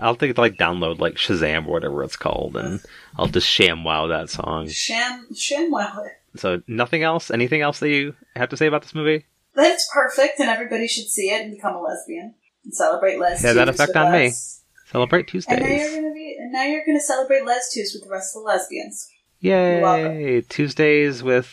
I'll 0.00 0.14
think 0.14 0.38
like 0.38 0.56
download 0.56 0.98
like 0.98 1.14
Shazam 1.14 1.66
or 1.66 1.70
whatever 1.72 2.02
it's 2.02 2.16
called, 2.16 2.56
and 2.56 2.80
I'll 3.16 3.28
just 3.28 3.48
sham 3.48 3.84
wow 3.84 4.08
that 4.08 4.30
song. 4.30 4.68
Sham 4.68 5.28
Shamwow. 5.32 6.08
So 6.36 6.62
nothing 6.66 7.04
else? 7.04 7.30
Anything 7.30 7.60
else 7.60 7.78
that 7.78 7.90
you 7.90 8.14
have 8.34 8.48
to 8.48 8.56
say 8.56 8.66
about 8.66 8.82
this 8.82 8.94
movie? 8.94 9.26
That 9.54 9.70
it's 9.72 9.88
perfect, 9.92 10.40
and 10.40 10.48
everybody 10.48 10.88
should 10.88 11.06
see 11.08 11.30
it 11.30 11.42
and 11.42 11.54
become 11.54 11.76
a 11.76 11.80
lesbian 11.80 12.34
and 12.64 12.74
celebrate 12.74 13.18
Les. 13.20 13.40
Had 13.42 13.56
that 13.56 13.68
effect 13.68 13.94
on 13.94 14.10
me. 14.12 14.28
us. 14.28 14.62
Celebrate 14.90 15.32
And 15.32 15.44
now 15.46 15.56
you're 15.56 15.66
Tuesdays! 15.78 15.94
gonna 15.94 16.12
be, 16.14 16.36
and 16.38 16.52
now 16.52 16.64
you're 16.64 16.84
gonna 16.84 17.00
celebrate 17.00 17.44
Les 17.44 17.72
Tues 17.72 17.92
with 17.94 18.04
the 18.04 18.10
rest 18.10 18.34
of 18.36 18.42
the 18.42 18.46
lesbians. 18.46 19.08
Yay! 19.40 20.40
Tuesdays 20.48 21.22
with 21.22 21.52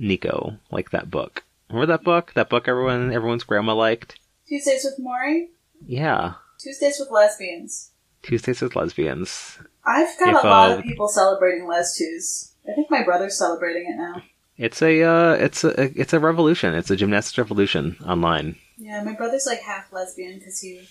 Nico, 0.00 0.56
like 0.70 0.90
that 0.90 1.10
book. 1.10 1.44
Remember 1.68 1.86
that 1.92 2.02
book? 2.04 2.32
That 2.34 2.48
book 2.48 2.66
everyone 2.66 3.12
everyone's 3.12 3.44
grandma 3.44 3.74
liked. 3.74 4.18
Tuesdays 4.48 4.84
with 4.84 4.98
Maury. 4.98 5.50
Yeah, 5.86 6.34
Tuesdays 6.58 6.98
with 6.98 7.10
lesbians. 7.10 7.90
Tuesdays 8.22 8.60
with 8.60 8.74
lesbians. 8.74 9.58
I've 9.84 10.18
got 10.18 10.36
If, 10.36 10.44
a 10.44 10.46
lot 10.46 10.70
uh, 10.70 10.78
of 10.78 10.82
people 10.84 11.08
celebrating 11.08 11.66
Les 11.66 11.96
Tues. 11.96 12.52
I 12.68 12.74
think 12.74 12.90
my 12.90 13.02
brother's 13.02 13.38
celebrating 13.38 13.90
it 13.90 13.96
now. 13.96 14.22
It's 14.56 14.82
a 14.82 15.02
uh, 15.02 15.32
it's 15.34 15.64
a 15.64 15.98
it's 15.98 16.12
a 16.12 16.20
revolution. 16.20 16.74
It's 16.74 16.90
a 16.90 16.96
gymnastics 16.96 17.38
revolution 17.38 17.96
online. 18.06 18.56
Yeah, 18.76 19.02
my 19.04 19.14
brother's 19.14 19.46
like 19.46 19.60
half 19.60 19.92
lesbian 19.92 20.38
because 20.38 20.60
he, 20.60 20.88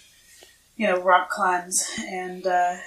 you 0.75 0.87
know, 0.87 1.01
rock 1.01 1.29
climbs 1.29 1.87
and. 2.07 2.45
uh 2.47 2.77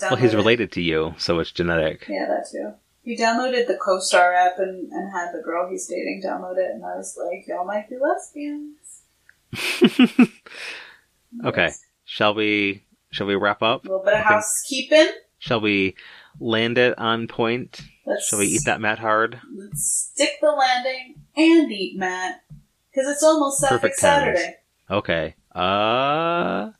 Well, 0.00 0.16
he's 0.16 0.34
related 0.34 0.72
to 0.72 0.80
you, 0.80 1.14
so 1.18 1.38
it's 1.38 1.52
genetic. 1.52 2.06
Yeah, 2.08 2.26
that 2.26 2.48
too. 2.50 2.74
He 3.02 3.16
downloaded 3.16 3.66
the 3.66 3.78
CoStar 3.84 4.32
app 4.34 4.58
and, 4.58 4.92
and 4.92 5.12
had 5.12 5.32
the 5.32 5.42
girl 5.42 5.68
he's 5.68 5.86
dating 5.88 6.22
download 6.24 6.58
it, 6.58 6.70
and 6.70 6.84
I 6.84 6.96
was 6.96 7.18
like, 7.18 7.46
y'all 7.48 7.64
might 7.64 7.88
be 7.88 7.96
lesbians. 7.98 8.78
Okay. 11.44 11.70
Shall 12.04 12.34
we? 12.34 12.84
Shall 13.10 13.26
we 13.26 13.34
wrap 13.36 13.62
up? 13.62 13.84
A 13.84 13.88
little 13.88 14.04
bit 14.04 14.14
of 14.14 14.20
I 14.20 14.22
think- 14.22 14.28
housekeeping. 14.28 15.08
Shall 15.38 15.60
we 15.60 15.96
land 16.38 16.78
it 16.78 16.96
on 16.98 17.26
point? 17.26 17.80
Let's, 18.06 18.28
Shall 18.28 18.38
we 18.38 18.46
eat 18.46 18.64
that 18.66 18.80
mat 18.80 18.98
hard? 19.00 19.40
Let's 19.56 20.10
stick 20.12 20.38
the 20.40 20.50
landing 20.50 21.16
and 21.36 21.72
eat 21.72 21.98
Matt. 21.98 22.42
Because 22.90 23.08
it's 23.08 23.22
almost 23.24 23.58
Saturday. 23.60 23.80
Perfect. 23.80 23.96
Saturday. 23.98 24.54
Okay. 24.90 25.34
Uh. 25.54 26.70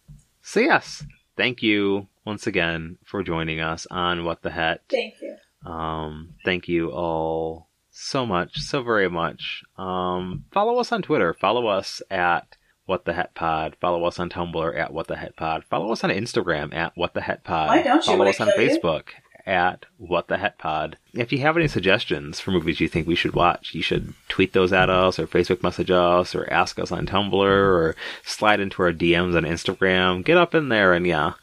So 0.43 0.61
yes, 0.61 1.05
thank 1.37 1.63
you 1.63 2.09
once 2.25 2.47
again 2.47 2.99
for 3.05 3.23
joining 3.23 3.61
us 3.61 3.87
on 3.91 4.25
What 4.25 4.43
the 4.43 4.51
Hat. 4.51 4.83
Thank 4.91 5.15
you. 5.23 5.37
Um, 5.65 6.35
thank 6.45 6.69
you 6.69 6.91
all 6.91 7.69
so 7.91 8.27
much, 8.27 8.59
so 8.59 8.83
very 8.83 9.09
much. 9.09 9.63
Um, 9.77 10.45
follow 10.51 10.79
us 10.79 10.93
on 10.93 11.03
Twitter. 11.03 11.35
Follow 11.35 11.67
us 11.67 12.03
at 12.11 12.57
What 12.87 13.05
the 13.05 13.13
Het 13.13 13.35
Pod. 13.35 13.77
Follow 13.81 14.05
us 14.05 14.19
on 14.19 14.31
Tumblr 14.31 14.79
at 14.79 14.93
What 14.93 15.07
the 15.07 15.17
Het 15.17 15.37
Pod. 15.37 15.65
Follow 15.65 15.93
us 15.93 16.03
on 16.03 16.11
Instagram 16.11 16.75
at 16.75 16.93
What 16.97 17.15
the 17.15 17.21
Het 17.21 17.45
Pod. 17.45 17.69
Why 17.69 17.83
don't 17.83 18.05
you? 18.07 18.13
Follow 18.13 18.29
us 18.29 18.41
on 18.41 18.51
kill 18.53 18.63
you? 18.63 18.71
Facebook 18.71 19.09
at 19.47 19.87
What 19.99 20.29
the 20.29 20.39
Het 20.39 20.59
Pod. 20.59 20.97
If 21.15 21.33
you 21.33 21.39
have 21.39 21.57
any 21.57 21.69
suggestions 21.69 22.41
for 22.41 22.51
movies 22.51 22.81
you 22.81 22.89
think 22.89 23.07
we 23.07 23.15
should 23.15 23.35
watch, 23.35 23.75
you 23.75 23.83
should 23.83 24.15
tweet 24.29 24.53
those 24.53 24.73
at 24.73 24.91
us 24.91 25.19
or 25.19 25.27
Facebook 25.27 25.63
message 25.63 25.91
us 25.91 26.35
or 26.35 26.51
ask 26.53 26.79
us 26.79 26.93
on 26.93 27.07
Tumblr 27.07 27.35
or 27.35 27.95
slide 28.25 28.61
into 28.61 28.83
our 28.83 28.93
DMs 28.93 29.37
on 29.37 29.45
Instagram. 29.45 30.25
Get 30.25 30.39
up 30.39 30.55
in 30.55 30.69
there 30.71 30.93
and 30.95 31.07
yeah, 31.07 31.35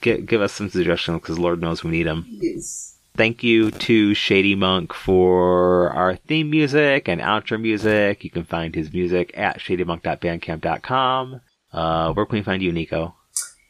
get, 0.00 0.26
give 0.26 0.40
us 0.40 0.52
some 0.52 0.68
suggestions 0.70 1.20
because 1.20 1.38
Lord 1.38 1.60
knows 1.60 1.84
we 1.84 1.90
need 1.90 2.06
them. 2.06 2.26
Yes. 2.28 2.89
Thank 3.16 3.42
you 3.42 3.70
to 3.70 4.14
Shady 4.14 4.54
Monk 4.54 4.94
for 4.94 5.90
our 5.90 6.16
theme 6.16 6.48
music 6.50 7.08
and 7.08 7.20
outro 7.20 7.60
music. 7.60 8.24
You 8.24 8.30
can 8.30 8.44
find 8.44 8.74
his 8.74 8.92
music 8.92 9.32
at 9.36 9.58
shadymonk.bandcamp.com. 9.58 11.40
Uh, 11.72 12.12
where 12.12 12.26
can 12.26 12.38
we 12.38 12.42
find 12.42 12.62
you, 12.62 12.72
Nico? 12.72 13.14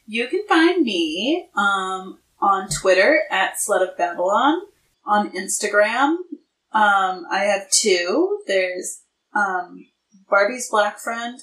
You 0.07 0.27
can 0.27 0.45
find 0.47 0.83
me 0.83 1.49
um, 1.55 2.19
on 2.39 2.69
Twitter 2.69 3.21
at 3.29 3.59
Sled 3.59 3.81
of 3.81 3.97
Babylon, 3.97 4.61
on 5.05 5.31
Instagram. 5.31 6.17
Um, 6.71 7.25
I 7.29 7.45
have 7.45 7.69
two. 7.69 8.39
There's 8.47 9.01
um, 9.35 9.87
Barbie's 10.29 10.69
Black 10.69 10.99
Friend, 10.99 11.39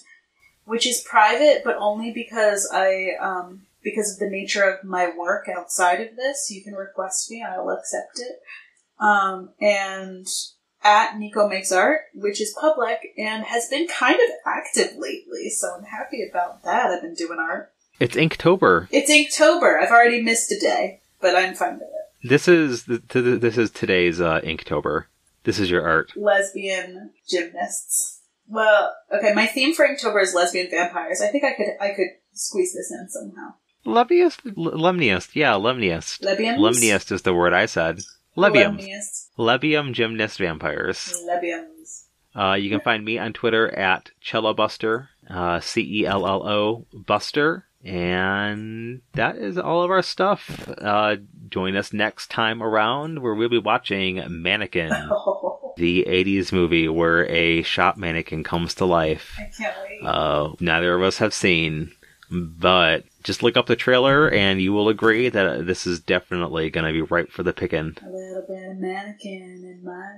which 0.65 0.87
is 0.87 1.05
private, 1.09 1.63
but 1.65 1.77
only 1.79 2.11
because 2.11 2.69
I 2.73 3.11
um, 3.21 3.67
because 3.89 4.13
of 4.13 4.19
the 4.19 4.31
nature 4.31 4.63
of 4.63 4.85
my 4.85 5.11
work 5.17 5.49
outside 5.49 6.01
of 6.01 6.17
this. 6.17 6.51
You 6.51 6.63
can 6.63 6.75
request 6.75 7.31
me; 7.31 7.43
I'll 7.43 7.71
accept 7.71 8.19
it. 8.19 8.41
Um, 9.01 9.51
and 9.61 10.27
at 10.83 11.19
Nico 11.19 11.49
Makes 11.49 11.73
Art, 11.73 12.03
which 12.15 12.41
is 12.41 12.57
public 12.61 13.15
and 13.17 13.45
has 13.45 13.69
been 13.69 13.87
kind 13.89 14.15
of 14.15 14.31
active 14.47 14.97
lately, 14.97 15.51
so 15.51 15.75
I'm 15.77 15.85
happy 15.85 16.27
about 16.29 16.63
that. 16.65 16.91
I've 16.91 17.03
been 17.03 17.15
doing 17.15 17.39
art. 17.39 17.73
It's 18.01 18.17
Inktober. 18.17 18.89
It's 18.91 19.11
Inktober. 19.11 19.83
I've 19.83 19.91
already 19.91 20.23
missed 20.23 20.53
a 20.53 20.61
day, 20.61 21.01
but 21.21 21.35
I'm 21.35 21.55
fine 21.55 21.75
with 21.75 21.83
it. 21.83 22.29
This 22.29 22.49
is 22.49 22.85
th- 22.85 23.09
th- 23.09 23.41
this 23.41 23.59
is 23.59 23.71
today's 23.71 24.21
uh, 24.21 24.41
Inktober. 24.41 25.05
This 25.45 25.59
is 25.59 25.71
your 25.71 25.87
art. 25.87 26.13
Lesbian 26.17 27.13
gymnasts. 27.29 28.21
Well, 28.49 28.95
okay. 29.13 29.35
My 29.35 29.47
theme 29.47 29.75
for 29.75 29.87
Inktober 29.87 30.23
is 30.23 30.35
lesbian 30.35 30.71
vampires. 30.71 31.21
I 31.21 31.29
think 31.29 31.45
I 31.45 31.55
could 31.55 31.67
I 31.81 31.91
could 31.95 32.09
squeeze 32.33 32.75
this 32.75 32.91
in 32.91 33.09
somehow. 33.09 33.55
Lemniest, 33.87 34.43
lemniest, 34.55 35.35
yeah, 35.35 35.53
lemniest. 35.53 36.21
Lebiums. 36.23 36.59
Lemniest 36.59 37.13
is 37.13 37.23
the 37.23 37.35
word 37.35 37.53
I 37.55 37.67
said. 37.67 38.01
Lebiums. 38.37 38.81
Lebiums. 38.87 39.29
Lebium 39.39 39.93
gymnast 39.93 40.39
vampires. 40.39 41.15
Lebiums. 41.29 42.05
Uh, 42.37 42.55
you 42.55 42.71
can 42.71 42.81
find 42.81 43.05
me 43.05 43.19
on 43.19 43.33
Twitter 43.33 43.69
at 43.75 44.11
Cellobuster, 44.25 45.09
uh, 45.29 45.61
C 45.61 46.03
E 46.03 46.07
L 46.07 46.27
L 46.27 46.47
O 46.47 46.87
Buster. 46.93 47.65
And 47.85 49.03
that 49.13 49.37
is 49.37 49.57
all 49.57 49.83
of 49.83 49.91
our 49.91 50.03
stuff. 50.03 50.69
Uh, 50.79 51.17
join 51.49 51.77
us 51.77 51.93
next 51.93 52.29
time 52.29 52.61
around 52.63 53.23
where 53.23 53.35
we'll 53.35 53.49
be 53.49 53.59
watching 53.59 54.21
Mannequin, 54.29 54.91
Oh, 55.11 55.73
the 55.77 56.05
80s 56.09 56.53
movie 56.53 56.89
where 56.89 57.27
a 57.31 57.63
shop 57.63 57.97
mannequin 57.97 58.43
comes 58.43 58.75
to 58.75 58.85
life. 58.85 59.35
I 59.39 59.51
can't 59.57 59.77
wait. 59.89 60.05
Uh, 60.05 60.53
neither 60.61 60.95
of 60.97 61.03
us 61.03 61.19
have 61.19 61.33
seen, 61.33 61.93
but 62.31 63.05
just 63.23 63.43
look 63.43 63.57
up 63.57 63.67
the 63.67 63.77
trailer 63.77 64.31
and 64.31 64.61
you 64.61 64.73
will 64.73 64.89
agree 64.89 65.29
that 65.29 65.67
this 65.67 65.87
is 65.87 66.01
definitely 66.01 66.71
going 66.71 66.87
to 66.87 66.93
be 66.93 67.03
ripe 67.03 67.31
for 67.31 67.43
the 67.43 67.53
picking. 67.53 67.97
A 68.03 68.09
little 68.09 68.45
bit 68.49 68.71
of 68.71 68.77
mannequin 68.79 69.65
in 69.65 69.85
my 69.85 70.15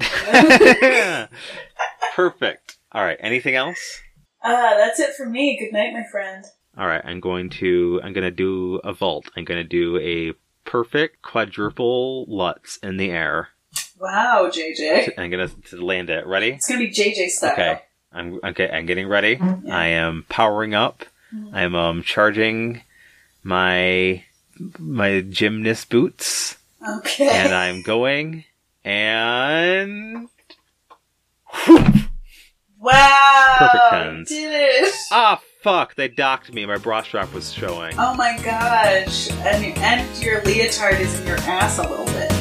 life. 1.28 1.28
Perfect. 2.14 2.78
All 2.92 3.04
right. 3.04 3.18
Anything 3.20 3.54
else? 3.54 4.00
Ah, 4.42 4.74
that's 4.76 5.00
it 5.00 5.14
for 5.14 5.26
me. 5.26 5.58
Good 5.58 5.72
night, 5.72 5.92
my 5.92 6.04
friend. 6.10 6.44
All 6.76 6.86
right. 6.86 7.02
I'm 7.04 7.20
going 7.20 7.50
to 7.50 8.00
I'm 8.02 8.12
going 8.12 8.24
to 8.24 8.30
do 8.30 8.76
a 8.84 8.92
vault. 8.92 9.28
I'm 9.36 9.44
going 9.44 9.62
to 9.62 9.68
do 9.68 9.98
a 9.98 10.34
perfect 10.68 11.22
quadruple 11.22 12.26
Lutz 12.26 12.78
in 12.82 12.96
the 12.96 13.10
air. 13.10 13.48
Wow, 14.00 14.50
JJ. 14.52 15.14
I'm 15.18 15.30
going 15.30 15.48
to, 15.48 15.60
to 15.70 15.84
land 15.84 16.10
it. 16.10 16.26
Ready? 16.26 16.50
It's 16.50 16.68
gonna 16.68 16.80
be 16.80 16.90
JJ 16.90 17.28
style. 17.30 17.52
Okay. 17.52 17.80
I'm 18.12 18.40
okay. 18.42 18.70
I'm 18.70 18.86
getting 18.86 19.08
ready. 19.08 19.38
Yeah. 19.40 19.76
I 19.76 19.86
am 19.88 20.24
powering 20.28 20.74
up. 20.74 21.04
I'm 21.52 21.74
um 21.74 22.02
charging 22.02 22.82
my 23.42 24.24
my 24.78 25.20
gymnast 25.20 25.90
boots, 25.90 26.56
Okay. 26.98 27.28
and 27.28 27.54
I'm 27.54 27.82
going. 27.82 28.44
And 28.84 30.28
wow. 32.78 33.56
Perfect 33.58 33.82
tens. 33.90 34.28
Did 34.28 34.52
it. 34.54 34.94
ah, 35.12 35.40
fuck! 35.62 35.94
They 35.94 36.08
docked 36.08 36.52
me. 36.52 36.64
My 36.66 36.78
bra 36.78 37.02
strap 37.02 37.32
was 37.32 37.52
showing. 37.52 37.94
Oh 37.98 38.14
my 38.14 38.36
gosh. 38.42 39.30
And, 39.30 39.76
and 39.78 40.22
your 40.22 40.40
leotard 40.42 41.00
is 41.00 41.18
in 41.20 41.26
your 41.26 41.38
ass 41.38 41.78
a 41.78 41.82
little 41.88 42.06
bit. 42.06 42.32